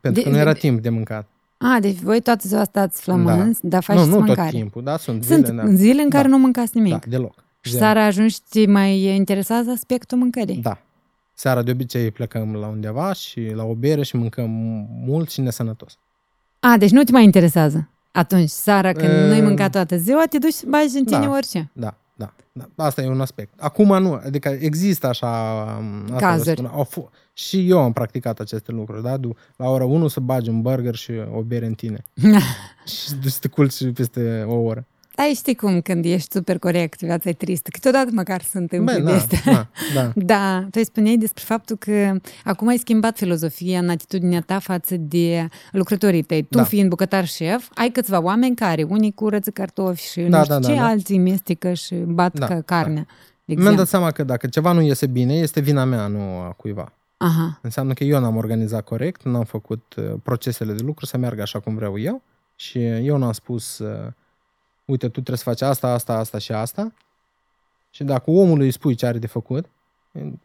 pentru 0.00 0.20
De- 0.22 0.28
că 0.28 0.34
nu 0.34 0.40
era 0.40 0.52
de- 0.52 0.58
timp 0.58 0.80
de 0.82 0.88
mâncat. 0.88 1.26
A, 1.58 1.78
deci 1.80 1.96
voi 1.98 2.20
toată 2.20 2.48
ziua 2.48 2.64
stați 2.64 3.00
flămânți, 3.02 3.60
dar 3.66 3.82
faceți 3.82 4.04
nu, 4.08 4.10
nu 4.12 4.18
mâncare. 4.24 4.50
tot 4.50 4.58
timpul, 4.58 4.82
da, 4.82 4.96
sunt, 4.96 5.24
Sunt 5.24 5.44
zile, 5.46 5.62
da. 5.62 5.74
zile 5.74 6.02
în 6.02 6.10
care 6.10 6.22
Da. 6.22 6.28
nu 6.28 6.38
mâncați 6.38 6.76
nimic. 6.76 6.92
Da, 6.92 6.98
deloc. 7.08 7.34
Și 7.60 7.70
Zero. 7.70 7.84
seara 7.84 8.04
ajungi 8.04 8.34
și 8.34 8.40
te 8.50 8.66
mai 8.66 9.00
interesează 9.02 9.70
aspectul 9.70 10.18
mâncării. 10.18 10.56
Da. 10.62 10.78
Seara 11.40 11.62
de 11.62 11.70
obicei 11.70 12.10
plecăm 12.10 12.54
la 12.54 12.66
undeva 12.66 13.12
și 13.12 13.50
la 13.54 13.64
o 13.64 13.74
bere 13.74 14.02
și 14.02 14.16
mâncăm 14.16 14.50
mult 15.04 15.30
și 15.30 15.40
nesănătos. 15.40 15.98
A, 16.60 16.76
deci 16.78 16.90
nu 16.90 17.02
te 17.02 17.12
mai 17.12 17.24
interesează. 17.24 17.88
Atunci, 18.12 18.48
seara, 18.48 18.92
când 18.92 19.08
E, 19.08 19.26
nu 19.26 19.32
ai 19.32 19.40
mâncat 19.40 19.70
toată 19.70 19.96
ziua, 19.96 20.24
te 20.30 20.38
duci 20.38 20.54
și 20.54 20.66
bagi 20.66 20.96
în 20.98 21.04
tine 21.04 21.18
da. 21.26 21.30
orice. 21.30 21.70
Da, 21.72 21.94
da, 22.14 22.32
da. 22.52 22.84
Asta 22.84 23.02
e 23.02 23.08
un 23.08 23.20
aspect. 23.20 23.52
Acum 23.60 24.02
nu, 24.02 24.12
adică 24.24 24.48
există 24.60 25.06
așa... 25.06 25.26
um, 25.80 26.02
Asta 26.14 26.16
Cazuri. 26.28 26.60
vă 26.60 26.66
spun, 26.66 26.78
au 26.78 26.84
fu- 26.84 27.10
și 27.32 27.68
eu 27.70 27.78
am 27.78 27.92
practicat 27.92 28.40
aceste 28.40 28.72
lucruri, 28.72 29.02
da? 29.02 29.16
Du- 29.16 29.36
La 29.56 29.68
ora 29.68 29.84
1 29.84 30.08
să 30.08 30.20
bagi 30.20 30.48
un 30.48 30.62
burger 30.62 30.94
și 30.94 31.12
o 31.34 31.40
bere 31.42 31.66
în 31.66 31.74
tine. 31.74 32.04
și 32.86 33.14
duci 33.22 33.30
să 33.32 33.38
te 33.40 33.48
culci 33.48 33.92
peste 33.94 34.44
o 34.48 34.54
oră. 34.54 34.86
Da, 35.18 35.30
știi 35.34 35.54
cum, 35.54 35.80
când 35.80 36.04
ești 36.04 36.32
super 36.32 36.58
corect, 36.58 37.00
viața 37.00 37.28
e 37.28 37.32
tristă. 37.32 37.68
Câteodată 37.72 38.08
măcar 38.12 38.42
se 38.42 38.58
întâmplă 38.58 38.92
Bă, 38.92 38.98
de 38.98 39.10
da, 39.10 39.16
astea. 39.16 39.40
da, 39.52 39.68
da. 39.94 40.12
Da, 40.34 40.60
tu 40.62 40.70
îi 40.72 40.84
spuneai 40.84 41.16
despre 41.16 41.42
faptul 41.46 41.76
că 41.76 42.14
acum 42.44 42.68
ai 42.68 42.76
schimbat 42.76 43.16
filozofia 43.16 43.78
în 43.78 43.88
atitudinea 43.88 44.40
ta 44.40 44.58
față 44.58 44.96
de 44.96 45.48
lucrătorii 45.72 46.22
tăi. 46.22 46.42
Tu, 46.42 46.56
Da. 46.56 46.64
fiind 46.64 46.88
bucătar 46.88 47.26
șef, 47.26 47.68
ai 47.74 47.90
câțiva 47.90 48.20
oameni 48.22 48.54
care 48.54 48.82
unii 48.82 49.12
curăță 49.12 49.50
cartofi 49.50 50.10
și 50.10 50.20
Da, 50.20 50.38
nu 50.38 50.42
știu 50.44 50.58
da, 50.58 50.66
ce, 50.68 50.74
da, 50.74 50.80
da. 50.80 50.86
alții 50.86 51.18
mestecă 51.18 51.72
și 51.72 51.94
bat 51.94 52.38
Da, 52.38 52.46
ca 52.46 52.60
carnea. 52.60 53.06
Mi-am 53.44 53.58
exemplu. 53.58 53.76
dat 53.76 53.88
seama 53.88 54.10
că 54.10 54.24
dacă 54.24 54.46
ceva 54.46 54.72
nu 54.72 54.80
iese 54.82 55.06
bine, 55.06 55.34
este 55.34 55.60
vina 55.60 55.84
mea, 55.84 56.06
nu 56.06 56.18
a 56.38 56.54
cuiva. 56.56 56.92
Aha. 57.16 57.58
Înseamnă 57.62 57.92
că 57.92 58.04
eu 58.04 58.20
n-am 58.20 58.36
organizat 58.36 58.84
corect, 58.84 59.22
n-am 59.24 59.44
făcut 59.44 59.94
uh, 59.96 60.04
procesele 60.22 60.72
de 60.72 60.82
lucru 60.82 61.06
să 61.06 61.16
meargă 61.16 61.42
așa 61.42 61.60
cum 61.60 61.74
vreau 61.74 61.98
eu 61.98 62.22
și 62.54 62.84
eu 62.86 63.16
n-am 63.16 63.32
spus, 63.32 63.78
uh, 63.78 64.12
uite, 64.90 65.06
tu 65.06 65.10
trebuie 65.12 65.36
să 65.36 65.42
faci 65.42 65.60
asta, 65.62 65.88
asta, 65.92 66.12
asta 66.18 66.38
și 66.38 66.52
asta 66.52 66.92
și 67.90 68.04
dacă 68.04 68.30
omului 68.30 68.64
îi 68.66 68.72
spui 68.72 68.94
ce 68.94 69.06
are 69.06 69.18
de 69.18 69.26
făcut, 69.26 69.66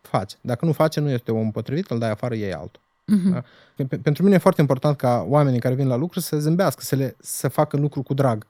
face. 0.01 0.35
Dacă 0.41 0.65
nu 0.65 0.71
face, 0.71 0.99
nu 0.99 1.09
este 1.09 1.31
omul 1.31 1.51
potrivit, 1.51 1.89
îl 1.89 1.99
dai 1.99 2.09
afară, 2.09 2.35
iei 2.35 2.53
altul. 2.53 2.81
Mhm. 3.05 3.31
Da? 3.31 3.43
Pe- 3.75 3.83
pe- 3.85 3.97
Pentru 3.97 4.23
mine 4.23 4.35
e 4.35 4.37
foarte 4.37 4.61
important 4.61 4.97
ca 4.97 5.25
oamenii 5.29 5.59
care 5.59 5.75
vin 5.75 5.87
la 5.87 5.95
lucru 5.95 6.19
să 6.19 6.37
zâmbească, 6.39 6.81
să, 6.83 6.95
le, 6.95 7.15
să 7.19 7.47
facă 7.47 7.77
lucru 7.77 8.01
cu 8.01 8.13
drag. 8.13 8.45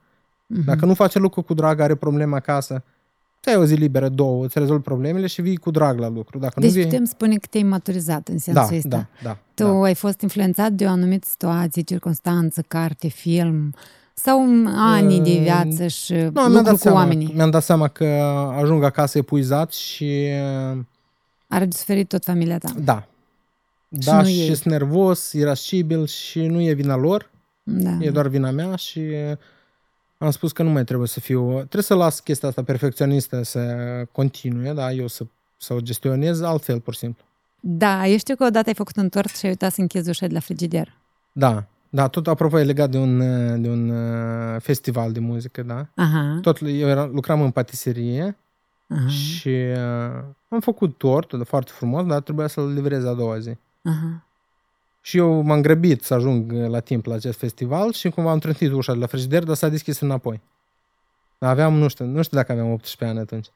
Mhm. 0.48 0.64
Dacă 0.66 0.86
nu 0.86 0.94
face 0.94 1.20
lucru 1.20 1.42
cu 1.42 1.54
drag, 1.54 1.80
are 1.80 1.96
probleme 1.96 2.36
acasă, 2.36 2.84
ți-ai 3.42 3.56
o 3.56 3.66
zi 3.66 3.74
liberă, 3.76 4.10
două, 4.10 4.46
îți 4.46 4.60
rezolvi 4.60 4.84
problemele 4.84 5.28
și 5.28 5.42
vii 5.42 5.58
cu 5.58 5.72
drag 5.72 6.00
la 6.00 6.08
lucru. 6.08 6.38
Dacă 6.40 6.60
Deci 6.60 6.70
nu 6.70 6.76
vii... 6.76 6.86
putem 6.86 7.06
spune 7.06 7.36
că 7.38 7.48
te-ai 7.50 7.64
maturizat 7.64 8.28
în 8.28 8.38
sensul 8.38 8.68
da, 8.70 8.76
ăsta. 8.76 8.88
da, 8.90 9.08
da, 9.24 9.38
Tu 9.54 9.64
da. 9.64 9.82
ai 9.84 9.96
fost 9.96 10.22
influențat 10.22 10.72
de 10.72 10.86
o 10.86 10.90
anumită 10.90 11.28
situație, 11.30 11.82
circunstanță, 11.82 12.62
carte, 12.68 13.08
film 13.08 13.74
sau 14.14 14.42
ani 14.76 15.20
de 15.22 15.38
viață 15.42 15.88
și 15.88 16.14
Nu, 16.14 16.30
mi-am 16.32 16.48
lucru 16.48 16.64
dat, 16.64 16.72
cu 16.74 16.78
seama, 16.80 16.98
oamenii? 16.98 17.32
mi-am 17.36 17.50
dat 17.50 17.64
seama 17.64 17.88
că 17.88 18.06
ajung 18.62 18.84
acasă 18.84 19.18
epuizat 19.18 19.72
și 19.72 20.30
Are 21.48 21.66
de 21.66 21.76
suferit 21.78 22.08
tot 22.08 22.24
familia 22.24 22.58
ta. 22.58 22.74
da. 22.84 23.08
Și 24.00 24.06
Da, 24.06 24.22
nu 24.22 24.28
și, 24.28 24.40
ei. 24.40 24.46
sunt 24.56 24.64
nervos, 24.64 25.32
irascibil 25.34 26.06
și 26.06 26.46
nu 26.46 26.62
e 26.62 26.74
vina 26.74 26.96
lor, 26.96 27.30
Da. 27.64 27.98
e 28.00 28.10
doar 28.12 28.28
vina 28.28 28.52
mea 28.52 28.76
și 28.76 29.02
am 30.18 30.32
spus 30.32 30.52
că 30.52 30.64
nu 30.64 30.70
mai 30.70 30.84
trebuie 30.84 31.08
să 31.08 31.20
fiu... 31.20 31.54
Trebuie 31.56 31.84
să 31.84 31.96
las 31.96 32.20
chestia 32.20 32.50
asta 32.50 32.64
perfecționistă 32.64 33.44
să 33.44 33.62
continue, 34.12 34.74
da, 34.74 34.92
eu 34.92 35.08
să, 35.08 35.26
să 35.58 35.74
o 35.74 35.80
gestionez 35.80 36.42
altfel, 36.42 36.80
pur 36.80 36.94
și 36.94 37.00
simplu. 37.00 37.24
Da, 37.60 38.08
eu 38.08 38.18
știu 38.18 38.36
că 38.36 38.44
odată 38.46 38.68
ai 38.68 38.74
făcut 38.76 38.96
un 38.98 39.10
tort 39.10 39.36
și 39.36 39.46
ai 39.46 39.52
uitat 39.52 39.74
să 39.74 39.82
închizi 39.82 40.10
ușa 40.10 40.28
de 40.28 40.34
la 40.34 40.40
frigider. 40.40 40.94
Da, 41.32 41.64
da, 41.96 42.08
tot 42.08 42.28
apropo 42.28 42.60
e 42.60 42.64
legat 42.64 42.90
de 42.90 42.98
un, 42.98 43.18
de 43.62 43.70
un 43.70 43.90
uh, 43.90 44.62
festival 44.62 45.12
de 45.12 45.20
muzică, 45.20 45.64
da. 45.64 45.88
Aha, 45.96 46.40
Tot 46.42 46.58
eu 46.62 46.88
era, 46.88 47.06
lucram 47.06 47.42
în 47.42 47.52
patiserie 47.52 48.38
aha, 48.88 49.08
și 49.08 49.48
uh, 49.48 50.24
am 50.50 50.60
făcut 50.60 50.98
tortul 50.98 51.46
foarte 51.46 51.72
frumos, 51.74 52.06
dar 52.06 52.22
trebuia 52.22 52.48
să-l 52.48 52.74
livrez 52.74 53.06
a 53.06 53.14
doua 53.14 53.40
zi. 53.40 53.58
aha. 53.84 54.24
Și 55.02 55.18
eu 55.18 55.42
m-am 55.42 55.62
grăbit 55.62 56.04
să 56.04 56.14
ajung 56.14 56.52
la 56.52 56.80
timp 56.80 57.06
la 57.06 57.14
acest 57.14 57.38
festival 57.38 57.92
și 57.92 58.10
cumva 58.10 58.32
am 58.32 58.40
trântit 58.40 58.72
ușa 58.72 58.94
de 58.94 59.00
la 59.00 59.06
frigider, 59.06 59.44
dar 59.44 59.56
s-a 59.56 59.70
deschis 59.70 60.00
înapoi. 60.00 60.42
Aveam, 61.38 61.74
nu 61.74 61.88
știu, 61.88 62.06
nu 62.06 62.22
știu 62.22 62.38
dacă 62.38 62.52
aveam 62.52 62.72
18 62.72 63.06
ani 63.06 63.20
atunci. 63.20 63.48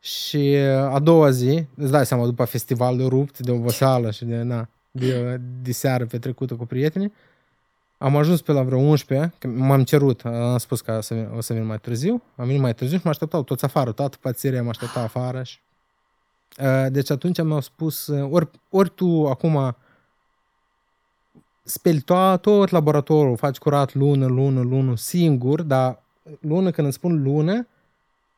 Și 0.00 0.56
uh, 0.56 0.94
a 0.94 0.98
doua 0.98 1.30
zi, 1.30 1.64
îți 1.76 1.90
dai 1.90 2.06
seama, 2.06 2.24
după 2.24 2.44
festival 2.44 3.08
rupt 3.08 3.38
de 3.38 3.50
oboseală 3.50 4.10
și 4.10 4.24
de, 4.24 4.42
na, 4.42 4.68
de, 4.90 5.40
de 5.62 5.72
seară 5.72 6.06
petrecută 6.06 6.54
cu 6.54 6.66
prietenii, 6.66 7.12
am 7.98 8.16
ajuns 8.16 8.42
pe 8.42 8.52
la 8.52 8.62
vreo 8.62 8.78
11, 8.78 9.32
că 9.38 9.46
m-am 9.46 9.84
cerut, 9.84 10.24
am 10.24 10.58
spus 10.58 10.80
că 10.80 10.92
o 10.96 11.00
să 11.00 11.14
vin, 11.14 11.28
o 11.36 11.40
să 11.40 11.52
vin 11.52 11.64
mai 11.64 11.78
târziu, 11.78 12.22
am 12.36 12.46
venit 12.46 12.60
mai 12.60 12.74
târziu 12.74 12.96
și 12.96 13.04
mă 13.04 13.10
așteptau 13.10 13.42
toți 13.42 13.64
afară, 13.64 13.92
toată 13.92 14.16
patiseria 14.20 14.62
mă 14.62 14.68
aștepta 14.68 15.00
afară. 15.00 15.42
Și... 15.42 15.58
Uh, 16.60 16.86
Deci 16.90 17.10
atunci 17.10 17.42
mi-au 17.42 17.60
spus, 17.60 18.06
uh, 18.06 18.28
ori, 18.30 18.48
ori 18.70 18.90
tu 18.90 19.26
acum 19.28 19.76
speli 21.62 22.00
to- 22.00 22.40
tot 22.40 22.68
laboratorul, 22.68 23.36
faci 23.36 23.58
curat 23.58 23.94
lună, 23.94 24.26
lună, 24.26 24.60
lună, 24.60 24.96
singur, 24.96 25.62
dar 25.62 26.02
lună, 26.40 26.70
când 26.70 26.86
îmi 26.86 26.92
spun 26.92 27.22
lună, 27.22 27.66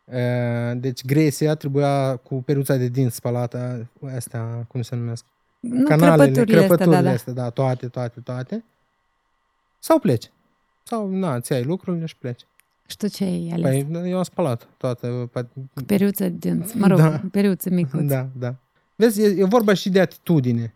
uh, 0.04 0.72
deci 0.76 1.04
gresia 1.04 1.54
trebuia 1.54 2.16
cu 2.16 2.42
peruța 2.42 2.76
de 2.76 2.88
dinți 2.88 3.16
spălată, 3.16 3.90
astea, 4.16 4.64
cum 4.68 4.82
se 4.82 4.96
numesc? 4.96 5.24
Nu, 5.60 5.84
canalele, 5.84 6.30
crăpăturile 6.30 6.62
astea, 6.62 6.66
crăpăturile 6.66 6.96
da, 6.96 7.08
da. 7.08 7.10
astea, 7.10 7.32
da, 7.32 7.50
toate, 7.50 7.88
toate, 7.88 8.20
toate. 8.20 8.64
Sau 9.86 9.98
pleci. 9.98 10.30
Sau, 10.82 11.10
na, 11.10 11.40
ți 11.40 11.52
ai 11.52 11.62
lucrurile 11.64 12.06
și 12.06 12.16
pleci. 12.16 12.40
Și 12.86 12.96
tu 12.96 13.08
ce 13.08 13.24
ai 13.24 13.50
ales? 13.52 13.84
Păi, 13.90 14.10
eu 14.10 14.16
am 14.16 14.22
spălat 14.22 14.68
toată. 14.76 15.30
Cu 15.74 15.82
periuță 15.86 16.22
de 16.28 16.28
dinți, 16.50 16.76
mă 16.76 16.86
rog, 16.86 16.98
Da. 16.98 17.20
periuță 17.30 17.70
micuță. 17.70 18.02
Da, 18.02 18.28
da. 18.38 18.54
Vezi, 18.94 19.22
e, 19.22 19.26
e 19.26 19.44
vorba 19.44 19.74
și 19.74 19.88
de 19.88 20.00
atitudine. 20.00 20.74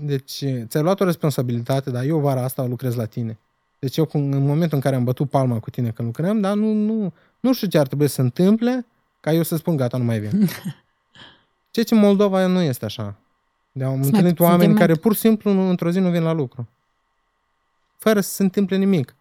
Deci, 0.00 0.44
ți-ai 0.66 0.82
luat 0.82 1.00
o 1.00 1.04
responsabilitate, 1.04 1.90
dar 1.90 2.04
eu 2.04 2.18
vara 2.18 2.44
asta 2.44 2.64
lucrez 2.64 2.94
la 2.94 3.04
tine. 3.04 3.38
Deci 3.78 3.96
eu, 3.96 4.04
cum- 4.04 4.32
în 4.32 4.46
momentul 4.46 4.76
în 4.76 4.80
care 4.82 4.96
am 4.96 5.04
bătut 5.04 5.30
palma 5.30 5.58
cu 5.58 5.70
tine 5.70 5.90
când 5.90 6.08
lucrăm, 6.08 6.40
dar 6.40 6.54
nu, 6.54 6.72
nu, 6.72 7.12
nu 7.40 7.52
știu 7.54 7.66
ce 7.68 7.78
ar 7.78 7.86
trebui 7.86 8.08
să 8.08 8.14
se 8.14 8.20
întâmple 8.20 8.86
ca 9.20 9.32
eu 9.32 9.42
să 9.42 9.56
spun 9.56 9.76
gata, 9.76 9.96
nu 9.98 10.04
mai 10.04 10.18
vin. 10.20 10.48
Ceea 11.70 11.84
ce 11.86 11.94
în 11.94 12.00
Moldova 12.00 12.46
nu 12.46 12.60
este 12.60 12.84
așa. 12.84 13.14
De 13.72 13.84
am 13.84 13.90
mai 13.98 14.04
întâlnit 14.06 14.34
puțin 14.36 14.50
oameni 14.50 14.72
de 14.72 14.78
care 14.78 14.94
pur 14.94 15.14
și 15.14 15.20
simplu 15.20 15.52
nu, 15.52 15.68
într-o 15.68 15.90
zi 15.90 15.98
nu 15.98 16.10
vin 16.10 16.22
la 16.22 16.32
lucru. 16.32 16.68
Fără 18.02 18.20
să 18.20 18.32
se 18.34 18.42
întâmple 18.42 18.76
nimic. 18.76 19.14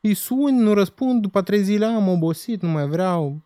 Îi 0.00 0.14
suni, 0.14 0.58
nu 0.58 0.72
răspund, 0.74 1.22
după 1.22 1.42
trei 1.42 1.62
zile 1.62 1.86
am 1.86 2.08
obosit, 2.08 2.62
nu 2.62 2.68
mai 2.68 2.86
vreau. 2.86 3.40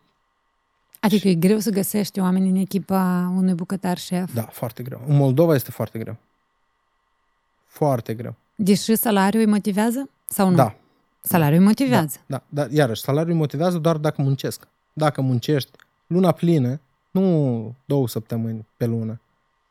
Adică 0.99 1.27
e 1.27 1.33
greu 1.33 1.59
să 1.59 1.69
găsești 1.69 2.19
oameni 2.19 2.49
în 2.49 2.55
echipa 2.55 3.33
unui 3.37 3.53
bucătar 3.53 3.97
șef. 3.97 4.33
Da, 4.33 4.41
foarte 4.41 4.83
greu. 4.83 5.01
În 5.07 5.15
Moldova 5.15 5.55
este 5.55 5.71
foarte 5.71 5.99
greu. 5.99 6.17
Foarte 7.65 8.13
greu. 8.13 8.35
Deși 8.55 8.95
salariul 8.95 9.43
îi 9.43 9.49
motivează? 9.49 10.09
Sau 10.27 10.49
nu? 10.49 10.55
Da, 10.55 10.75
Salariul 11.21 11.59
îi 11.59 11.65
motivează. 11.65 12.17
da, 12.25 12.43
dar 12.49 12.71
iarăși, 12.71 13.01
salariul 13.01 13.31
îi 13.33 13.39
motivează 13.39 13.77
doar 13.77 13.97
dacă 13.97 14.21
muncesc. 14.21 14.67
Dacă 14.93 15.21
muncești 15.21 15.71
luna 16.07 16.31
plină, 16.31 16.79
nu 17.11 17.75
două 17.85 18.07
săptămâni 18.07 18.65
pe 18.77 18.85
lună. 18.85 19.19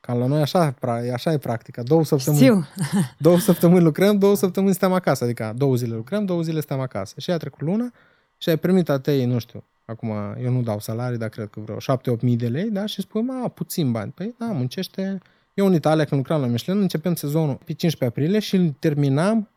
Ca 0.07 0.13
la 0.13 0.27
noi 0.27 0.41
așa, 0.41 0.75
pra- 0.75 1.13
așa 1.13 1.33
e 1.33 1.39
practica. 1.39 1.83
Două 1.83 2.05
săptămâni, 2.05 2.43
Știu. 2.43 2.67
două 3.27 3.39
săptămâni 3.39 3.83
lucrăm, 3.83 4.19
două 4.19 4.37
săptămâni 4.37 4.75
stăm 4.75 4.93
acasă. 4.93 5.25
Adică 5.25 5.53
două 5.57 5.75
zile 5.75 5.95
lucrăm, 5.95 6.25
două 6.25 6.43
zile 6.43 6.61
stăm 6.61 6.81
acasă. 6.81 7.15
Și 7.19 7.31
a 7.31 7.37
trecut 7.37 7.61
luna 7.61 7.93
și 8.39 8.49
ai 8.49 8.57
primit 8.57 8.89
a 8.89 8.99
tăi, 8.99 9.25
nu 9.25 9.39
știu, 9.39 9.65
acum 9.85 10.11
eu 10.43 10.51
nu 10.51 10.63
dau 10.63 10.81
salarii, 10.81 11.19
dar 11.19 11.29
cred 11.29 11.49
că 11.51 11.61
vreo 11.61 11.77
7-8 12.17 12.21
mii 12.21 12.37
de 12.37 12.49
lei, 12.49 12.71
da? 12.71 12.87
Și 12.87 13.01
spui, 13.01 13.23
mă, 13.23 13.49
puțin 13.55 13.93
bani. 13.93 14.13
Păi 14.15 14.35
da, 14.39 14.47
muncește. 14.47 15.19
Eu 15.55 15.67
în 15.67 15.75
Italia, 15.75 16.05
când 16.05 16.21
lucram 16.21 16.41
la 16.41 16.47
Michelin, 16.47 16.81
începem 16.81 17.15
sezonul 17.15 17.55
pe 17.55 17.73
15 17.73 18.05
aprilie 18.05 18.39
și 18.39 18.57
îl 18.57 18.75
terminam 18.79 19.49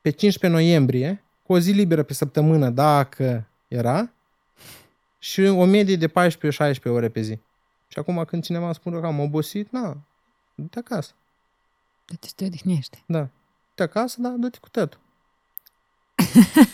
pe 0.00 0.10
15 0.10 0.60
noiembrie, 0.60 1.22
cu 1.42 1.52
o 1.52 1.58
zi 1.58 1.70
liberă 1.70 2.02
pe 2.02 2.12
săptămână, 2.14 2.70
dacă 2.70 3.46
era, 3.68 4.10
și 5.18 5.40
o 5.40 5.64
medie 5.64 5.96
de 5.96 6.08
14-16 6.08 6.12
ore 6.84 7.08
pe 7.08 7.20
zi. 7.20 7.38
Și 7.88 7.98
acum 7.98 8.24
când 8.26 8.42
cineva 8.44 8.72
spune 8.72 9.00
că 9.00 9.06
am 9.06 9.20
obosit, 9.20 9.70
na, 9.72 9.96
du-te 10.54 10.78
acasă. 10.78 11.12
Deci 12.06 12.32
te 12.32 12.44
odihnește. 12.44 13.02
Da. 13.06 13.18
Du-te 13.20 13.82
acasă, 13.82 14.16
da, 14.20 14.28
du-te 14.28 14.58
cu 14.60 14.68
tătul. 14.68 15.00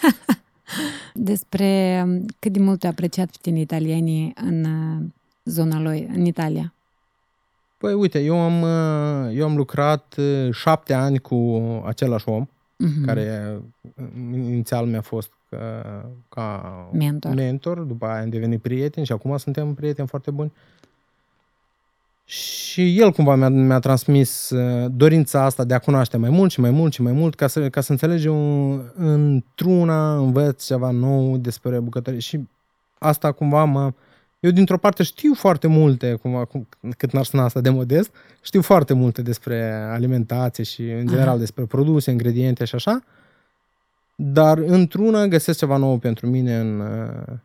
Despre 1.15 2.03
um, 2.05 2.25
cât 2.39 2.53
de 2.53 2.59
mult 2.61 2.85
ai 2.85 2.91
apreciat 2.91 3.31
pe 3.31 3.37
tine 3.41 3.61
italienii 3.61 4.33
în 4.35 4.65
uh, 4.65 5.03
zona 5.45 5.81
lui, 5.81 6.09
în 6.15 6.25
Italia. 6.25 6.73
Păi 7.79 7.93
uite, 7.95 8.19
eu 8.21 8.41
am, 8.41 8.63
uh, 8.63 9.37
eu 9.37 9.45
am 9.45 9.57
lucrat 9.57 10.15
uh, 10.19 10.49
șapte 10.53 10.93
ani 10.95 11.19
cu 11.19 11.37
același 11.87 12.29
om, 12.29 12.47
Mhm. 12.77 13.05
care 13.05 13.57
uh, 13.97 14.05
inițial 14.33 14.87
mi-a 14.87 15.01
fost 15.01 15.31
ca, 15.49 16.07
ca 16.29 16.89
Mentor. 16.93 17.35
mentor, 17.35 17.79
după 17.79 18.07
aia 18.07 18.23
am 18.23 18.29
devenit 18.29 18.63
prieteni 18.63 19.07
și 19.07 19.13
acum 19.13 19.37
suntem 19.37 19.75
prieteni 19.75 20.09
foarte 20.09 20.31
buni. 20.31 20.53
Și 22.25 22.99
el 22.99 23.13
cumva 23.13 23.35
mi-a, 23.35 23.49
mi-a 23.49 23.79
transmis 23.79 24.51
uh, 24.51 24.91
dorința 24.91 25.45
asta 25.45 25.65
de 25.65 25.75
a 25.75 25.79
cunoaște 25.79 26.17
mai 26.17 26.31
mult 26.31 26.51
și 26.51 26.61
mai 26.61 26.71
mult 26.71 26.93
și 26.93 27.03
mai 27.03 27.13
mult 27.13 27.35
ca 27.35 27.47
să, 27.47 27.69
ca 27.69 27.81
să 27.81 27.93
înțelegi 27.93 28.27
un, 28.27 28.83
într-una 28.95 30.17
învăț 30.17 30.65
ceva 30.65 30.91
nou 30.91 31.37
despre 31.37 31.81
bucătărie 31.81 32.21
și 32.21 32.41
asta 32.99 33.33
cumva 33.33 33.65
mă... 33.65 33.93
Eu 34.41 34.51
dintr-o 34.51 34.79
parte 34.79 35.03
știu 35.03 35.35
foarte 35.35 35.67
multe, 35.67 36.15
cumva, 36.15 36.45
cum, 36.45 36.69
cât 36.97 37.13
n-ar 37.13 37.25
suna 37.25 37.45
asta 37.45 37.61
de 37.61 37.71
modest, 37.71 38.11
știu 38.41 38.63
foarte 38.63 38.93
multe 38.93 39.23
despre 39.23 39.73
alimentație 39.73 40.65
și 40.65 40.83
în 40.83 41.07
general 41.07 41.29
Aha. 41.29 41.37
despre 41.37 41.65
produse, 41.65 42.11
ingrediente 42.11 42.65
și 42.65 42.75
așa, 42.75 43.03
dar 44.15 44.59
într-una 44.59 45.27
găsesc 45.27 45.59
ceva 45.59 45.77
nou 45.77 45.99
pentru 45.99 46.27
mine 46.27 46.59
în, 46.59 46.81
uh, 46.81 47.37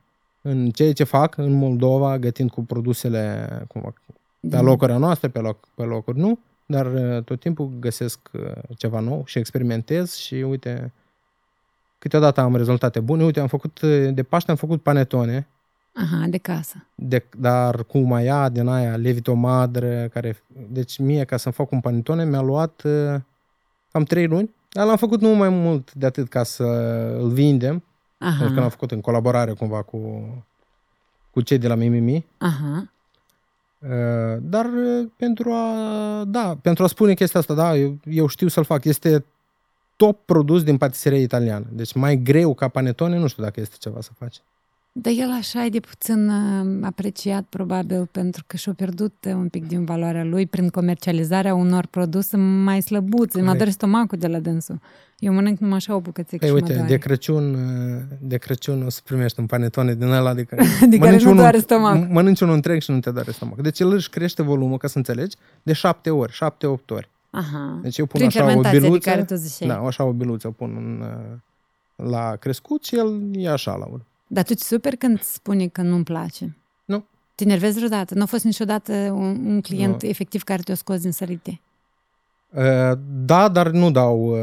în 0.42 0.70
ceea 0.70 0.94
ce 0.94 1.04
fac 1.04 1.38
în 1.38 1.52
Moldova, 1.52 2.18
gătind 2.18 2.50
cu 2.50 2.64
produsele 2.64 3.48
cumva, 3.68 3.94
pe 4.40 4.48
Da. 4.48 4.62
locurile 4.62 4.98
noastre, 4.98 5.28
pe, 5.28 5.40
loc, 5.40 5.68
pe 5.76 5.84
locuri 5.84 6.18
nu, 6.20 6.40
dar 6.66 6.86
uh, 6.94 7.24
tot 7.24 7.40
timpul 7.40 7.72
găsesc 7.80 8.20
uh, 8.34 8.52
ceva 8.78 9.00
nou 9.00 9.24
și 9.26 9.38
experimentez 9.38 10.14
și 10.16 10.34
uite, 10.36 10.94
câteodată 12.00 12.42
am 12.42 12.56
rezultate 12.56 13.00
bune. 13.00 13.24
Uite, 13.24 13.40
am 13.40 13.48
făcut, 13.48 13.82
uh, 13.82 14.14
de 14.14 14.24
Paște 14.24 14.52
am 14.52 14.58
făcut 14.58 14.82
panetone, 14.82 15.48
Aha, 15.94 16.26
de 16.28 16.38
casă. 16.38 16.86
de, 16.96 17.26
dar 17.38 17.84
cu 17.84 17.98
maia 17.98 18.50
din 18.50 18.68
aia, 18.68 18.96
levito 18.96 19.34
madre, 19.34 20.10
care, 20.14 20.44
deci 20.70 20.98
mie 21.00 21.24
ca 21.24 21.38
să-mi 21.38 21.54
fac 21.54 21.72
un 21.72 21.80
panetone 21.80 22.26
mi-a 22.26 22.42
luat 22.42 22.82
uh, 22.86 23.16
cam 23.92 24.04
trei 24.04 24.28
luni, 24.28 24.50
dar 24.70 24.86
l-am 24.86 24.98
făcut 24.98 25.22
nu 25.22 25.30
mai 25.30 25.50
mult 25.50 25.94
de 25.94 26.06
atât 26.06 26.30
ca 26.30 26.44
să 26.44 26.64
îl 27.20 27.30
vindem, 27.30 27.84
pentru 28.18 28.48
că 28.48 28.54
l-am 28.54 28.60
Aha. 28.60 28.70
făcut 28.70 28.92
în 28.92 29.02
colaborare 29.02 29.52
cumva 29.54 29.82
cu, 29.82 29.98
cu 29.98 30.46
cu 31.32 31.42
cei 31.42 31.58
de 31.58 31.68
la 31.68 31.76
Mimimi. 31.76 32.26
Aha. 32.38 32.92
Uh, 33.80 34.38
dar 34.42 34.66
uh, 34.66 35.08
pentru 35.18 35.52
a, 35.52 36.24
da, 36.28 36.58
pentru 36.62 36.84
a 36.84 36.88
spune 36.88 37.14
chestia 37.14 37.40
asta, 37.40 37.54
da, 37.54 37.76
eu, 37.76 37.98
eu 38.04 38.28
știu 38.28 38.48
să-l 38.48 38.64
fac. 38.64 38.86
Este 38.86 39.26
top 39.96 40.26
produs 40.26 40.64
din 40.64 40.78
patiserie 40.78 41.20
italiană. 41.20 41.66
Deci 41.72 41.94
mai 41.94 42.18
greu 42.18 42.54
ca 42.54 42.68
panetone, 42.68 43.18
nu 43.18 43.28
știu 43.28 43.44
dacă 43.44 43.60
este 43.60 43.76
ceva 43.80 44.02
să 44.02 44.12
faci. 44.18 44.42
Dar 45.02 45.14
el 45.18 45.32
așa 45.32 45.66
e 45.66 45.70
de 45.70 45.80
puțin 45.80 46.30
uh, 46.30 46.78
apreciat, 46.82 47.44
probabil, 47.50 48.06
pentru 48.12 48.44
că 48.48 48.58
și-a 48.58 48.74
pierdut 48.74 49.14
uh, 49.28 49.34
un 49.34 49.48
pic 49.50 49.68
din 49.68 49.86
valoarea 49.86 50.24
lui 50.24 50.46
prin 50.46 50.70
comercializarea 50.70 51.54
unor 51.54 51.86
produse 51.86 52.38
mai 52.38 52.82
slăbuțe. 52.82 53.38
Mă 53.38 53.40
Corect. 53.44 53.56
doare 53.58 53.70
stomacul 53.72 54.18
de 54.18 54.28
la 54.28 54.40
dânsul. 54.40 54.80
Eu 55.20 55.34
mănânc 55.34 55.60
numai 55.60 55.76
așa 55.78 55.96
o 55.96 56.00
bucățică 56.00 56.46
Ei, 56.46 56.52
și 56.52 56.56
mă 56.58 56.62
uite, 56.62 56.74
doare. 56.74 56.90
de 56.90 56.98
Crăciun, 56.98 57.54
uh, 57.54 58.02
de 58.20 58.38
Crăciun 58.38 58.84
o 58.86 58.90
să 58.90 59.00
primești 59.04 59.40
un 59.40 59.46
panetone 59.46 59.94
din 59.96 60.08
ăla 60.08 60.34
de 60.40 60.44
care, 60.44 60.62
De 60.64 60.98
care 60.98 60.98
mănânci 60.98 61.22
nu 61.22 61.30
unul- 61.30 61.42
doare 61.42 61.58
stomac. 61.60 62.10
Mănânci 62.10 62.40
unul 62.42 62.54
întreg 62.56 62.82
și 62.82 62.92
nu 62.92 63.00
te 63.00 63.12
doare 63.12 63.32
stomac. 63.32 63.62
Deci 63.62 63.80
el 63.80 63.92
își 63.92 64.10
crește 64.10 64.42
volumul, 64.42 64.78
ca 64.78 64.88
să 64.88 64.98
înțelegi, 64.98 65.36
de 65.64 65.74
șapte 65.74 66.10
ori, 66.10 66.32
șapte-opt 66.32 66.90
ori. 66.92 67.10
Aha. 67.30 67.80
Deci 67.84 67.98
eu 67.98 68.06
pun 68.06 68.14
Prin 68.20 68.28
așa 68.28 68.44
o 68.44 68.46
fermentație 68.46 68.80
de 68.80 68.86
biluță, 68.88 69.10
care 69.10 69.24
tu 69.24 69.36
ziceai. 69.36 69.70
da, 69.70 69.78
așa 69.88 70.04
o 70.04 70.12
biluță 70.12 70.48
o 70.48 70.52
pun 70.52 70.74
în, 70.78 71.02
uh, 71.08 72.10
la 72.12 72.36
crescut 72.36 72.84
și 72.84 72.96
el 72.96 73.22
e 73.32 73.50
așa 73.50 73.72
la 73.76 73.86
urmă. 73.86 74.06
Dar 74.28 74.44
tu 74.44 74.54
ți 74.54 74.68
super 74.68 74.96
când 74.96 75.18
îți 75.20 75.34
spune 75.34 75.68
că 75.68 75.82
nu-mi 75.82 76.04
place. 76.04 76.58
Nu. 76.86 77.06
Te 77.36 77.44
enervezi 77.44 77.78
vreodată? 77.78 78.14
Nu 78.16 78.22
a 78.22 78.26
fost 78.26 78.44
niciodată 78.44 78.92
un, 78.94 79.46
un 79.46 79.62
client 79.62 80.04
Nu. 80.04 80.10
efectiv 80.10 80.44
care 80.44 80.62
te-a 80.62 80.76
scos 80.76 81.02
din 81.02 81.12
sărite? 81.12 81.62
Uh, 82.56 82.92
Da, 83.26 83.50
dar 83.50 83.70
nu 83.70 83.92
dau, 83.92 84.32
uh, 84.32 84.40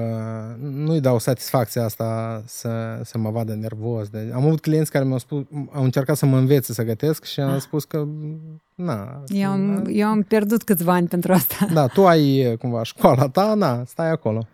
nu-i 0.60 1.00
dau 1.00 1.18
satisfacția 1.18 1.84
asta 1.84 2.42
să, 2.46 3.00
să 3.04 3.18
mă 3.18 3.30
vadă 3.30 3.54
nervos. 3.54 4.08
Deci, 4.08 4.32
am 4.32 4.44
avut 4.44 4.60
clienți 4.60 4.90
care 4.90 5.04
mi-au 5.04 5.18
spus, 5.18 5.42
au 5.72 5.84
încercat 5.84 6.16
să 6.16 6.26
mă 6.26 6.36
învețe 6.36 6.72
să 6.72 6.82
gătesc 6.82 7.24
și 7.24 7.40
am 7.40 7.54
Ah. 7.54 7.60
spus 7.60 7.84
că, 7.84 8.06
na, 8.74 9.22
Eu 9.26 9.50
am, 9.50 9.84
eu 9.90 10.08
am 10.08 10.22
pierdut 10.22 10.62
câțiva 10.62 10.92
ani 10.92 11.08
pentru 11.08 11.32
asta. 11.32 11.66
da, 11.72 11.86
tu 11.86 12.06
ai 12.06 12.46
uh, 12.52 12.58
cumva 12.58 12.82
școala 12.82 13.28
ta, 13.28 13.54
na, 13.54 13.84
stai 13.86 14.10
acolo. 14.10 14.46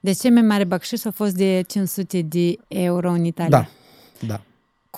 Deci 0.00 0.18
cel 0.18 0.32
mai 0.32 0.42
mare 0.42 0.64
bacșiș 0.64 1.04
a 1.04 1.10
fost 1.10 1.34
de 1.34 1.64
500 1.66 2.22
de 2.22 2.56
euro 2.68 3.10
în 3.10 3.24
Italia. 3.24 3.50
Da, 3.58 3.68
da. 4.26 4.40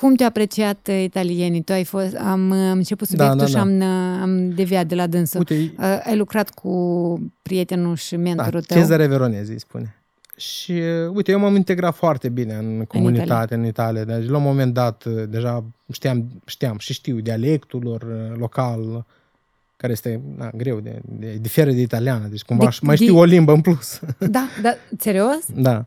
Cum 0.01 0.15
te-au 0.15 0.29
apreciat 0.29 0.89
uh, 0.91 1.03
italienii? 1.03 1.63
Tu 1.63 1.73
ai 1.73 1.85
fost, 1.85 2.15
am, 2.17 2.51
uh, 2.51 2.57
am 2.57 2.77
început 2.77 3.09
subiectul 3.09 3.39
da, 3.39 3.47
și 3.47 3.53
da. 3.53 3.61
am, 3.61 3.79
uh, 3.81 4.21
am 4.23 4.51
deviat 4.51 4.87
de 4.87 4.95
la 4.95 5.07
dânsul. 5.07 5.39
Uite, 5.49 5.75
Uh, 5.79 6.01
ai 6.05 6.17
lucrat 6.17 6.51
cu 6.51 6.73
prietenul 7.43 7.97
și 7.97 8.15
da, 8.15 8.21
mentorul 8.21 8.63
tău? 8.63 8.77
Cezare 8.79 9.07
Veronezi 9.07 9.51
îi 9.51 9.61
spune. 9.61 9.95
Și 10.37 10.73
uh, 10.73 11.11
uite, 11.15 11.31
eu 11.31 11.39
m-am 11.39 11.57
integrat 11.57 11.95
foarte 11.95 12.29
bine 12.29 12.55
în 12.55 12.85
comunitate, 12.85 13.55
în 13.55 13.65
Italia. 13.67 14.05
Deci 14.05 14.29
la 14.29 14.37
un 14.37 14.43
moment 14.43 14.75
dat 14.75 15.05
uh, 15.05 15.23
deja 15.29 15.65
știam, 15.93 16.25
știam 16.47 16.79
și 16.79 16.93
știu 16.93 17.21
dialectul 17.21 17.83
lor 17.83 18.03
uh, 18.03 18.37
local, 18.39 19.05
care 19.77 19.93
este 19.93 20.21
na, 20.37 20.51
greu, 20.57 20.81
de, 20.81 21.01
de, 21.05 21.37
diferă 21.41 21.71
de 21.71 21.81
italiană. 21.81 22.27
Deci 22.27 22.43
cumva 22.43 22.65
De- 22.65 22.71
de, 22.71 22.87
mai 22.87 22.97
de- 22.97 23.03
știu 23.05 23.19
o 23.19 23.25
limbă 23.25 23.53
în 23.53 23.61
plus. 23.61 24.01
Da, 24.19 24.47
da, 24.63 24.75
serios? 24.99 25.45
da. 25.55 25.85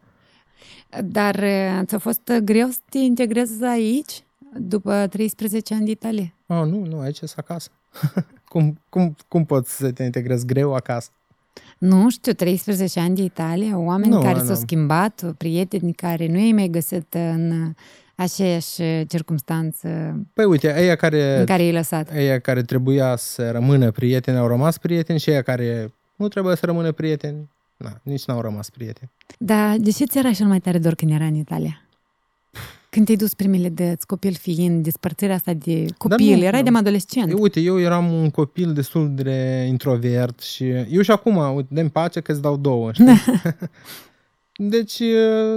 Dar 1.06 1.36
uh, 1.36 1.80
ți-a 1.86 1.98
fost 1.98 2.30
uh, 2.32 2.38
greu 2.38 2.68
să 2.68 2.78
te 2.90 2.98
integrezi 2.98 3.64
aici, 3.64 4.24
după 4.58 5.08
13 5.10 5.74
ani 5.74 5.86
de 5.86 5.92
Italia? 5.92 6.34
Oh, 6.48 6.64
nu, 6.66 6.86
nu, 6.86 7.00
aici 7.00 7.20
e 7.20 7.26
acasă. 7.36 7.70
cum, 8.52 8.80
cum, 8.90 9.16
cum 9.28 9.46
poți 9.46 9.76
să 9.78 9.92
te 9.92 10.04
integrezi 10.04 10.46
greu 10.46 10.74
acasă? 10.74 11.10
Nu 11.78 12.10
știu, 12.10 12.32
13 12.32 13.00
ani 13.00 13.16
de 13.16 13.22
Italia, 13.24 13.78
oameni 13.78 14.12
Nu, 14.14 14.22
care 14.22 14.40
nu. 14.40 14.46
s-au 14.46 14.56
schimbat, 14.56 15.24
prieteni 15.38 15.94
care 15.94 16.28
nu 16.28 16.38
i-ai 16.38 16.52
mai 16.52 16.68
găsit 16.68 17.14
în 17.14 17.74
aceeași 18.16 18.82
circunstanță 19.08 19.88
Păi 20.34 20.46
uite, 20.46 20.74
aia 20.74 20.96
care, 20.96 21.40
în 21.40 21.46
care 21.46 21.64
i-ai 21.64 21.72
lăsat. 21.72 22.10
aia 22.12 22.40
care 22.40 22.62
trebuia 22.62 23.16
să 23.16 23.52
rămână 23.52 23.92
prieteni 23.92 24.38
au 24.38 24.48
rămas 24.48 24.78
prieteni 24.78 25.20
și 25.20 25.30
aia 25.30 25.42
care 25.42 25.94
nu 26.16 26.28
trebuia 26.28 26.56
să 26.56 26.66
rămână 26.66 26.92
prieteni, 26.92 27.50
na, 27.78 28.00
nici 28.04 28.26
n-au 28.26 28.42
rămas 28.42 28.70
prieteni. 28.70 29.12
Dar 29.38 29.76
de 29.78 29.92
ce 29.92 30.06
ți 30.06 30.18
era 30.18 30.32
cel 30.32 30.48
mai 30.48 30.60
tare 30.60 30.78
dor 30.78 30.94
când 30.96 31.12
era 31.12 31.26
în 31.26 31.36
Italia? 31.36 31.82
Când 32.90 33.06
te-ai 33.06 33.18
dus 33.18 33.34
primele 33.34 33.70
dăți, 33.70 34.06
copil 34.06 34.34
fiind, 34.34 34.84
despărțirea 34.84 35.36
asta 35.36 35.54
de 35.54 35.86
copil, 35.98 36.36
nu, 36.38 36.44
erai 36.44 36.62
nu. 36.64 36.72
de 36.72 36.78
adolescent. 36.78 37.32
Eu, 37.32 37.42
uite, 37.42 37.60
eu 37.60 37.80
eram 37.80 38.12
un 38.14 38.30
copil 38.30 38.74
destul 38.74 39.14
de 39.16 39.66
introvert 39.68 40.40
și 40.42 40.70
eu 40.70 41.02
și 41.02 41.12
acum, 41.12 41.56
uite, 41.56 41.74
dă 41.74 41.90
pace 41.90 42.20
că 42.20 42.32
îți 42.32 42.42
dau 42.42 42.58
două, 42.58 42.92
știi? 42.94 43.06
deci 44.56 45.00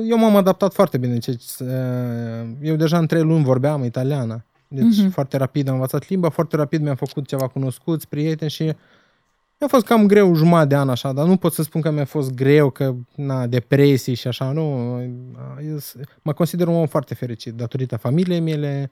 eu 0.09 0.19
m-am 0.19 0.37
adaptat 0.37 0.73
foarte 0.73 0.99
bine. 0.99 1.13
Deci, 1.19 1.37
eu 2.63 2.77
deja 2.77 2.99
în 2.99 3.07
trei 3.07 3.23
luni 3.23 3.45
vorbeam 3.45 3.85
italiană. 3.85 4.45
Deci 4.69 4.97
Mhm. 4.99 5.09
foarte 5.09 5.37
rapid 5.37 5.69
am 5.69 5.75
învățat 5.75 6.09
limba, 6.09 6.29
foarte 6.29 6.57
rapid 6.57 6.83
mi-am 6.83 6.95
făcut 6.97 7.27
ceva 7.27 7.49
cunoscuți, 7.49 8.09
prieteni 8.09 8.51
și 8.51 8.73
mi-a 9.61 9.69
fost 9.69 9.85
cam 9.87 10.07
greu 10.07 10.35
jumătate 10.35 10.69
de 10.69 10.75
an 10.77 10.89
așa, 10.89 11.13
dar 11.13 11.27
nu 11.27 11.37
pot 11.37 11.53
să 11.53 11.63
spun 11.63 11.81
că 11.81 11.91
mi-a 11.91 12.05
fost 12.05 12.35
greu, 12.35 12.71
că 12.71 12.95
na, 13.15 13.47
depresii 13.47 14.15
și 14.15 14.29
așa, 14.29 14.53
nu. 14.53 14.97
Eu 15.71 15.79
s- 15.79 15.95
mă 16.23 16.33
consider 16.33 16.67
un 16.67 16.75
om 16.75 16.87
foarte 16.87 17.15
fericit 17.15 17.55
datorită 17.55 17.97
familiei 17.97 18.41
mele, 18.41 18.91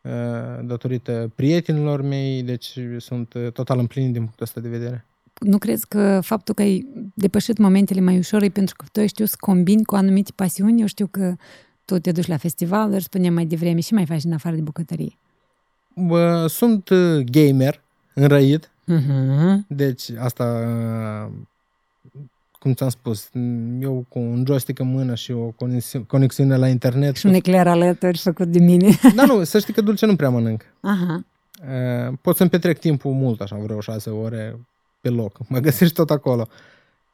uh, 0.00 0.10
datorită 0.64 1.30
prietenilor 1.34 2.02
mei, 2.02 2.42
deci 2.42 2.78
sunt 2.98 3.32
uh, 3.34 3.52
total 3.52 3.78
împlinit 3.78 4.12
din 4.12 4.20
punctul 4.22 4.42
ăsta 4.44 4.60
de 4.60 4.68
vedere. 4.68 5.04
Nu 5.40 5.58
crezi 5.58 5.86
că 5.88 6.20
faptul 6.22 6.54
că 6.54 6.62
ai 6.62 6.86
depășit 7.14 7.58
momentele 7.58 8.00
mai 8.00 8.18
ușor 8.18 8.42
e 8.42 8.48
pentru 8.48 8.74
că 8.78 8.84
tu 8.92 9.00
ai 9.00 9.06
știut 9.06 9.28
să 9.28 9.36
combini 9.40 9.84
cu 9.84 9.94
anumite 9.94 10.30
pasiuni? 10.34 10.80
Eu 10.80 10.86
știu 10.86 11.06
că 11.06 11.34
tu 11.84 11.98
te 11.98 12.12
duci 12.12 12.26
la 12.26 12.36
festivaluri, 12.36 13.02
spuneam 13.02 13.34
mai 13.34 13.44
devreme, 13.46 13.80
și 13.80 13.94
mai 13.94 14.06
faci 14.06 14.24
în 14.24 14.32
afară 14.32 14.54
de 14.54 14.60
bucătărie. 14.60 15.16
Bă, 15.94 16.46
sunt 16.48 16.88
uh, 16.88 17.24
gamer, 17.30 17.80
înrăit, 18.14 18.70
Uh-huh. 18.90 19.58
deci 19.66 20.10
asta, 20.18 20.44
uh, 20.44 21.32
cum 22.58 22.72
ți-am 22.72 22.88
spus, 22.88 23.28
eu 23.80 24.04
cu 24.08 24.18
un 24.18 24.44
joystick 24.46 24.78
în 24.78 24.90
mână 24.90 25.14
și 25.14 25.32
o 25.32 25.46
conexiune, 25.46 26.04
conexiune 26.08 26.56
la 26.56 26.68
internet. 26.68 27.16
Și 27.16 27.26
un 27.26 27.34
ecler 27.34 27.66
alături 27.66 28.18
făcut 28.18 28.48
de 28.48 28.58
mine. 28.58 28.90
Dar 29.16 29.26
nu, 29.26 29.44
să 29.44 29.58
știi 29.58 29.72
că 29.72 29.80
dulce 29.80 30.06
nu 30.06 30.16
prea 30.16 30.30
mănânc. 30.30 30.62
Aha. 30.80 31.24
Uh, 31.62 32.14
pot 32.20 32.36
să-mi 32.36 32.50
petrec 32.50 32.78
timpul 32.78 33.12
mult, 33.12 33.40
așa, 33.40 33.56
vreo 33.56 33.80
șase 33.80 34.10
ore 34.10 34.58
pe 35.00 35.08
loc. 35.08 35.38
Mă 35.48 35.58
găsești 35.58 35.94
tot 35.94 36.10
acolo. 36.10 36.48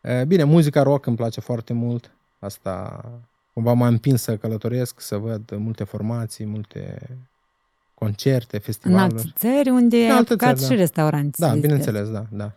Uh, 0.01 0.23
Bine, 0.27 0.45
muzica 0.45 0.83
rock 0.83 1.07
îmi 1.07 1.17
place 1.17 1.41
foarte 1.41 1.73
mult. 1.73 2.11
Asta 2.39 3.05
cumva 3.53 3.73
m-a 3.73 3.87
împins 3.87 4.23
să 4.23 4.37
călătoresc, 4.37 5.01
să 5.01 5.17
văd 5.17 5.57
multe 5.57 5.85
formații, 5.85 6.47
multe 6.47 7.09
concerte, 7.99 8.57
În 8.57 8.63
festivaluri. 8.63 9.15
alte 9.15 9.33
țări 9.37 9.69
unde 9.71 9.97
ai 9.97 10.09
alte 10.09 10.33
apucat 10.33 10.57
țări, 10.57 10.63
și 10.63 10.69
da. 10.69 10.75
restaurante. 10.81 11.31
să 11.39 11.47
Da, 11.47 11.53
vizitezi. 11.53 11.75
bineînțeles, 11.75 12.09
da, 12.11 12.27
da. 12.31 12.53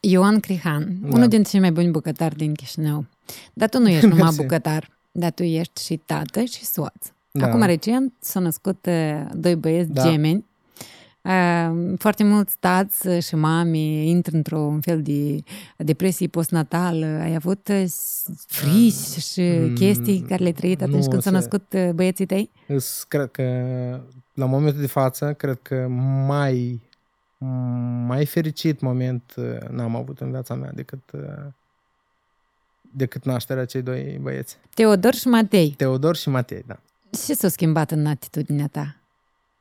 Ioan 0.00 0.40
Crihan, 0.40 0.98
Da. 1.00 1.08
unul 1.16 1.28
dintre 1.28 1.50
cei 1.50 1.60
mai 1.60 1.72
buni 1.72 1.90
bucătari 1.90 2.36
din 2.36 2.54
Chișinău. 2.54 3.04
Dar 3.52 3.68
tu 3.68 3.78
nu 3.78 3.88
ești 3.88 4.06
numai 4.12 4.22
Mersi. 4.22 4.36
bucătar, 4.40 4.98
dar 5.12 5.30
tu 5.32 5.42
ești 5.42 5.84
și 5.84 5.96
tată 5.96 6.44
și 6.44 6.64
soț. 6.64 7.06
Da. 7.30 7.46
Acum 7.46 7.62
recent 7.62 8.12
s-au 8.20 8.42
născut 8.42 8.86
uh, 8.88 9.20
doi 9.34 9.56
băieți 9.56 9.90
Da. 9.92 10.02
gemeni. 10.10 10.44
Uh, 11.26 11.94
Foarte 11.98 12.24
mulți 12.24 12.56
tați 12.60 13.08
și 13.26 13.34
mami 13.34 14.08
intră 14.08 14.36
într-un 14.36 14.80
fel 14.80 15.02
de 15.02 15.42
depresie 15.76 16.26
postnatală. 16.26 17.06
Ai 17.06 17.34
avut 17.34 17.68
uh, 17.68 17.84
frici 18.46 19.22
și 19.22 19.40
Mm, 19.40 19.74
chestii 19.74 20.20
care 20.20 20.40
le-ai 20.42 20.52
trăit 20.52 20.82
atunci 20.82 21.02
nu, 21.04 21.08
când 21.10 21.22
s-au 21.22 21.32
se- 21.32 21.38
născut 21.38 21.72
uh, 21.72 21.90
băieții 21.94 22.26
tăi? 22.26 22.50
Îs, 22.66 23.04
cred 23.08 23.30
că 23.30 23.42
la 24.34 24.44
momentul 24.46 24.80
de 24.80 24.86
față, 24.86 25.32
cred 25.32 25.58
că 25.62 25.86
mai 26.26 26.80
mai 28.06 28.26
fericit 28.26 28.80
moment 28.80 29.34
uh, 29.36 29.68
n-am 29.70 29.96
avut 29.96 30.20
în 30.20 30.30
viața 30.30 30.54
mea 30.54 30.70
decât 30.74 31.10
uh, 31.12 31.20
decât 32.80 33.24
nașterea 33.24 33.64
cei 33.64 33.82
doi 33.82 34.18
băieți. 34.22 34.56
Teodor 34.74 35.14
și 35.14 35.28
Matei. 35.28 35.70
Teodor 35.76 36.16
și 36.16 36.28
Matei, 36.28 36.64
da. 36.66 36.78
Ce 37.26 37.34
s-a 37.34 37.48
schimbat 37.48 37.90
în 37.90 38.06
atitudinea 38.06 38.66
ta 38.66 38.96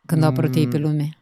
când 0.06 0.24
au 0.24 0.30
apărut 0.30 0.56
ei 0.56 0.68
pe 0.68 0.78
Mm. 0.78 0.84
lume? 0.84 1.18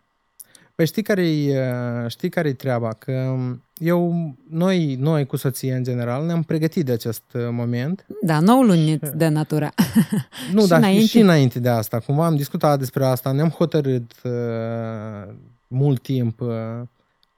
Păi 0.75 0.85
știi 0.85 1.01
care-i, 1.01 1.49
uh, 1.49 2.09
știi 2.09 2.29
care-i 2.29 2.53
treaba? 2.53 2.93
Că 2.93 3.35
eu, 3.73 4.33
noi, 4.49 4.95
noi 4.95 5.25
cu 5.25 5.35
soția 5.35 5.75
în 5.75 5.83
general, 5.83 6.25
ne-am 6.25 6.43
pregătit 6.43 6.85
de 6.85 6.91
acest 6.91 7.23
uh, 7.33 7.41
moment. 7.51 8.05
Da, 8.21 8.39
9 8.39 8.63
luni 8.63 8.91
îți 9.01 9.17
dă 9.17 9.27
natura. 9.27 9.73
Nu, 10.53 10.61
Și 10.63 10.67
dar 10.67 10.79
înainte? 10.79 11.05
și 11.05 11.19
înainte 11.19 11.59
de 11.59 11.69
asta. 11.69 11.99
Cumva 11.99 12.25
am 12.25 12.35
discutat 12.35 12.79
despre 12.79 13.05
asta, 13.05 13.31
ne-am 13.31 13.49
hotărât 13.49 14.11
uh, 14.23 15.33
mult 15.67 16.01
timp 16.01 16.41
uh, 16.41 16.81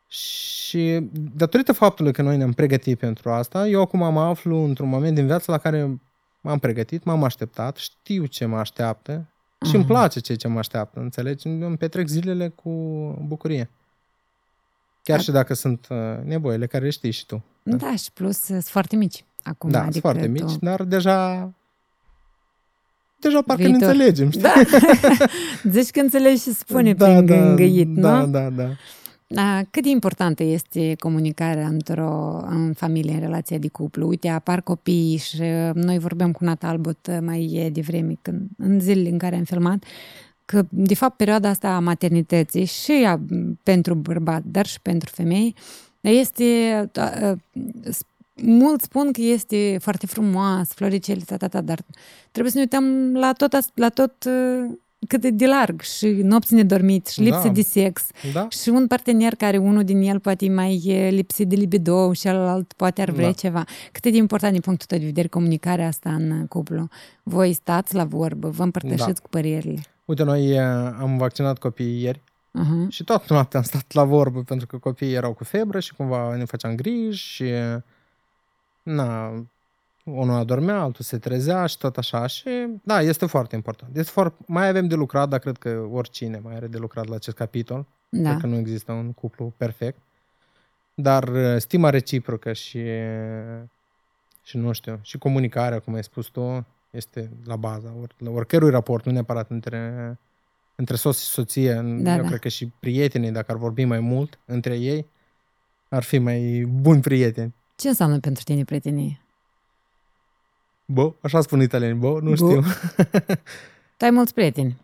și 0.08 1.10
datorită 1.36 1.74
faptului 1.74 2.14
că 2.14 2.22
noi 2.22 2.38
ne-am 2.38 2.52
pregătit 2.52 3.00
pentru 3.00 3.30
asta, 3.30 3.68
eu 3.68 3.82
acum 3.82 4.14
mă 4.14 4.22
aflu 4.22 4.64
într-un 4.64 4.90
moment 4.90 5.16
din 5.16 5.26
viața 5.26 5.52
la 5.52 5.58
care 5.58 6.00
m-am 6.42 6.60
pregătit, 6.60 7.04
m-am 7.04 7.24
așteptat, 7.24 7.78
știu 7.78 8.26
ce 8.26 8.46
mă 8.46 8.58
așteaptă 8.58 9.26
și 9.66 9.76
îmi 9.76 9.84
Mhm. 9.84 9.94
place 9.94 10.20
ceea 10.20 10.38
ce 10.38 10.48
mă 10.48 10.58
așteaptă, 10.60 11.00
înțelegi? 11.00 11.48
Îmi 11.48 11.78
petrec 11.78 12.08
zilele 12.08 12.48
cu 12.50 12.70
bucurie. 13.28 13.70
Chiar 15.04 15.18
Da. 15.18 15.24
și 15.24 15.32
dacă 15.32 15.54
sunt 15.54 15.88
uh, 15.90 15.98
nevoile 16.24 16.68
care 16.68 16.90
știi 16.90 17.12
și 17.12 17.26
tu. 17.26 17.44
Da, 17.64 17.96
și 17.96 18.12
plus 18.14 18.38
sunt 18.38 18.64
foarte 18.64 18.96
mici. 18.96 19.24
acum. 19.44 19.70
Da, 19.70 19.78
adică 19.84 19.92
sunt 19.92 20.04
foarte 20.04 20.26
tu... 20.26 20.32
mici, 20.46 20.56
dar 20.60 20.84
deja 20.84 21.50
deja 23.20 23.42
parcă 23.42 23.62
Viitor. 23.64 23.80
ne 23.80 23.86
înțelegem, 23.86 24.30
știi? 24.30 24.42
Da. 24.42 24.54
Zici 25.72 25.90
că 25.90 26.00
înțelegi 26.00 26.42
și 26.42 26.54
spune 26.54 26.94
da, 26.94 27.06
prin 27.06 27.26
da, 27.26 27.36
gângăit, 27.36 27.88
da, 27.88 28.20
nu? 28.20 28.28
da, 28.28 28.50
da. 28.50 28.64
A, 28.64 28.76
cât 29.72 29.84
de 29.84 29.90
importantă 29.90 30.44
este 30.44 30.96
comunicarea 31.00 31.68
într-o 31.68 32.44
în 32.50 32.74
familie, 32.74 33.14
în 33.14 33.20
relația 33.20 33.58
de 33.58 33.68
cuplu? 33.68 34.08
Uite, 34.08 34.28
apar 34.28 34.62
copii 34.62 35.18
și 35.18 35.42
uh, 35.42 35.70
noi 35.74 36.00
vorbeam 36.00 36.32
cu 36.32 36.44
Nata 36.44 36.68
Albot 36.68 37.08
uh, 37.08 37.18
mai 37.22 37.70
devreme, 37.74 38.18
când, 38.22 38.50
în 38.58 38.80
zilele 38.80 39.10
în 39.10 39.18
care 39.18 39.36
am 39.36 39.44
filmat, 39.44 39.84
că, 40.46 40.66
de 40.70 40.96
fapt, 40.96 41.18
perioada 41.18 41.50
asta 41.50 41.76
a 41.76 41.80
maternității 41.80 42.66
și 42.66 42.92
a, 42.92 43.22
pentru 43.64 43.96
bărbat, 43.96 44.44
dar 44.44 44.66
și 44.66 44.82
pentru 44.82 45.10
femei, 45.14 45.56
este... 46.02 46.44
A, 46.94 47.02
a, 47.02 47.36
mulți 48.42 48.84
spun 48.84 49.12
că 49.12 49.22
este 49.22 49.78
foarte 49.82 50.06
frumoasă, 50.06 50.74
floricele, 50.76 51.22
ta, 51.26 51.38
ta, 51.38 51.48
ta, 51.48 51.62
dar 51.62 51.80
trebuie 52.32 52.52
să 52.52 52.58
ne 52.58 52.64
uităm 52.64 53.16
la 53.16 53.34
tot, 53.34 53.54
as- 53.54 53.72
la 53.74 53.90
tot 53.90 54.24
uh, 54.28 54.72
cât 55.08 55.24
e 55.24 55.30
de 55.30 55.46
larg 55.46 55.82
și 55.82 56.08
nopți 56.08 56.54
nedormite 56.54 57.10
și 57.12 57.22
lipsă 57.22 57.42
Da. 57.44 57.50
de 57.50 57.62
sex 57.62 58.08
Da? 58.34 58.48
și 58.50 58.70
un 58.70 58.88
partener 58.88 59.36
care 59.36 59.58
unul 59.58 59.84
din 59.84 60.02
el 60.02 60.20
poate 60.20 60.46
e 60.46 60.50
mai 60.50 60.82
e, 60.86 61.10
lipsit 61.10 61.48
de 61.48 61.56
libido 61.56 62.14
și 62.14 62.22
celălalt 62.22 62.74
poate 62.74 63.02
ar 63.02 63.10
vrea 63.10 63.26
Da. 63.26 63.32
ceva. 63.32 63.64
Cât 63.92 64.06
e 64.06 64.10
de 64.10 64.18
important 64.18 64.52
din 64.52 64.62
punctul 64.62 64.88
tău 64.88 64.98
de 64.98 65.06
vedere 65.06 65.28
comunicarea 65.28 65.88
asta 65.88 66.14
în 66.14 66.46
cuplu? 66.48 66.88
Voi 67.24 67.54
stați 67.54 67.96
la 67.96 68.04
vorbă, 68.04 68.50
vă 68.50 68.64
împărtășiți 68.64 69.06
Da. 69.06 69.20
cu 69.22 69.30
părerile. 69.30 69.82
Uite, 70.06 70.24
noi 70.24 70.52
uh, 70.52 70.60
am 71.00 71.18
vaccinat 71.18 71.58
copiii 71.58 72.02
ieri 72.02 72.22
Uh-huh. 72.60 72.88
și 72.90 73.04
toată 73.04 73.26
noaptea 73.34 73.60
am 73.60 73.66
stat 73.66 73.86
la 73.94 74.04
vorbă 74.04 74.42
pentru 74.44 74.68
că 74.68 74.78
copiii 74.78 75.14
erau 75.14 75.34
cu 75.34 75.44
febră 75.44 75.80
și 75.80 75.94
cumva 75.94 76.36
ne 76.36 76.46
făceam 76.46 76.76
griji 76.76 77.24
și 77.24 77.44
na, 78.84 79.34
unul 80.06 80.36
adormea, 80.36 80.80
altul 80.82 81.04
se 81.04 81.18
trezea 81.18 81.66
și 81.66 81.78
tot 81.78 81.98
așa 81.98 82.28
și 82.28 82.50
da, 82.84 83.02
este 83.02 83.26
foarte 83.26 83.56
important. 83.56 83.98
Este 83.98 84.12
foarte, 84.12 84.44
mai 84.48 84.68
avem 84.68 84.88
de 84.88 84.96
lucrat, 84.96 85.30
dar 85.30 85.40
cred 85.40 85.58
că 85.58 85.88
oricine 85.92 86.40
mai 86.44 86.56
are 86.56 86.68
de 86.68 86.78
lucrat 86.78 87.08
la 87.08 87.16
acest 87.16 87.36
capitol, 87.36 87.86
Da. 88.10 88.30
cred 88.30 88.42
că 88.42 88.48
nu 88.48 88.58
există 88.58 88.92
un 88.92 89.12
cuplu 89.12 89.54
perfect. 89.58 89.98
Dar 90.94 91.28
uh, 91.28 91.56
stima 91.58 91.90
reciprocă 91.90 92.54
și 92.54 92.84
și 94.44 94.58
nu 94.58 94.72
știu, 94.72 95.00
și 95.02 95.18
comunicarea, 95.18 95.80
cum 95.80 95.94
ai 95.94 96.04
spus 96.04 96.28
tu, 96.28 96.66
este 96.90 97.30
la 97.46 97.56
baza 97.56 97.94
or, 98.02 98.10
la 98.18 98.30
oricărui 98.30 98.70
raport, 98.70 99.06
nu 99.06 99.12
neapărat 99.12 99.50
între 99.50 100.18
între 100.76 100.96
soț 100.96 101.20
și 101.20 101.26
soție, 101.26 101.74
Da, 101.74 102.16
eu 102.16 102.22
da. 102.22 102.28
cred 102.28 102.40
că 102.40 102.48
și 102.48 102.72
prietenii, 102.80 103.32
dacă 103.32 103.52
ar 103.52 103.58
vorbi 103.58 103.84
mai 103.84 104.00
mult 104.00 104.40
între 104.46 104.76
ei, 104.78 105.06
ar 105.90 106.04
fi 106.04 106.18
mai 106.18 106.66
buni 106.70 107.02
prieteni. 107.02 107.54
Ce 107.76 107.88
înseamnă 107.88 108.20
pentru 108.20 108.44
tine 108.44 108.64
prietenie? 108.64 109.20
Bă, 110.86 111.12
așa 111.22 111.42
spun 111.42 111.62
italienii, 111.62 112.00
bă, 112.00 112.20
nu 112.22 112.30
Bă. 112.30 112.36
știu. 112.36 112.62
Tu 113.98 114.06
ai 114.06 114.12
mulți 114.12 114.34
prieteni. 114.34 114.78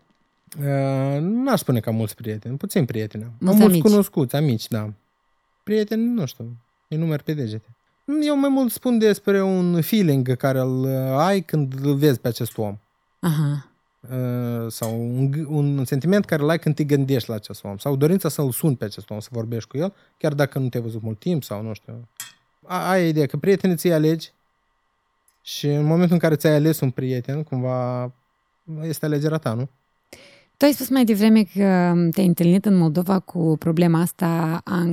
Uh, 0.59 1.17
n-aș 1.19 1.59
spune 1.59 1.79
că 1.79 1.89
am 1.89 1.95
mulți 1.95 2.15
prieteni, 2.15 2.57
puțin 2.57 2.85
prieteni. 2.85 3.23
am. 3.23 3.31
Mulți 3.39 3.53
am 3.55 3.59
mulți 3.61 3.77
amici. 3.79 3.81
cunoscuți, 3.91 4.35
amici, 4.35 4.67
da. 4.67 4.89
Prieteni, 5.63 6.13
nu 6.13 6.25
știu, 6.25 6.55
îi 6.87 6.97
numeri 6.97 7.23
pe 7.23 7.33
degete. 7.33 7.65
Eu 8.25 8.37
mai 8.39 8.49
mult 8.49 8.71
spun 8.71 8.97
despre 8.97 9.41
un 9.43 9.81
feeling 9.81 10.35
care 10.35 10.59
îl 10.59 10.81
uh, 10.83 11.17
ai 11.17 11.41
când 11.41 11.73
îl 11.83 11.95
vezi 11.95 12.19
pe 12.19 12.27
acest 12.27 12.57
om. 12.57 12.77
Aha. 13.19 13.65
Uh, 14.11 14.71
sau 14.71 14.99
un, 15.01 15.31
g- 15.31 15.45
un 15.47 15.85
sentiment 15.85 16.25
care 16.25 16.41
îl 16.41 16.49
ai 16.49 16.59
când 16.59 16.75
te 16.75 16.83
gândești 16.83 17.29
la 17.29 17.35
acest 17.35 17.63
om. 17.63 17.77
Sau 17.77 17.95
dorința 17.95 18.29
să-l 18.29 18.51
suni 18.51 18.75
pe 18.75 18.85
acest 18.85 19.09
om, 19.09 19.19
să 19.19 19.27
vorbești 19.31 19.69
cu 19.69 19.77
el, 19.77 19.93
chiar 20.17 20.33
dacă 20.33 20.59
nu 20.59 20.69
te-ai 20.69 20.83
văzut 20.83 21.01
mult 21.01 21.19
timp 21.19 21.43
sau 21.43 21.61
nu 21.61 21.73
știu. 21.73 22.07
A- 22.65 22.89
Ai 22.89 23.07
ideea 23.07 23.25
că 23.25 23.37
prietenii 23.37 23.75
ți 23.75 23.91
alegi 23.91 24.31
și 25.41 25.67
în 25.67 25.83
momentul 25.85 26.13
în 26.13 26.19
care 26.19 26.35
ți-ai 26.35 26.55
ales 26.55 26.79
un 26.79 26.89
prieten, 26.89 27.43
cumva 27.43 28.11
este 28.81 29.05
alegerea 29.05 29.37
ta, 29.37 29.53
nu? 29.53 29.69
Tu 30.57 30.65
ai 30.65 30.73
spus 30.73 30.89
mai 30.89 31.03
devreme 31.05 31.43
că 31.43 31.93
te-ai 32.11 32.25
întâlnit 32.25 32.65
în 32.65 32.77
Moldova 32.77 33.19
cu 33.19 33.55
problema 33.59 33.99
asta 34.01 34.61
a 34.63 34.85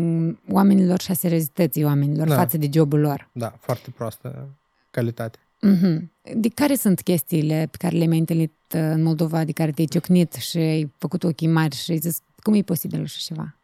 oamenilor 0.51 1.01
și 1.01 1.11
a 1.11 1.15
seriozității 1.15 1.85
oamenilor 1.85 2.29
Da. 2.29 2.35
față 2.35 2.57
de 2.59 2.69
jobul 2.73 3.01
lor. 3.01 3.29
Da, 3.33 3.55
foarte 3.61 3.91
proastă 3.91 4.49
calitate. 4.91 5.39
Mhm. 5.61 6.11
De 6.35 6.49
care 6.49 6.75
sunt 6.75 7.01
chestiile 7.01 7.69
pe 7.71 7.77
care 7.77 7.95
le-ai 7.97 8.07
mai 8.09 8.19
întâlnit 8.19 8.53
uh, 8.75 8.81
în 8.81 9.03
Moldova, 9.03 9.45
de 9.45 9.53
care 9.53 9.71
te-ai 9.71 9.87
ciocnit 9.87 10.33
și 10.33 10.57
ai 10.57 10.93
făcut 10.99 11.25
ochii 11.25 11.47
mari 11.49 11.77
și 11.77 11.91
ai 11.91 11.97
zis, 11.99 12.21
cum 12.43 12.55
e 12.55 12.63
posibil 12.63 13.03
așa 13.03 13.19
ceva? 13.21 13.55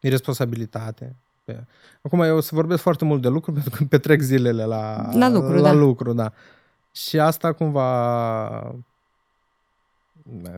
Irresponsabilitate. 0.00 1.16
Pe- 1.52 1.64
Acum 2.02 2.20
eu 2.20 2.36
o 2.36 2.40
să 2.40 2.54
vorbesc 2.54 2.82
foarte 2.82 3.04
mult 3.04 3.22
de 3.22 3.28
lucru 3.28 3.52
pentru 3.56 3.70
că 3.70 3.76
îmi 3.80 3.88
petrec 3.88 4.20
zilele 4.20 4.64
la, 4.64 5.10
La 5.12 5.28
lucru, 5.28 5.54
la 5.54 5.60
da. 5.60 5.72
lucru, 5.72 6.12
da. 6.12 6.32
Și 6.92 7.18
asta 7.20 7.52
cumva 7.52 8.74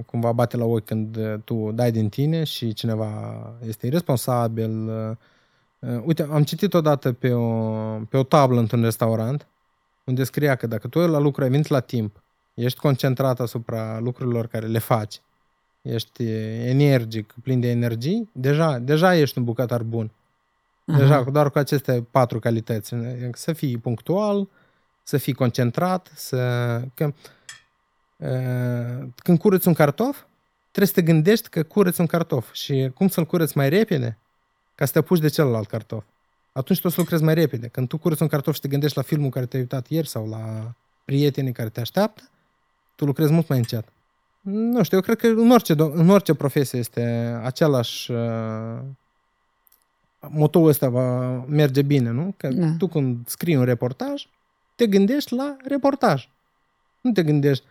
cumva 0.07 0.33
bate 0.33 0.57
la 0.57 0.65
ochi 0.65 0.85
când 0.85 1.17
uh, 1.17 1.35
tu 1.45 1.71
dai 1.75 1.93
din 1.93 2.09
tine 2.09 2.45
și 2.45 2.73
cineva 2.73 3.43
este 3.67 3.87
irresponsabil. 3.87 4.89
Uh, 4.89 5.17
Uite, 6.05 6.29
am 6.31 6.43
citit 6.43 6.75
odată 6.75 7.13
pe 7.13 7.33
o, 7.33 7.51
pe 8.09 8.17
o 8.17 8.23
tablă 8.23 8.59
într-un 8.59 8.83
restaurant 8.83 9.47
unde 10.05 10.25
scria 10.25 10.55
că 10.55 10.67
dacă 10.67 10.89
tu 10.89 10.99
la 10.99 11.19
lucru 11.19 11.43
ai 11.43 11.51
venit 11.51 11.67
la 11.67 11.81
timp, 11.81 12.23
ești 12.55 12.79
concentrat 12.79 13.41
asupra 13.41 13.99
lucrurilor 13.99 14.47
care 14.47 14.67
le 14.67 14.79
faci, 14.79 15.21
ești 15.83 16.25
energic, 16.69 17.35
plin 17.43 17.61
de 17.61 17.71
energii, 17.71 18.29
deja, 18.33 18.79
deja 18.79 19.17
ești 19.17 19.39
un 19.39 19.45
bucătar 19.45 19.83
bun. 19.83 20.11
Deja, 20.85 21.23
doar 21.23 21.51
cu 21.51 21.59
aceste 21.59 22.07
patru 22.11 22.39
calități. 22.39 22.95
Să 23.33 23.53
fii 23.53 23.79
punctual, 23.79 24.49
să 25.03 25.17
fii 25.17 25.33
concentrat, 25.33 26.11
să... 26.15 26.83
Că, 26.95 27.13
uh, 28.17 29.09
când 29.17 29.39
curăți 29.39 29.69
un 29.69 29.75
cartof, 29.75 30.23
trebuie 30.71 30.87
să 30.87 31.01
te 31.01 31.03
gândești 31.03 31.49
că 31.49 31.63
curăți 31.63 32.01
un 32.01 32.07
cartof 32.07 32.53
și 32.53 32.91
cum 32.95 33.09
să-l 33.09 33.25
curăți 33.25 33.57
mai 33.57 33.69
repede 33.69 34.19
ca 34.75 34.85
să 34.85 34.93
te 34.93 34.99
apuci 34.99 35.21
de 35.21 35.29
celălalt 35.29 35.69
cartof. 35.69 36.05
Atunci 36.53 36.81
tu 36.81 36.87
o 36.87 36.91
să 36.91 37.01
lucrezi 37.01 37.23
mai 37.23 37.35
repede. 37.35 37.69
Când 37.69 37.89
tu 37.89 37.99
curăți 37.99 38.23
un 38.23 38.29
cartof 38.29 38.55
și 38.55 38.61
te 38.61 38.69
gândești 38.69 38.97
la 38.97 39.03
filmul 39.03 39.31
care 39.31 39.47
te-ai 39.47 39.63
uitat 39.63 39.89
ieri 39.89 40.09
sau 40.09 40.29
la 40.29 40.75
prietenii 41.05 41.53
care 41.53 41.69
te 41.69 41.81
așteaptă, 41.81 42.23
tu 42.95 43.05
lucrezi 43.05 43.33
mult 43.33 43.49
mai 43.49 43.59
încet. 43.59 43.85
Nu 44.41 44.83
știu, 44.83 44.97
eu 44.97 45.03
cred 45.03 45.19
că 45.19 45.27
în 45.27 45.51
orice, 45.51 45.75
do- 45.75 45.93
în 45.93 46.09
orice 46.09 46.35
profesie 46.35 46.79
este 46.79 47.03
același 47.43 48.11
uh, 48.11 48.79
motoul 50.31 50.69
ăsta 50.69 50.89
va 50.89 51.37
merge 51.49 51.83
bine, 51.83 52.11
nu? 52.11 52.35
Că 52.37 52.49
Da. 52.49 52.67
tu 52.79 52.87
când 52.87 53.17
scrii 53.27 53.57
un 53.57 53.65
reportaj, 53.65 54.27
te 54.75 54.87
gândești 54.87 55.35
la 55.35 55.57
reportaj. 55.65 56.29
Nu 57.01 57.11
te 57.13 57.23
gândești 57.23 57.65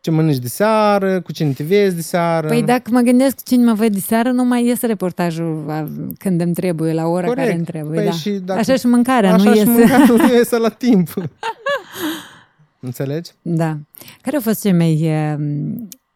ce 0.00 0.10
mănânci 0.10 0.36
de 0.38 0.48
seară, 0.48 1.20
cu 1.20 1.32
cine 1.32 1.52
te 1.52 1.64
vezi 1.64 1.94
de 1.94 2.00
seară. 2.02 2.46
Păi 2.48 2.62
dacă 2.62 2.90
mă 2.90 3.00
gândesc 3.00 3.44
cine 3.44 3.64
mă 3.64 3.72
văd 3.72 3.92
de 3.92 3.98
seară, 4.00 4.30
nu 4.30 4.44
mai 4.44 4.64
iese 4.64 4.86
reportajul 4.86 5.64
a, 5.70 5.88
când 6.18 6.40
îmi 6.40 6.54
trebuie, 6.54 6.92
la 6.92 7.06
ora 7.06 7.26
Corect. 7.26 7.44
care 7.46 7.56
îmi 7.56 7.64
trebuie. 7.64 7.94
Păi 8.00 8.04
da. 8.04 8.12
și 8.12 8.30
dacă- 8.30 8.58
Așa 8.60 8.76
și 8.76 8.86
mâncarea, 8.86 9.32
Așa 9.32 9.44
nu 9.44 9.52
și 9.52 9.58
iese. 9.58 9.70
mâncarea 9.70 10.06
nu 10.06 10.26
iese 10.36 10.56
la 10.58 10.68
timp. 10.68 11.14
Înțelegi? 12.80 13.30
Da. 13.42 13.78
Care 14.22 14.36
au 14.36 14.42
fost 14.42 14.60
cei 14.60 14.72
mai, 14.72 15.00
eh, 15.02 15.34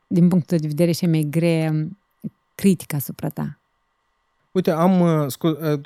din 0.06 0.28
punctul 0.28 0.58
de 0.58 0.66
vedere, 0.66 0.90
cei 0.92 1.08
mai 1.08 1.26
gre 1.30 1.86
critica 2.54 2.96
asupra 2.96 3.28
ta? 3.28 3.58
Uite, 4.56 4.70
am, 4.70 5.00
uh, 5.00 5.24
scu- 5.30 5.58
uh, 5.62 5.80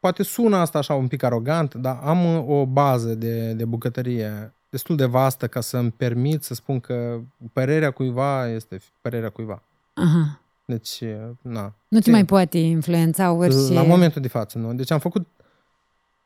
poate 0.00 0.22
sună 0.22 0.56
asta 0.56 0.78
așa 0.78 0.94
un 0.94 1.08
pic 1.08 1.22
arogant, 1.22 1.74
dar 1.74 1.98
am 2.02 2.36
uh, 2.36 2.44
o 2.48 2.66
bază 2.66 3.14
de, 3.14 3.52
de 3.52 3.64
bucătărie 3.64 4.52
destul 4.70 4.96
de 4.96 5.04
vastă 5.04 5.46
ca 5.46 5.60
să-mi 5.60 5.90
permit 5.90 6.42
să 6.42 6.54
spun 6.54 6.80
că 6.80 7.20
părerea 7.52 7.90
cuiva 7.90 8.48
este 8.48 8.80
părerea 9.00 9.28
cuiva. 9.28 9.62
Aha. 9.94 10.40
Deci, 10.64 11.00
uh, 11.00 11.16
na. 11.42 11.72
Nu 11.88 11.98
te 11.98 12.04
Sim. 12.04 12.12
mai 12.12 12.24
poate 12.24 12.58
influența 12.58 13.32
orice... 13.32 13.72
La 13.72 13.82
momentul 13.82 14.22
de 14.22 14.28
față, 14.28 14.58
nu. 14.58 14.74
Deci 14.74 14.90
am 14.90 14.98
făcut, 14.98 15.26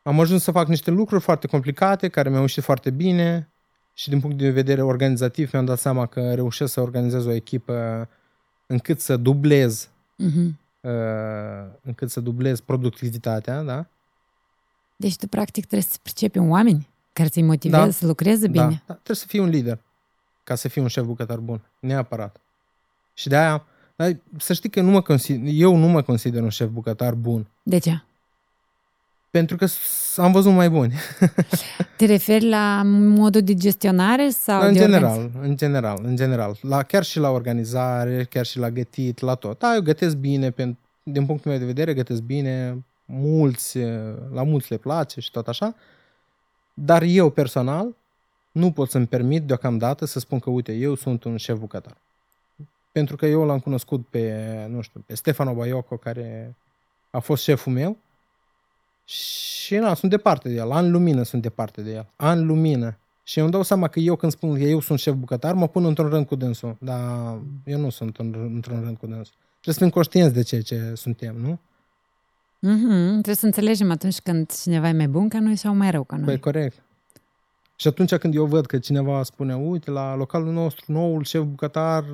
am 0.02 0.20
ajuns 0.20 0.42
să 0.42 0.50
fac 0.50 0.66
niște 0.68 0.90
lucruri 0.90 1.22
foarte 1.22 1.46
complicate, 1.46 2.08
care 2.08 2.28
mi-au 2.28 2.40
ieșit 2.42 2.62
foarte 2.62 2.90
bine 2.90 3.48
și 3.94 4.08
din 4.08 4.20
punct 4.20 4.38
de 4.38 4.50
vedere 4.50 4.82
organizativ 4.82 5.50
mi-am 5.52 5.64
dat 5.64 5.78
seama 5.78 6.06
că 6.06 6.34
reușesc 6.34 6.72
să 6.72 6.80
organizez 6.80 7.26
o 7.26 7.32
echipă 7.32 8.08
încât 8.66 9.00
să 9.00 9.16
dublez 9.16 9.88
Mhm. 10.16 10.58
Uh, 10.80 10.90
încât 11.82 12.10
să 12.10 12.20
dublez 12.20 12.60
productivitatea, 12.60 13.62
da? 13.62 13.86
Deci 14.96 15.16
tu, 15.16 15.28
practic, 15.28 15.66
trebuie 15.66 15.88
să 15.90 15.98
pricepi 16.02 16.38
un 16.38 16.50
oameni 16.50 16.88
care 17.12 17.28
să-i 17.28 17.42
motiveze 17.42 17.84
Da. 17.84 17.90
să 17.90 18.06
lucreze 18.06 18.46
Da, 18.46 18.52
bine. 18.66 18.82
da, 18.86 18.94
trebuie 18.94 19.16
să 19.16 19.26
fii 19.26 19.38
un 19.38 19.48
lider 19.48 19.78
ca 20.44 20.54
să 20.54 20.68
fii 20.68 20.82
un 20.82 20.88
șef 20.88 21.04
bucătar 21.04 21.38
bun, 21.38 21.60
neapărat. 21.80 22.40
Și 23.14 23.28
de 23.28 23.36
aia, 23.36 23.64
dar 23.96 24.16
să 24.38 24.52
știi 24.52 24.70
că 24.70 24.80
nu 24.80 24.90
mă 24.90 25.00
consider, 25.02 25.50
eu 25.54 25.76
nu 25.76 25.86
mă 25.88 26.02
consider 26.02 26.42
un 26.42 26.48
șef 26.48 26.68
bucătar 26.68 27.14
bun, 27.14 27.46
De 27.62 27.78
ce? 27.78 28.02
Pentru 29.30 29.56
că 29.56 29.66
s- 29.66 30.16
am 30.18 30.32
văzut 30.32 30.52
mai 30.52 30.70
buni. 30.70 30.94
Te 31.96 32.04
referi 32.06 32.48
la 32.48 32.82
modul 32.84 33.40
de 33.42 33.54
gestionare 33.54 34.28
sau 34.30 34.60
în 34.66 34.72
de 34.72 34.78
general, 34.78 35.30
în 35.40 35.56
general, 35.56 36.00
în 36.02 36.16
general, 36.16 36.56
la, 36.60 36.82
chiar 36.82 37.04
și 37.04 37.18
la 37.18 37.30
organizare, 37.30 38.24
chiar 38.24 38.46
și 38.46 38.58
la 38.58 38.70
gătit, 38.70 39.20
la 39.20 39.34
tot. 39.34 39.58
Da, 39.58 39.74
eu 39.74 39.80
gătesc 39.80 40.16
bine, 40.16 40.50
pen, 40.50 40.76
din 41.02 41.26
punctul 41.26 41.50
meu 41.50 41.60
de 41.60 41.66
vedere, 41.66 41.94
gătesc 41.94 42.20
bine, 42.20 42.84
mulți, 43.04 43.78
la 44.32 44.42
mulți 44.42 44.70
le 44.70 44.76
place 44.76 45.20
și 45.20 45.30
tot 45.30 45.48
așa, 45.48 45.74
Dar 46.74 47.02
eu 47.02 47.30
personal 47.30 47.94
nu 48.52 48.70
pot 48.70 48.90
să-mi 48.90 49.06
permit 49.06 49.42
deocamdată 49.42 50.04
să 50.04 50.18
spun 50.18 50.38
că, 50.38 50.50
uite, 50.50 50.72
eu 50.72 50.94
sunt 50.94 51.24
un 51.24 51.36
șef 51.36 51.58
bucătar. 51.58 51.96
Pentru 52.92 53.16
că 53.16 53.26
eu 53.26 53.44
l-am 53.44 53.58
cunoscut 53.58 54.06
pe, 54.10 54.44
nu 54.70 54.80
știu, 54.80 55.02
pe 55.06 55.14
Stefano 55.14 55.54
Baioco, 55.54 55.96
care 55.96 56.54
a 57.10 57.18
fost 57.18 57.42
șeful 57.42 57.72
meu 57.72 57.96
și 59.08 59.74
na, 59.76 59.94
sunt 59.94 60.10
departe 60.10 60.48
de 60.48 60.54
el, 60.54 60.70
an 60.70 60.90
lumină 60.90 61.22
sunt 61.22 61.42
departe 61.42 61.82
de 61.82 61.92
el, 61.92 62.06
an 62.16 62.46
lumină. 62.46 62.98
Și 63.22 63.38
eu 63.38 63.44
îmi 63.44 63.52
dau 63.52 63.62
seama 63.62 63.88
că 63.88 63.98
eu 63.98 64.16
când 64.16 64.32
spun 64.32 64.54
că 64.54 64.60
eu 64.60 64.80
sunt 64.80 64.98
șef 64.98 65.14
bucătar, 65.14 65.54
mă 65.54 65.68
pun 65.68 65.84
într-un 65.84 66.08
rând 66.08 66.26
cu 66.26 66.34
dânsul, 66.34 66.76
dar 66.80 67.38
eu 67.64 67.78
nu 67.78 67.90
sunt 67.90 68.16
într-un 68.16 68.80
rând 68.82 68.96
cu 68.96 69.06
dânsul. 69.06 69.34
Trebuie 69.60 69.74
să 69.74 69.80
fim 69.80 69.90
conștienți 69.90 70.34
de 70.34 70.42
ceea 70.42 70.62
ce 70.62 70.92
suntem, 70.94 71.36
nu? 71.36 71.58
Mm-hmm. 72.58 73.10
Trebuie 73.10 73.34
să 73.34 73.46
înțelegem 73.46 73.90
atunci 73.90 74.20
când 74.20 74.52
cineva 74.62 74.88
e 74.88 74.92
mai 74.92 75.08
bun 75.08 75.28
ca 75.28 75.40
noi 75.40 75.56
sau 75.56 75.74
mai 75.74 75.90
rău 75.90 76.04
ca 76.04 76.16
noi. 76.16 76.24
Păi 76.24 76.38
corect. 76.38 76.82
Și 77.76 77.88
atunci 77.88 78.14
când 78.14 78.34
eu 78.34 78.44
văd 78.44 78.66
că 78.66 78.78
cineva 78.78 79.22
spune, 79.22 79.56
uite, 79.56 79.90
la 79.90 80.14
localul 80.14 80.52
nostru, 80.52 80.84
noul 80.92 81.24
șef 81.24 81.42
bucătar, 81.42 82.04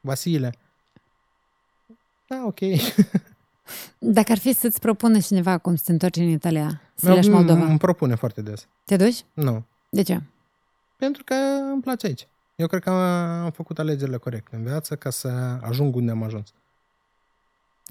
Vasile. 0.00 0.54
Da, 2.26 2.44
ok. 2.46 2.58
Dacă 4.04 4.32
ar 4.32 4.38
fi 4.38 4.52
să-ți 4.52 4.80
propună 4.80 5.20
cineva 5.20 5.58
cum 5.58 5.74
să 5.76 5.82
te 5.84 5.92
întorci 5.92 6.16
în 6.16 6.28
Italia, 6.28 6.80
să 6.94 7.08
lași 7.12 7.28
Moldova. 7.28 7.64
Îmi 7.64 7.78
propune 7.78 8.14
foarte 8.14 8.42
des. 8.42 8.66
Te 8.84 8.96
duci? 8.96 9.24
Nu. 9.32 9.64
De 9.88 10.02
ce? 10.02 10.22
Pentru 10.96 11.24
că 11.24 11.34
îmi 11.72 11.82
place 11.82 12.06
aici. 12.06 12.28
Eu 12.56 12.66
cred 12.66 12.82
că 12.82 12.90
am 13.44 13.50
făcut 13.50 13.78
alegerile 13.78 14.16
corecte 14.16 14.56
în 14.56 14.62
viață 14.62 14.96
ca 14.96 15.10
să 15.10 15.28
ajung 15.60 15.94
unde 15.94 16.10
am 16.10 16.22
ajuns. 16.22 16.52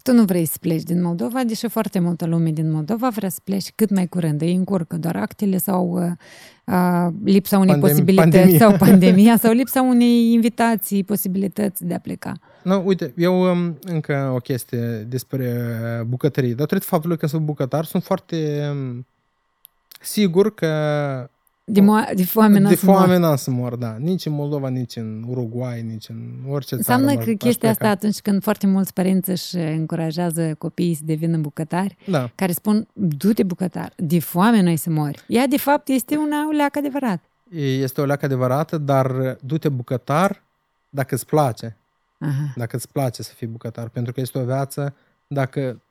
Tu 0.03 0.13
nu 0.13 0.23
vrei 0.23 0.45
să 0.45 0.57
pleci 0.61 0.83
din 0.83 1.01
Moldova, 1.01 1.43
deși 1.43 1.67
foarte 1.67 1.99
multă 1.99 2.25
lume 2.25 2.51
din 2.51 2.71
Moldova 2.71 3.09
vrea 3.09 3.29
să 3.29 3.39
pleci 3.43 3.71
cât 3.75 3.89
mai 3.89 4.07
curând. 4.07 4.41
Îi 4.41 4.53
încurcă 4.53 4.97
doar 4.97 5.15
actele 5.15 5.57
sau 5.57 5.89
uh, 5.89 6.11
uh, 6.65 7.13
lipsa 7.23 7.57
unei 7.57 7.75
Pandem- 7.75 7.79
posibilități 7.79 8.37
pandemia. 8.37 8.57
sau 8.59 8.77
pandemia 8.87 9.37
sau 9.37 9.53
lipsa 9.53 9.81
unei 9.81 10.31
invitații, 10.31 11.03
posibilități 11.03 11.85
de 11.85 11.93
a 11.93 11.99
pleca. 11.99 12.33
Nu, 12.63 12.81
uite, 12.85 13.13
eu 13.17 13.41
um, 13.41 13.77
încă 13.81 14.31
o 14.35 14.37
chestie 14.37 15.05
despre 15.09 15.47
bucătărie. 16.07 16.53
Datorită 16.53 16.85
faptului 16.85 17.17
că 17.17 17.27
sunt 17.27 17.41
bucătar, 17.41 17.85
sunt 17.85 18.03
foarte 18.03 18.69
um, 18.71 19.05
sigur 20.01 20.53
că 20.53 20.69
de, 21.71 21.81
mo- 21.81 22.13
de 22.15 22.23
foame 22.23 22.59
n 22.59 22.67
De 22.67 22.75
foame 22.75 23.17
n 23.17 23.35
să 23.35 23.51
mor, 23.51 23.75
da. 23.75 23.95
Nici 23.99 24.25
în 24.25 24.33
Moldova, 24.33 24.69
nici 24.69 24.95
în 24.95 25.23
Uruguay, 25.27 25.81
nici 25.81 26.09
în 26.09 26.17
orice 26.49 26.75
Înseamnă 26.75 27.05
țară. 27.05 27.17
Înseamnă 27.17 27.37
că 27.37 27.45
chestia 27.45 27.69
asta 27.69 27.89
atunci 27.89 28.19
când 28.19 28.43
foarte 28.43 28.67
mulți 28.67 28.93
părinți 28.93 29.29
își 29.29 29.55
încurajează 29.55 30.55
copiii 30.57 30.93
să 30.93 31.01
devină 31.05 31.37
bucătari, 31.37 31.97
da. 32.07 32.31
care 32.35 32.51
spun, 32.51 32.87
du-te 32.93 33.43
bucătar, 33.43 33.93
de 33.95 34.19
foame 34.19 34.61
noi 34.61 34.77
să 34.77 34.89
mori. 34.89 35.23
Ea, 35.27 35.47
de 35.47 35.57
fapt, 35.57 35.87
este 35.87 36.15
una 36.15 36.47
o 36.47 36.51
leacă 36.51 36.79
adevărat. 36.79 37.23
Este 37.55 38.01
o 38.01 38.05
leacă 38.05 38.25
adevărată, 38.25 38.77
dar 38.77 39.37
du-te 39.41 39.69
bucătar 39.69 40.41
dacă 40.89 41.15
îți 41.15 41.25
place. 41.25 41.77
Aha. 42.19 42.53
Dacă 42.55 42.75
îți 42.75 42.91
place 42.91 43.23
să 43.23 43.33
fii 43.33 43.47
bucătar. 43.47 43.87
Pentru 43.87 44.13
că 44.13 44.19
este 44.19 44.37
o 44.37 44.43
viață, 44.43 44.93
dacă... 45.27 45.81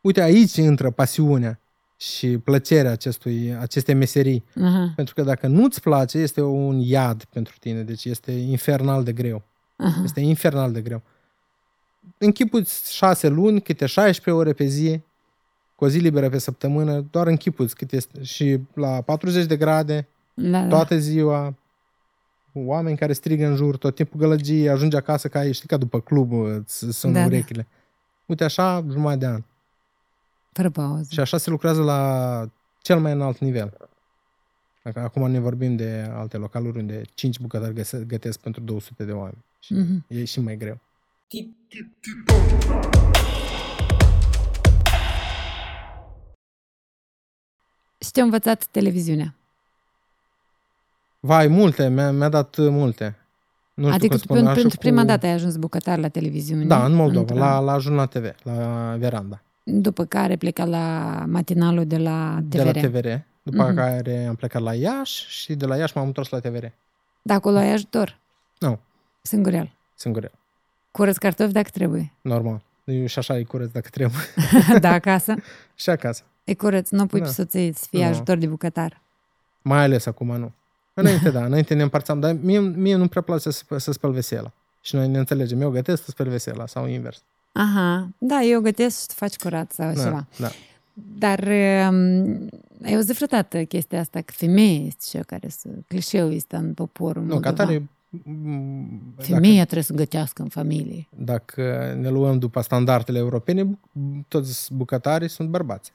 Uite, 0.00 0.22
aici 0.22 0.56
intră 0.56 0.90
pasiunea 0.90 1.58
și 1.96 2.38
plăcerea 2.38 2.90
acestui, 2.90 3.56
acestei 3.60 3.94
meserii. 3.94 4.44
Uh-huh. 4.50 4.94
Pentru 4.96 5.14
că 5.14 5.22
dacă 5.22 5.46
nu-ți 5.46 5.80
place, 5.80 6.18
este 6.18 6.42
un 6.42 6.78
iad 6.78 7.24
pentru 7.24 7.54
tine. 7.60 7.82
Deci 7.82 8.04
este 8.04 8.32
infernal 8.32 9.04
de 9.04 9.12
greu. 9.12 9.38
Uh-huh. 9.38 10.04
Este 10.04 10.20
infernal 10.20 10.72
de 10.72 10.80
greu. 10.80 11.02
Închipuți 12.18 12.94
șase 12.94 13.28
luni, 13.28 13.60
câte 13.60 13.86
16 13.86 14.42
ore 14.42 14.52
pe 14.52 14.64
zi, 14.64 15.00
cu 15.74 15.84
o 15.84 15.88
zi 15.88 15.98
liberă 15.98 16.28
pe 16.28 16.38
săptămână, 16.38 17.04
doar 17.10 17.26
închipuți 17.26 17.76
cât 17.76 17.92
este. 17.92 18.22
Și 18.22 18.60
la 18.74 19.00
40 19.00 19.46
de 19.46 19.56
grade, 19.56 20.08
da, 20.34 20.60
da. 20.60 20.68
toată 20.68 20.98
ziua, 20.98 21.54
oameni 22.52 22.96
care 22.96 23.12
strigă 23.12 23.46
în 23.46 23.56
jur, 23.56 23.76
tot 23.76 23.94
timpul 23.94 24.20
gălăgie, 24.20 24.70
ajunge 24.70 24.96
acasă 24.96 25.28
ca, 25.28 25.52
știi, 25.52 25.68
ca 25.68 25.76
după 25.76 26.00
club 26.00 26.32
îți 26.32 26.98
sună 26.98 27.18
da, 27.18 27.24
urechile. 27.24 27.66
Da. 27.70 27.76
Uite 28.26 28.44
așa, 28.44 28.84
jumătate 28.90 29.18
de 29.18 29.26
an. 29.26 29.42
Fără 30.54 30.70
pauză. 30.70 31.06
Și 31.10 31.20
așa 31.20 31.36
se 31.36 31.50
lucrează 31.50 31.82
la 31.82 32.48
cel 32.82 33.00
mai 33.00 33.12
înalt 33.12 33.38
nivel. 33.38 33.72
Dacă 34.82 35.00
acum 35.00 35.30
ne 35.30 35.38
vorbim 35.38 35.76
de 35.76 36.10
alte 36.12 36.36
localuri 36.36 36.78
unde 36.78 37.02
5 37.14 37.38
bucătari 37.38 38.04
gătesc 38.06 38.38
pentru 38.38 38.62
200 38.62 39.04
de 39.04 39.12
oameni. 39.12 39.44
Și 39.60 39.74
mm-hmm. 39.74 40.06
e 40.06 40.24
și 40.24 40.40
mai 40.40 40.56
greu. 40.56 40.78
Și 47.98 48.10
te-a 48.12 48.22
învățat 48.22 48.64
televiziunea? 48.64 49.34
Vai, 51.20 51.46
multe, 51.46 51.88
mi-a, 51.88 52.10
mi-a 52.10 52.28
dat 52.28 52.56
multe. 52.58 53.16
Nu 53.74 53.82
știu 53.82 53.94
adică 53.94 54.16
spun, 54.16 54.44
pentru 54.44 54.68
cu... 54.68 54.76
prima 54.76 55.04
dată 55.04 55.26
ai 55.26 55.32
ajuns 55.32 55.56
bucătar 55.56 55.98
la 55.98 56.08
televiziune? 56.08 56.64
Da, 56.64 56.84
în 56.84 56.92
Moldova, 56.92 57.34
la, 57.34 57.58
la 57.58 57.78
Jurnal 57.78 58.06
TV, 58.06 58.34
la 58.42 58.96
Veranda. 58.98 59.42
După 59.66 60.04
care 60.04 60.36
pleca 60.36 60.64
la 60.64 61.24
matinalul 61.26 61.86
de 61.86 61.96
la 61.96 62.38
TVR. 62.48 62.56
De 62.56 62.80
la 62.80 62.88
TVR. 62.88 63.08
După 63.42 63.70
mm-hmm. 63.70 63.74
care 63.74 64.24
am 64.24 64.34
plecat 64.34 64.62
la 64.62 64.74
Iași 64.74 65.28
și 65.28 65.54
de 65.54 65.66
la 65.66 65.76
Iași 65.76 65.92
m-am 65.96 66.06
întors 66.06 66.28
la 66.28 66.40
TVR. 66.40 66.64
Da, 67.22 67.34
acolo 67.34 67.56
ai 67.56 67.72
ajutor? 67.72 68.18
Nu. 68.58 68.78
Singurel? 69.22 69.72
Singurel. 69.94 70.32
Curăț 70.90 71.16
cartofi 71.16 71.52
dacă 71.52 71.68
trebuie? 71.72 72.12
Normal. 72.20 72.62
Eu 72.84 73.06
și 73.06 73.18
așa 73.18 73.34
îi 73.34 73.44
curăț 73.44 73.70
dacă 73.70 73.88
trebuie. 73.90 74.20
da, 74.80 74.92
acasă? 74.92 75.34
și 75.74 75.90
acasă. 75.90 76.22
E 76.44 76.54
curăț, 76.54 76.90
nu 76.90 77.06
pui 77.06 77.20
da. 77.20 77.26
pe 77.26 77.32
soție 77.32 77.72
să 77.72 77.86
fie 77.90 78.04
no. 78.04 78.10
ajutor 78.10 78.36
de 78.36 78.46
bucătar. 78.46 79.00
Mai 79.62 79.82
ales 79.82 80.06
acum 80.06 80.36
nu. 80.36 80.52
Înainte, 80.94 81.30
da, 81.30 81.44
înainte 81.44 81.74
ne 81.74 81.82
împărțeam, 81.82 82.20
dar 82.20 82.36
mie, 82.40 82.60
mie 82.60 82.96
nu 82.96 83.08
prea 83.08 83.22
place 83.22 83.50
să, 83.50 83.64
să 83.76 83.92
spăl 83.92 84.12
vesela. 84.12 84.52
Și 84.80 84.94
noi 84.94 85.08
ne 85.08 85.18
înțelegem. 85.18 85.60
Eu 85.60 85.70
gătesc, 85.70 86.04
să 86.04 86.10
spăl 86.10 86.28
vesela 86.28 86.66
sau 86.66 86.86
invers. 86.86 87.22
Aha, 87.56 88.08
da, 88.18 88.42
eu 88.42 88.60
gătesc 88.60 89.00
și 89.00 89.06
tu 89.06 89.12
faci 89.14 89.36
curat 89.36 89.72
sau 89.72 89.92
da, 89.92 90.02
ceva. 90.02 90.26
Da. 90.38 90.50
Dar 91.18 91.38
um, 91.38 92.48
ai 92.84 92.94
auzit 92.94 93.14
vreodată 93.14 93.62
chestia 93.64 94.00
asta 94.00 94.20
că 94.20 94.32
femeia 94.36 94.86
este 94.86 95.04
cea 95.16 95.22
care 95.22 95.48
să... 95.48 95.68
Clișeul 95.88 96.32
este 96.32 96.56
în 96.56 96.74
poporul 96.74 97.22
Nu, 97.22 97.40
ca 97.40 97.52
tare... 97.52 97.88
Femeia 99.16 99.52
dacă, 99.52 99.64
trebuie 99.64 99.82
să 99.82 99.92
gătească 99.92 100.42
în 100.42 100.48
familie. 100.48 101.06
Dacă 101.16 101.94
ne 102.00 102.08
luăm 102.08 102.38
după 102.38 102.60
standardele 102.60 103.18
europene, 103.18 103.78
toți 104.28 104.74
bucătarii 104.74 105.28
sunt 105.28 105.48
bărbați. 105.48 105.92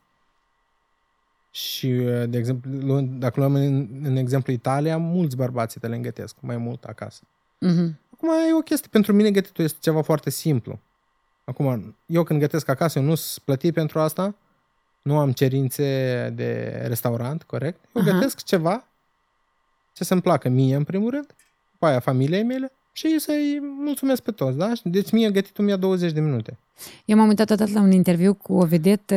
Și, 1.52 1.88
de 2.28 2.38
exemplu, 2.38 3.02
dacă 3.02 3.40
luăm 3.40 3.54
în, 3.54 3.88
în 4.04 4.16
exemplu 4.16 4.54
Italia, 4.54 4.98
mulți 4.98 5.36
bărbați 5.36 5.80
te 5.80 5.88
le 5.88 5.96
îngătesc 5.96 6.36
mai 6.40 6.58
mult 6.58 6.84
acasă. 6.84 7.22
Uh-huh. 7.26 7.94
Acum 8.14 8.30
e 8.50 8.54
o 8.58 8.62
chestie, 8.62 8.88
pentru 8.92 9.14
mine 9.14 9.32
gătitul 9.32 9.64
este 9.64 9.78
ceva 9.82 10.02
foarte 10.02 10.30
simplu. 10.30 10.80
Acum, 11.50 11.96
eu 12.06 12.24
când 12.24 12.40
gătesc 12.40 12.68
acasă, 12.68 13.00
eu 13.00 13.06
nu 13.06 13.16
sunt 13.16 13.46
plătit 13.46 13.74
pentru 13.74 14.00
asta, 14.00 14.36
nu 15.02 15.18
am 15.18 15.32
cerințe 15.32 15.84
de 16.36 16.82
restaurant, 16.88 17.44
corect? 17.44 17.80
Eu 17.96 18.02
Aha. 18.02 18.12
gătesc 18.12 18.44
ceva 18.44 18.88
ce 19.94 20.04
să-mi 20.04 20.22
placă 20.22 20.50
mie, 20.50 20.76
în 20.76 20.84
primul 20.84 21.10
rând, 21.10 21.36
cu 21.80 21.86
aia 21.86 22.00
familiei 22.00 22.44
mele 22.44 22.72
și 22.92 23.20
să-i 23.20 23.60
mulțumesc 23.62 24.22
pe 24.22 24.32
toți, 24.32 24.58
da? 24.58 24.72
Deci 24.84 25.12
mie 25.12 25.32
gătitul 25.32 25.64
mi-a 25.64 25.76
20 25.76 26.12
de 26.12 26.20
minute. 26.20 26.58
Eu 27.06 27.18
m-am 27.18 27.28
uitat 27.28 27.50
odată 27.50 27.72
la 27.74 27.82
un 27.82 27.92
interviu 27.92 28.34
cu 28.34 28.54
o 28.54 28.66
vedetă, 28.66 29.16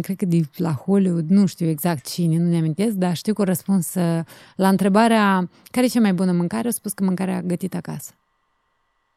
cred 0.00 0.16
că 0.16 0.24
de 0.24 0.40
la 0.56 0.72
Hollywood, 0.72 1.28
nu 1.28 1.46
știu 1.46 1.68
exact 1.68 2.06
cine, 2.06 2.36
nu 2.36 2.48
ne 2.48 2.56
amintesc, 2.56 2.94
dar 2.94 3.16
știu 3.16 3.32
că 3.34 3.42
a 3.42 3.44
răspuns 3.44 3.94
uh, 3.94 4.20
la 4.56 4.68
întrebarea 4.68 5.48
care 5.70 5.86
e 5.86 5.88
cea 5.88 6.00
mai 6.00 6.12
bună 6.12 6.32
mâncare, 6.32 6.68
a 6.68 6.70
spus 6.70 6.92
că 6.92 7.04
mâncarea 7.04 7.42
gătită 7.42 7.76
acasă. 7.76 8.12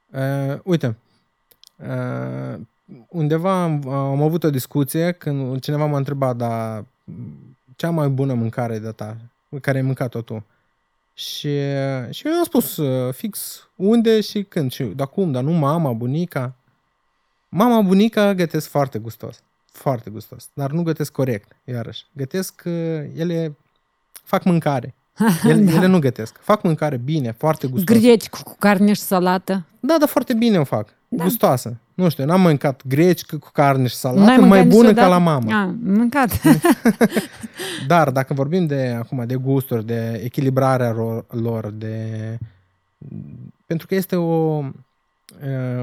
Uh, 0.10 0.60
uite, 0.64 0.95
Uh, 1.88 2.60
undeva 3.08 3.64
am, 3.64 3.90
am 3.90 4.22
avut 4.22 4.44
o 4.44 4.50
discuție 4.50 5.12
când 5.12 5.60
cineva 5.60 5.86
m-a 5.86 5.98
întrebat, 5.98 6.36
dar 6.36 6.86
cea 7.76 7.90
mai 7.90 8.08
bună 8.08 8.34
mâncare 8.34 8.80
de 8.80 8.92
ta, 8.92 9.18
care 9.62 9.78
ai 9.78 9.84
mâncat-o 9.84 10.22
tu? 10.22 10.46
Și, 11.14 11.58
și 12.10 12.28
eu 12.28 12.34
am 12.34 12.44
spus 12.44 12.78
uh, 12.78 13.14
fix 13.14 13.68
unde 13.76 14.22
și 14.22 14.44
când 14.44 14.72
și 14.72 14.84
dar 14.84 15.08
cum, 15.08 15.32
dar 15.32 15.44
nu 15.44 15.52
mama, 15.52 15.92
bunica. 15.92 16.54
Mama, 17.50 17.82
bunica 17.82 18.34
gătesc 18.34 18.70
foarte 18.70 19.00
gustos. 19.00 19.42
Foarte 19.72 20.10
gustos. 20.10 20.50
Dar 20.54 20.72
nu 20.72 20.84
gătesc 20.84 21.12
corect, 21.12 21.52
iarăși. 21.64 22.06
Gătesc, 22.14 22.62
uh, 22.66 22.74
ele 23.16 23.58
fac 24.24 24.44
mâncare. 24.44 24.94
Ele, 25.44 25.62
da. 25.62 25.72
ele 25.72 25.86
nu 25.86 26.00
gătesc. 26.00 26.38
Fac 26.42 26.64
mâncare 26.64 26.98
bine, 26.98 27.32
foarte 27.32 27.68
gustos. 27.68 27.98
Greci 27.98 28.30
cu 28.30 28.56
carne 28.60 28.94
și 28.94 29.02
salată. 29.02 29.66
Da, 29.80 29.96
dar 30.00 30.08
foarte 30.08 30.34
bine 30.34 30.60
o 30.60 30.64
fac. 30.64 30.94
Da. 31.14 31.24
Gustoasă. 31.24 31.78
Nu 31.93 32.09
știu, 32.09 32.26
n-am 32.26 32.41
mâncat 32.41 32.82
greci 32.88 33.26
cu 33.26 33.49
carne 33.53 33.88
și 33.88 33.95
salată 33.95 34.41
mai 34.41 34.66
bună 34.66 34.93
ca 34.93 35.07
la 35.07 35.18
mama. 35.18 35.62
Am 35.62 35.80
mâncat. 35.84 36.41
Dar 37.88 38.09
dacă 38.09 38.34
vorbim 38.34 38.66
de 38.66 38.95
acum 38.99 39.24
de 39.26 39.36
gusturi, 39.36 39.86
de 39.86 40.22
echilibrarea 40.24 40.95
lor, 41.30 41.70
de 41.70 42.38
pentru 43.66 43.88
că 43.88 43.95
este 43.95 44.16
o 44.16 44.64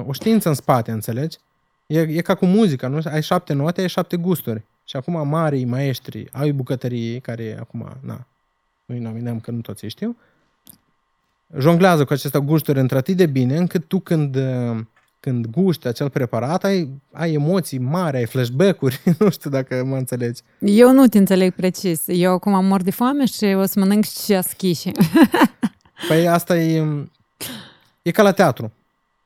o 0.06 0.12
știință 0.12 0.48
în 0.48 0.54
spate, 0.54 0.90
înțelegi? 0.90 1.38
E, 1.86 2.00
e 2.00 2.20
ca 2.20 2.34
cu 2.34 2.46
muzica, 2.46 2.88
nu? 2.88 3.00
Ai 3.04 3.22
șapte 3.22 3.52
note, 3.52 3.80
ai 3.80 3.88
șapte 3.88 4.16
gusturi. 4.16 4.62
Și 4.84 4.96
acum 4.96 5.28
marii 5.28 5.64
maestri 5.64 6.28
ai 6.32 6.52
bucătăriei, 6.52 7.20
care 7.20 7.56
acum, 7.60 7.96
na, 8.00 8.26
nu-i 8.84 8.98
nominăm 8.98 9.40
că 9.40 9.50
nu 9.50 9.60
toți 9.60 9.84
îi 9.84 9.90
știu, 9.90 10.16
jonglează 11.58 12.04
cu 12.04 12.12
aceste 12.12 12.38
gusturi 12.38 12.78
într 12.78 12.96
atât 12.96 13.16
de 13.16 13.26
bine 13.26 13.56
încât 13.56 13.84
tu 13.84 13.98
când, 13.98 14.36
uh, 14.36 14.78
când 15.20 15.46
guști 15.46 15.86
acel 15.86 16.10
preparat 16.10 16.64
ai, 16.64 16.88
ai 17.12 17.32
emoții 17.32 17.78
mari, 17.78 18.16
ai 18.16 18.26
flashback-uri, 18.26 19.00
nu 19.18 19.30
știu 19.30 19.50
dacă 19.50 19.84
mă 19.84 19.96
înțelegi. 19.96 20.42
Eu 20.58 20.92
nu 20.92 21.06
te 21.06 21.18
înțeleg 21.18 21.54
precis. 21.54 22.02
Eu 22.06 22.32
acum 22.32 22.64
mor 22.64 22.82
de 22.82 22.90
foame 22.90 23.24
și 23.24 23.44
o 23.44 23.64
să 23.64 23.78
mănânc 23.78 24.04
și 24.04 24.42
schiși. 24.42 24.90
Păi 26.08 26.28
asta 26.28 26.58
e, 26.58 26.84
e 28.02 28.10
ca 28.10 28.22
la 28.22 28.32
teatru. 28.32 28.72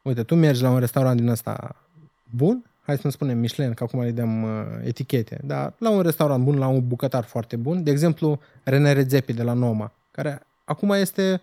Uite, 0.02 0.22
tu 0.22 0.34
mergi 0.34 0.62
la 0.62 0.70
un 0.70 0.78
restaurant 0.78 1.16
din 1.20 1.28
ăsta 1.28 1.76
bun, 2.30 2.64
hai 2.80 2.96
să 2.96 3.00
nu 3.04 3.10
spunem 3.10 3.38
Michelin, 3.38 3.74
că 3.74 3.84
acum 3.84 4.00
le 4.00 4.10
dăm 4.10 4.42
uh, 4.42 4.50
etichete, 4.84 5.40
dar 5.44 5.72
la 5.78 5.90
un 5.90 6.00
restaurant 6.00 6.44
bun, 6.44 6.58
la 6.58 6.66
un 6.66 6.88
bucătar 6.88 7.24
foarte 7.24 7.56
bun, 7.56 7.82
de 7.82 7.90
exemplu 7.90 8.40
René 8.62 8.92
Redzepi 8.92 9.32
de 9.32 9.42
la 9.42 9.52
Noma, 9.52 9.92
care 10.10 10.42
acum 10.64 10.90
este 10.90 11.40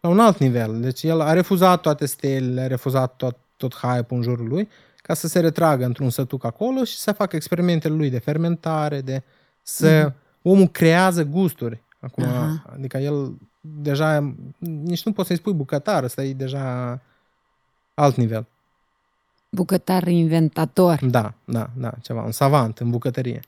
la 0.00 0.08
un 0.08 0.20
alt 0.20 0.38
nivel. 0.38 0.80
Deci 0.80 1.02
el 1.02 1.20
a 1.20 1.32
refuzat 1.32 1.80
toate 1.80 2.06
stelele, 2.06 2.60
a 2.60 2.66
refuzat 2.66 3.16
tot, 3.16 3.36
tot 3.68 3.74
hype 3.74 4.14
în 4.14 4.22
jurul 4.22 4.48
lui, 4.48 4.68
ca 4.96 5.14
să 5.14 5.28
se 5.28 5.40
retragă 5.40 5.84
într-un 5.84 6.10
sătuc 6.10 6.44
acolo 6.44 6.84
și 6.84 6.96
să 6.96 7.12
facă 7.12 7.36
experimentele 7.36 7.94
lui 7.94 8.10
de 8.10 8.18
fermentare, 8.18 9.00
de 9.00 9.22
să... 9.62 10.08
Mm-hmm. 10.08 10.20
Omul 10.42 10.68
creează 10.68 11.24
gusturi. 11.24 11.82
Acum, 12.00 12.24
uh-huh. 12.24 12.72
adică 12.72 12.98
el 12.98 13.32
deja, 13.60 14.34
nici 14.58 15.04
nu 15.04 15.12
poți 15.12 15.26
să-i 15.26 15.36
spui 15.36 15.52
bucătar, 15.52 16.02
ăsta 16.02 16.22
e 16.22 16.32
deja 16.32 17.00
alt 17.94 18.16
nivel. 18.16 18.46
Bucătar 19.48 20.06
inventator. 20.06 21.04
Da, 21.04 21.34
da, 21.44 21.70
da, 21.76 21.92
ceva, 22.02 22.22
un 22.22 22.32
savant 22.32 22.78
în 22.78 22.90
bucătărie. 22.90 23.40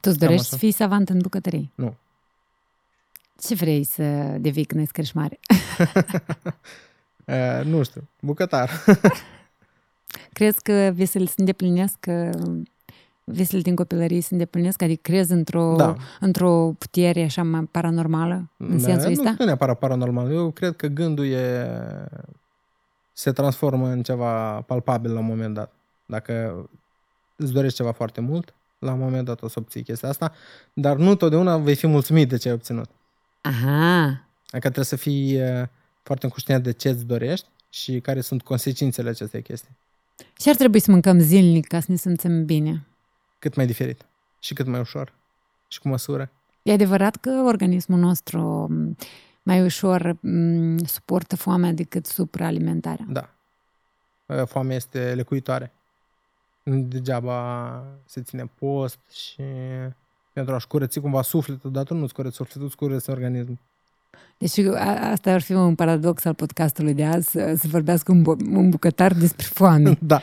Tu 0.00 0.10
îți 0.10 0.18
dorești 0.18 0.46
să 0.46 0.56
fii 0.56 0.72
savant 0.72 1.08
în 1.08 1.18
bucătărie? 1.18 1.70
Nu. 1.74 1.94
Ce 3.40 3.54
vrei 3.54 3.84
să 3.84 4.02
devii 4.40 4.64
când 4.64 4.80
ești 4.80 4.92
crești 4.92 5.16
mare? 5.16 5.38
uh, 7.24 7.64
nu 7.72 7.82
știu, 7.82 8.08
bucătar. 8.20 8.70
Crezi 10.32 10.62
că 10.62 10.90
visele 10.94 11.24
se 11.24 11.34
îndeplinesc 11.36 12.06
visele 13.24 13.62
din 13.62 13.74
copilărie 13.74 14.20
se 14.20 14.28
îndeplinesc? 14.30 14.82
Adică 14.82 15.00
crezi 15.02 15.32
într-o, 15.32 15.74
da. 15.76 15.96
într-o 16.20 16.72
putere 16.78 17.22
așa 17.22 17.42
mai 17.42 17.62
paranormală 17.70 18.50
în 18.56 18.78
da, 18.80 18.82
sensul 18.82 19.10
ăsta? 19.10 19.30
Nu, 19.30 19.36
nu 19.38 19.44
neapărat 19.44 19.78
paranormal. 19.78 20.32
Eu 20.32 20.50
cred 20.50 20.76
că 20.76 20.86
gândul 20.86 21.26
e 21.26 21.66
se 23.12 23.32
transformă 23.32 23.88
în 23.88 24.02
ceva 24.02 24.60
palpabil 24.60 25.12
la 25.12 25.18
un 25.18 25.26
moment 25.26 25.54
dat. 25.54 25.72
Dacă 26.06 26.54
îți 27.36 27.52
dorești 27.52 27.76
ceva 27.76 27.92
foarte 27.92 28.20
mult, 28.20 28.54
la 28.78 28.92
un 28.92 28.98
moment 28.98 29.24
dat 29.24 29.42
o 29.42 29.48
să 29.48 29.58
obții 29.58 29.82
chestia 29.82 30.08
asta, 30.08 30.32
dar 30.72 30.96
nu 30.96 31.14
totdeauna 31.14 31.56
vei 31.56 31.74
fi 31.74 31.86
mulțumit 31.86 32.28
de 32.28 32.36
ce 32.36 32.48
ai 32.48 32.54
obținut. 32.54 32.88
Aha. 33.40 34.04
Adică 34.50 34.58
trebuie 34.58 34.84
să 34.84 34.96
fii 34.96 35.40
foarte 36.02 36.24
înconștient 36.24 36.62
de 36.62 36.72
ce 36.72 36.88
îți 36.88 37.04
dorești 37.04 37.46
și 37.68 38.00
care 38.00 38.20
sunt 38.20 38.42
consecințele 38.42 39.08
acestei 39.08 39.42
chestii. 39.42 39.76
Și 40.40 40.48
ar 40.48 40.54
trebui 40.56 40.80
să 40.80 40.90
mâncăm 40.90 41.18
zilnic 41.18 41.66
ca 41.66 41.80
să 41.80 41.86
ne 41.88 41.96
simțim 41.96 42.44
bine? 42.44 42.86
Cât 43.38 43.54
mai 43.54 43.66
diferit 43.66 44.06
și 44.38 44.54
cât 44.54 44.66
mai 44.66 44.80
ușor 44.80 45.12
și 45.68 45.78
cu 45.80 45.88
măsură. 45.88 46.30
E 46.62 46.72
adevărat 46.72 47.16
că 47.16 47.30
organismul 47.46 47.98
nostru 47.98 48.68
mai 49.42 49.62
ușor 49.64 50.12
m- 50.12 50.84
suportă 50.86 51.36
foamea 51.36 51.72
decât 51.72 52.06
supraalimentarea. 52.06 53.06
Da. 53.08 53.30
Foamea 54.44 54.76
este 54.76 55.14
lecuitoare. 55.14 55.72
Degeaba 56.62 57.84
se 58.04 58.22
ține 58.22 58.50
post 58.58 58.98
și 59.12 59.42
pentru 60.32 60.54
a-și 60.54 60.66
curăți 60.66 61.00
cumva 61.00 61.22
sufletul, 61.22 61.72
dar 61.72 61.84
tu 61.84 61.94
nu-ți 61.94 62.14
curăți 62.14 62.36
sufletul, 62.36 62.64
îți 62.66 62.76
curăți 62.76 63.10
organismul. 63.10 63.58
Deci 64.38 64.58
asta 65.12 65.32
ar 65.32 65.40
fi 65.40 65.52
un 65.52 65.74
paradox 65.74 66.24
al 66.24 66.34
podcastului 66.34 66.94
de 66.94 67.04
azi, 67.04 67.30
să 67.30 67.60
vorbească 67.70 68.12
un, 68.12 68.22
bu- 68.22 68.36
un 68.52 68.70
bucătar 68.70 69.14
despre 69.14 69.46
foame. 69.50 69.98
da. 70.12 70.20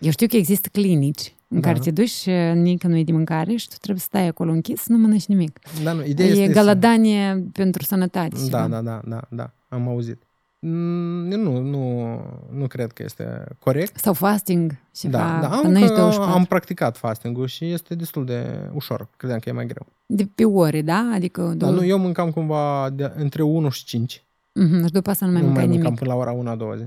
Eu 0.00 0.10
știu 0.10 0.26
că 0.26 0.36
există 0.36 0.68
clinici 0.72 1.34
în 1.48 1.60
da. 1.60 1.68
care 1.68 1.78
te 1.78 1.90
duci 1.90 2.10
și 2.10 2.30
nici 2.54 2.82
nu 2.82 2.96
e 2.96 3.04
de 3.04 3.12
mâncare 3.12 3.56
și 3.56 3.68
tu 3.68 3.74
trebuie 3.76 4.00
să 4.00 4.06
stai 4.08 4.26
acolo 4.26 4.50
închis, 4.52 4.86
nu 4.86 4.98
mănânci 4.98 5.26
nimic. 5.26 5.58
Da, 5.82 5.92
nu, 5.92 6.04
ideea 6.04 6.28
e 6.28 6.32
este 6.32 6.52
galadanie 6.52 7.32
să... 7.34 7.50
pentru 7.52 7.82
sănătate. 7.82 8.36
Da, 8.50 8.68
da, 8.68 8.82
da, 8.82 9.00
da, 9.04 9.20
da, 9.30 9.54
am 9.68 9.88
auzit. 9.88 10.25
Mm, 10.58 11.30
eu 11.30 11.38
nu, 11.38 11.60
nu, 11.60 12.20
nu 12.50 12.66
cred 12.66 12.92
că 12.92 13.02
este 13.02 13.44
corect. 13.58 13.98
Sau 13.98 14.12
fasting 14.12 14.78
și 14.96 15.06
da, 15.06 15.18
fa, 15.18 15.40
da, 15.40 15.56
am, 15.56 16.20
am 16.20 16.44
practicat 16.44 16.96
fasting-ul 16.96 17.46
și 17.46 17.72
este 17.72 17.94
destul 17.94 18.24
de 18.24 18.70
ușor. 18.72 19.08
Credeam 19.16 19.38
că 19.38 19.48
e 19.48 19.52
mai 19.52 19.66
greu. 19.66 19.86
De 20.06 20.28
pe 20.34 20.44
ore, 20.44 20.82
da? 20.82 21.10
Adică 21.14 21.42
da, 21.56 21.70
nu, 21.70 21.84
eu 21.84 21.98
mâncam 21.98 22.30
cumva 22.30 22.90
de, 22.90 23.12
între 23.16 23.42
1 23.42 23.68
și 23.68 23.84
5. 23.84 24.22
Mm-hmm, 24.22 24.84
și 24.84 24.92
după 24.92 25.10
asta 25.10 25.26
nu 25.26 25.32
mai 25.32 25.40
nu 25.40 25.46
mâncai 25.46 25.66
mai 25.66 25.76
nimic. 25.76 25.98
până 25.98 26.12
la 26.12 26.16
ora 26.16 26.30
1 26.30 26.50
a 26.50 26.54
2 26.54 26.78
zi. 26.78 26.84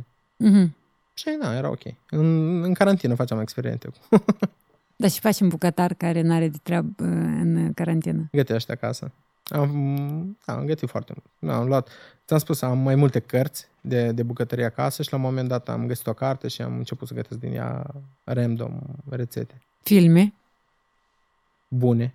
Mm-hmm. 0.47 0.70
Și 1.13 1.38
da, 1.41 1.55
era 1.55 1.70
ok. 1.70 1.84
În, 2.09 2.63
în 2.63 2.74
carantină 2.74 3.15
făceam 3.15 3.39
experimente. 3.39 3.89
Dar 5.01 5.09
și 5.09 5.20
facem 5.20 5.47
bucătar 5.47 5.93
care 5.93 6.22
nu 6.22 6.34
are 6.34 6.47
de 6.47 6.57
treabă 6.63 7.03
în 7.03 7.72
carantină. 7.74 8.28
Gătește 8.32 8.72
acasă. 8.72 9.11
Am, 9.49 10.37
da, 10.45 10.53
am 10.53 10.65
gătit 10.65 10.89
foarte 10.89 11.13
mult. 11.15 11.53
Da, 11.53 11.61
am 11.61 11.67
luat, 11.67 11.89
ți-am 12.25 12.39
spus, 12.39 12.61
am 12.61 12.77
mai 12.77 12.95
multe 12.95 13.19
cărți 13.19 13.67
de, 13.81 14.11
de 14.11 14.23
bucătărie 14.23 14.65
acasă 14.65 15.03
și 15.03 15.11
la 15.11 15.17
un 15.17 15.23
moment 15.23 15.47
dat 15.47 15.69
am 15.69 15.87
găsit 15.87 16.07
o 16.07 16.13
carte 16.13 16.47
și 16.47 16.61
am 16.61 16.77
început 16.77 17.07
să 17.07 17.13
gătesc 17.13 17.39
din 17.39 17.53
ea 17.53 17.85
random 18.23 18.79
rețete. 19.09 19.61
Filme? 19.81 20.33
Bune. 21.67 22.13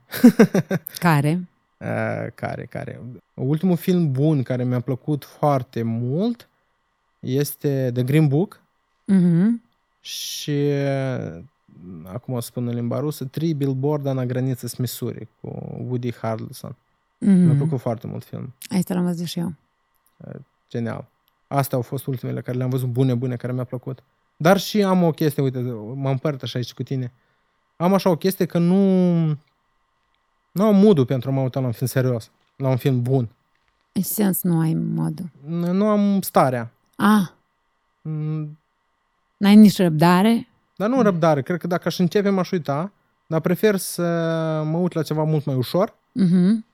care? 0.98 1.48
Uh, 1.78 2.26
care, 2.34 2.64
care. 2.64 3.00
Ultimul 3.34 3.76
film 3.76 4.12
bun 4.12 4.42
care 4.42 4.64
mi-a 4.64 4.80
plăcut 4.80 5.24
foarte 5.24 5.82
mult 5.82 6.48
este 7.20 7.90
The 7.94 8.02
Green 8.02 8.28
Book 8.28 8.60
uh-huh. 9.12 9.48
și 10.00 10.70
acum 12.04 12.34
o 12.34 12.40
spun 12.40 12.68
în 12.68 12.74
limba 12.74 12.98
rusă, 12.98 13.24
Three 13.24 13.52
Billboard 13.52 14.06
la 14.06 14.26
graniță 14.26 14.74
Missouri 14.78 15.28
cu 15.40 15.48
Woody 15.88 16.14
Harrelson. 16.14 16.76
Mm-hmm. 17.24 17.44
Mi-a 17.44 17.54
plăcut 17.54 17.80
foarte 17.80 18.06
mult 18.06 18.24
film. 18.24 18.54
Asta 18.78 18.94
l-am 18.94 19.04
văzut 19.04 19.26
și 19.26 19.38
eu. 19.38 19.54
Genial. 20.68 21.06
Astea 21.46 21.76
au 21.76 21.82
fost 21.82 22.06
ultimele 22.06 22.40
care 22.40 22.56
le-am 22.56 22.70
văzut 22.70 22.88
bune, 22.88 23.14
bune, 23.14 23.36
care 23.36 23.52
mi-a 23.52 23.64
plăcut. 23.64 24.02
Dar 24.36 24.58
și 24.58 24.82
am 24.82 25.02
o 25.02 25.10
chestie, 25.10 25.42
uite, 25.42 25.58
mă 25.94 26.10
împărt 26.10 26.42
așa 26.42 26.58
aici 26.58 26.74
cu 26.74 26.82
tine. 26.82 27.12
Am 27.76 27.94
așa 27.94 28.10
o 28.10 28.16
chestie 28.16 28.46
că 28.46 28.58
nu... 28.58 29.24
Nu 30.52 30.64
am 30.64 30.76
modul 30.76 31.04
pentru 31.04 31.30
a 31.30 31.32
mă 31.32 31.40
uita 31.40 31.60
la 31.60 31.66
un 31.66 31.72
film 31.72 31.86
serios, 31.86 32.30
la 32.56 32.68
un 32.68 32.76
film 32.76 33.02
bun. 33.02 33.28
În 33.92 34.02
sens 34.02 34.42
nu 34.42 34.60
ai 34.60 34.74
modul? 34.74 35.30
Nu 35.46 35.86
am 35.86 36.20
starea. 36.20 36.70
Ah. 36.96 37.28
Mm. 38.02 38.58
N-ai 39.36 39.56
nici 39.56 39.76
răbdare? 39.76 40.48
Dar 40.76 40.88
nu 40.88 41.02
răbdare. 41.02 41.42
Cred 41.42 41.58
că 41.58 41.66
dacă 41.66 41.88
aș 41.88 41.98
începe, 41.98 42.28
m-aș 42.28 42.50
uita, 42.50 42.92
dar 43.26 43.40
prefer 43.40 43.76
să 43.76 44.02
mă 44.64 44.76
uit 44.76 44.92
la 44.92 45.02
ceva 45.02 45.22
mult 45.22 45.44
mai 45.44 45.54
ușor 45.54 45.90
uh-huh. 45.90 46.64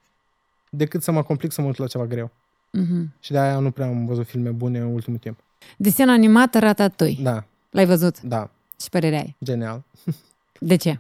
Decât 0.71 1.03
să 1.03 1.11
mă 1.11 1.23
complic 1.23 1.53
să 1.53 1.61
mă 1.61 1.66
uit 1.66 1.77
la 1.77 1.87
ceva 1.87 2.07
greu. 2.07 2.31
Uh-huh. 2.79 3.21
Și 3.21 3.31
de-aia 3.31 3.59
nu 3.59 3.71
prea 3.71 3.87
am 3.87 4.07
văzut 4.07 4.27
filme 4.27 4.51
bune 4.51 4.79
în 4.79 4.95
ultimul 4.95 5.18
timp. 5.18 5.39
Desen 5.77 6.09
animat 6.09 6.55
Ratatouille. 6.55 7.23
Da. 7.23 7.45
L-ai 7.71 7.87
văzut? 7.87 8.21
Da. 8.21 8.51
Și 8.81 8.89
părerea 8.89 9.18
ai? 9.18 9.37
Genial. 9.45 9.83
De 10.59 10.77
ce? 10.77 10.99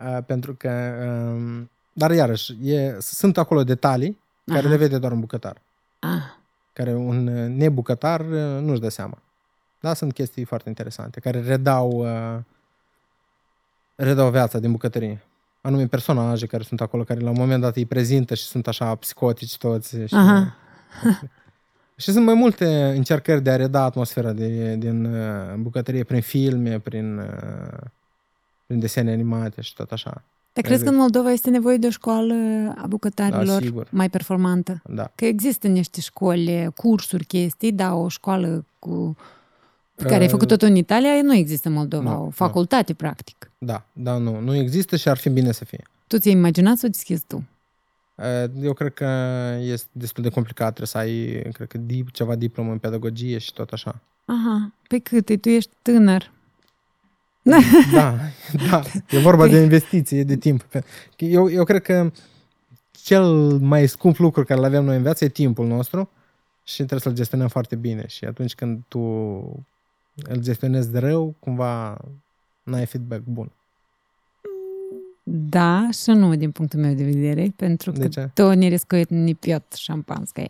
Uh, 0.00 0.18
pentru 0.26 0.54
că... 0.54 0.70
Um, 1.36 1.70
dar 1.92 2.10
iarăși, 2.10 2.56
e, 2.62 2.96
sunt 3.00 3.38
acolo 3.38 3.64
detalii 3.64 4.18
Aha. 4.46 4.58
care 4.58 4.68
le 4.68 4.76
vede 4.76 4.98
doar 4.98 5.12
un 5.12 5.20
bucătar. 5.20 5.60
Ah. 5.98 6.22
Care 6.72 6.94
un 6.94 7.24
nebucătar 7.56 8.20
uh, 8.20 8.60
nu-și 8.60 8.80
dă 8.80 8.88
seama. 8.88 9.18
Da, 9.80 9.94
sunt 9.94 10.12
chestii 10.12 10.44
foarte 10.44 10.68
interesante 10.68 11.20
care 11.20 11.40
redau, 11.40 11.90
uh, 11.90 12.38
redau 13.94 14.30
viața 14.30 14.58
din 14.58 14.70
bucătărie. 14.70 15.22
Anume 15.66 15.86
personaje 15.86 16.46
care 16.46 16.62
sunt 16.62 16.80
acolo, 16.80 17.04
care 17.04 17.20
la 17.20 17.30
un 17.30 17.36
moment 17.38 17.60
dat 17.60 17.76
îi 17.76 17.86
prezintă 17.86 18.34
și 18.34 18.42
sunt 18.42 18.66
așa 18.66 18.94
psicotici 18.94 19.56
toți. 19.56 19.96
Și, 19.96 20.14
Aha. 20.14 20.54
și 22.02 22.12
sunt 22.12 22.24
mai 22.24 22.34
multe 22.34 22.92
încercări 22.96 23.42
de 23.42 23.50
a 23.50 23.56
reda 23.56 23.82
atmosfera 23.82 24.32
de, 24.32 24.74
din 24.74 25.04
uh, 25.04 25.54
bucătărie 25.58 26.04
prin 26.04 26.20
filme, 26.20 26.78
prin, 26.78 27.18
uh, 27.18 27.86
prin 28.66 28.78
desene 28.78 29.12
animate 29.12 29.60
și 29.60 29.74
tot 29.74 29.92
așa. 29.92 30.22
Dar 30.52 30.64
crezi 30.64 30.82
că 30.82 30.88
în 30.88 30.96
Moldova 30.96 31.30
este 31.30 31.50
nevoie 31.50 31.76
de 31.76 31.86
o 31.86 31.90
școală 31.90 32.34
a 32.76 32.86
bucătarilor 32.86 33.44
da, 33.44 33.58
sigur. 33.58 33.86
mai 33.90 34.10
performantă? 34.10 34.82
Da. 34.88 35.10
Că 35.14 35.24
există 35.24 35.66
niște 35.68 36.00
școli, 36.00 36.68
cursuri, 36.76 37.24
chestii, 37.24 37.72
da, 37.72 37.94
o 37.94 38.08
școală 38.08 38.64
cu 38.78 39.16
pe 39.94 40.04
care 40.04 40.22
ai 40.22 40.28
făcut 40.28 40.48
tot 40.48 40.62
în 40.62 40.76
Italia, 40.76 41.22
nu 41.22 41.34
există 41.34 41.68
în 41.68 41.74
Moldova, 41.74 42.12
nu, 42.12 42.26
o 42.26 42.30
facultate, 42.30 42.84
nu. 42.88 42.94
practic. 42.94 43.50
Da, 43.58 43.86
da, 43.92 44.16
nu. 44.16 44.40
Nu 44.40 44.54
există 44.54 44.96
și 44.96 45.08
ar 45.08 45.16
fi 45.16 45.28
bine 45.28 45.52
să 45.52 45.64
fie. 45.64 45.84
Tu 46.06 46.18
ți-ai 46.18 46.34
imaginat 46.34 46.76
sau 46.76 46.88
deschizi 46.88 47.24
tu? 47.26 47.44
Eu 48.60 48.72
cred 48.72 48.94
că 48.94 49.06
este 49.60 49.88
destul 49.92 50.22
de 50.22 50.28
complicat, 50.28 50.74
trebuie 50.74 50.86
să 50.86 50.98
ai, 50.98 51.42
cred 51.52 51.68
că, 51.68 51.78
dip, 51.78 52.10
ceva 52.10 52.34
diplomă 52.34 52.72
în 52.72 52.78
pedagogie 52.78 53.38
și 53.38 53.52
tot 53.52 53.70
așa. 53.70 54.00
Aha, 54.24 54.72
pe 54.88 54.98
cât? 54.98 55.40
Tu 55.40 55.48
ești 55.48 55.70
tânăr. 55.82 56.32
Da, 57.92 58.14
da. 58.70 58.82
E 59.10 59.18
vorba 59.18 59.48
de 59.48 59.60
investiție, 59.60 60.24
de 60.24 60.36
timp. 60.36 60.66
Eu, 61.16 61.50
eu 61.50 61.64
cred 61.64 61.82
că 61.82 62.10
cel 62.90 63.24
mai 63.58 63.88
scump 63.88 64.16
lucru 64.16 64.44
care 64.44 64.58
îl 64.58 64.64
avem 64.66 64.84
noi 64.84 64.96
în 64.96 65.02
viață 65.02 65.24
e 65.24 65.28
timpul 65.28 65.66
nostru 65.66 66.10
și 66.62 66.76
trebuie 66.76 67.00
să-l 67.00 67.12
gestionăm 67.12 67.48
foarte 67.48 67.76
bine. 67.76 68.06
Și 68.06 68.24
atunci 68.24 68.54
când 68.54 68.80
tu 68.88 68.98
îl 70.23 70.37
gestionezi 70.41 70.91
de 70.91 70.99
rău, 70.99 71.35
cumva 71.39 71.97
n-ai 72.63 72.85
feedback 72.85 73.21
bun. 73.23 73.51
Da 75.23 75.89
și 75.91 76.09
nu 76.09 76.35
din 76.35 76.51
punctul 76.51 76.79
meu 76.79 76.93
de 76.93 77.03
vedere, 77.03 77.53
pentru 77.55 77.91
că 77.91 77.97
De 77.99 78.07
ce? 78.07 78.29
to 78.33 78.53
не 78.53 78.67
рискует 78.67 79.09
ни 79.09 79.33
пьет 79.33 79.73
шампанское. 79.73 80.49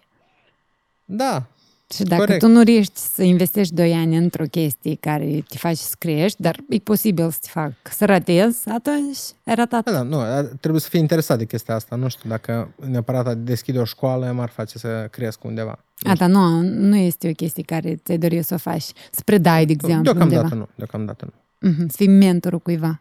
Da, 1.05 1.47
și 1.94 2.02
dacă 2.02 2.22
Corect. 2.24 2.40
tu 2.40 2.48
nu 2.48 2.62
riști 2.62 2.98
să 2.98 3.22
investești 3.22 3.74
2 3.74 3.92
ani 3.92 4.16
într-o 4.16 4.44
chestie 4.44 4.94
care 5.00 5.44
te 5.48 5.56
face 5.58 5.74
să 5.74 5.94
crești, 5.98 6.42
dar 6.42 6.56
e 6.68 6.78
posibil 6.78 7.30
să 7.30 7.38
te 7.40 7.48
fac 7.50 7.72
să 7.90 8.04
ratezi, 8.04 8.68
atunci 8.68 9.18
ai 9.44 9.54
ratat. 9.54 9.84
da, 9.84 9.90
da 9.92 10.02
nu, 10.02 10.18
ar- 10.20 10.50
trebuie 10.60 10.80
să 10.80 10.88
fii 10.88 11.00
interesat 11.00 11.38
de 11.38 11.44
chestia 11.44 11.74
asta. 11.74 11.96
Nu 11.96 12.08
știu 12.08 12.28
dacă 12.28 12.68
neapărat 12.88 13.26
a 13.26 13.34
deschide 13.34 13.78
o 13.78 13.84
școală 13.84 14.32
m-ar 14.32 14.48
face 14.48 14.78
să 14.78 15.08
cresc 15.10 15.44
undeva. 15.44 15.78
A, 16.06 16.14
dar 16.14 16.28
nu, 16.28 16.60
nu 16.62 16.96
este 16.96 17.28
o 17.28 17.32
chestie 17.32 17.62
care 17.62 17.94
ți-ai 17.94 18.18
dori 18.18 18.42
să 18.42 18.54
o 18.54 18.58
faci, 18.58 18.82
să 19.10 19.20
predai, 19.24 19.66
de 19.66 19.72
exemplu, 19.72 20.02
Deocamdată 20.02 20.42
undeva. 20.42 20.60
nu, 20.60 20.68
deocamdată 20.74 21.24
nu. 21.32 21.68
Mhm, 21.70 21.88
să 21.88 21.94
fii 21.96 22.08
mentorul 22.08 22.58
cuiva. 22.58 23.00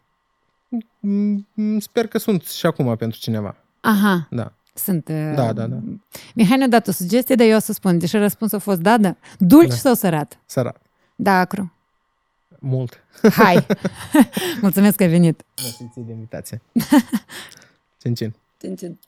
Mm, 1.00 1.80
Sper 1.80 2.08
că 2.08 2.18
sunt 2.18 2.44
și 2.44 2.66
acum 2.66 2.96
pentru 2.96 3.20
cineva. 3.20 3.56
Aha, 3.82 4.28
Da. 4.30 4.54
Sunt... 4.74 5.08
uh, 5.08 5.34
Da, 5.36 5.54
da, 5.54 5.68
da. 5.68 5.80
Mihai 6.36 6.58
ne-a 6.58 6.68
dat 6.68 6.88
o 6.88 6.92
sugestie, 6.92 7.36
dar 7.36 7.48
eu 7.48 7.56
o 7.56 7.60
să 7.60 7.74
spun, 7.74 7.98
deși 8.00 8.18
răspunsul 8.18 8.58
a 8.58 8.62
fost 8.62 8.80
da, 8.80 8.98
da. 8.98 9.16
Dulci 9.38 9.68
Da. 9.70 9.76
sau 9.76 9.94
sărat? 9.94 10.40
Sărat. 10.46 10.82
Da, 11.16 11.40
acru. 11.40 11.74
Mult. 12.60 13.04
Hai! 13.34 13.66
Mulțumesc 14.62 14.96
că 14.96 15.04
ai 15.04 15.10
venit! 15.10 15.44
Mersi 15.62 15.90
ție 15.94 16.04
de 16.06 16.12
invitație. 16.12 16.62
Cin, 18.02 18.16
cin. 18.16 18.34
Cin, 18.60 18.76
cin. 18.76 19.00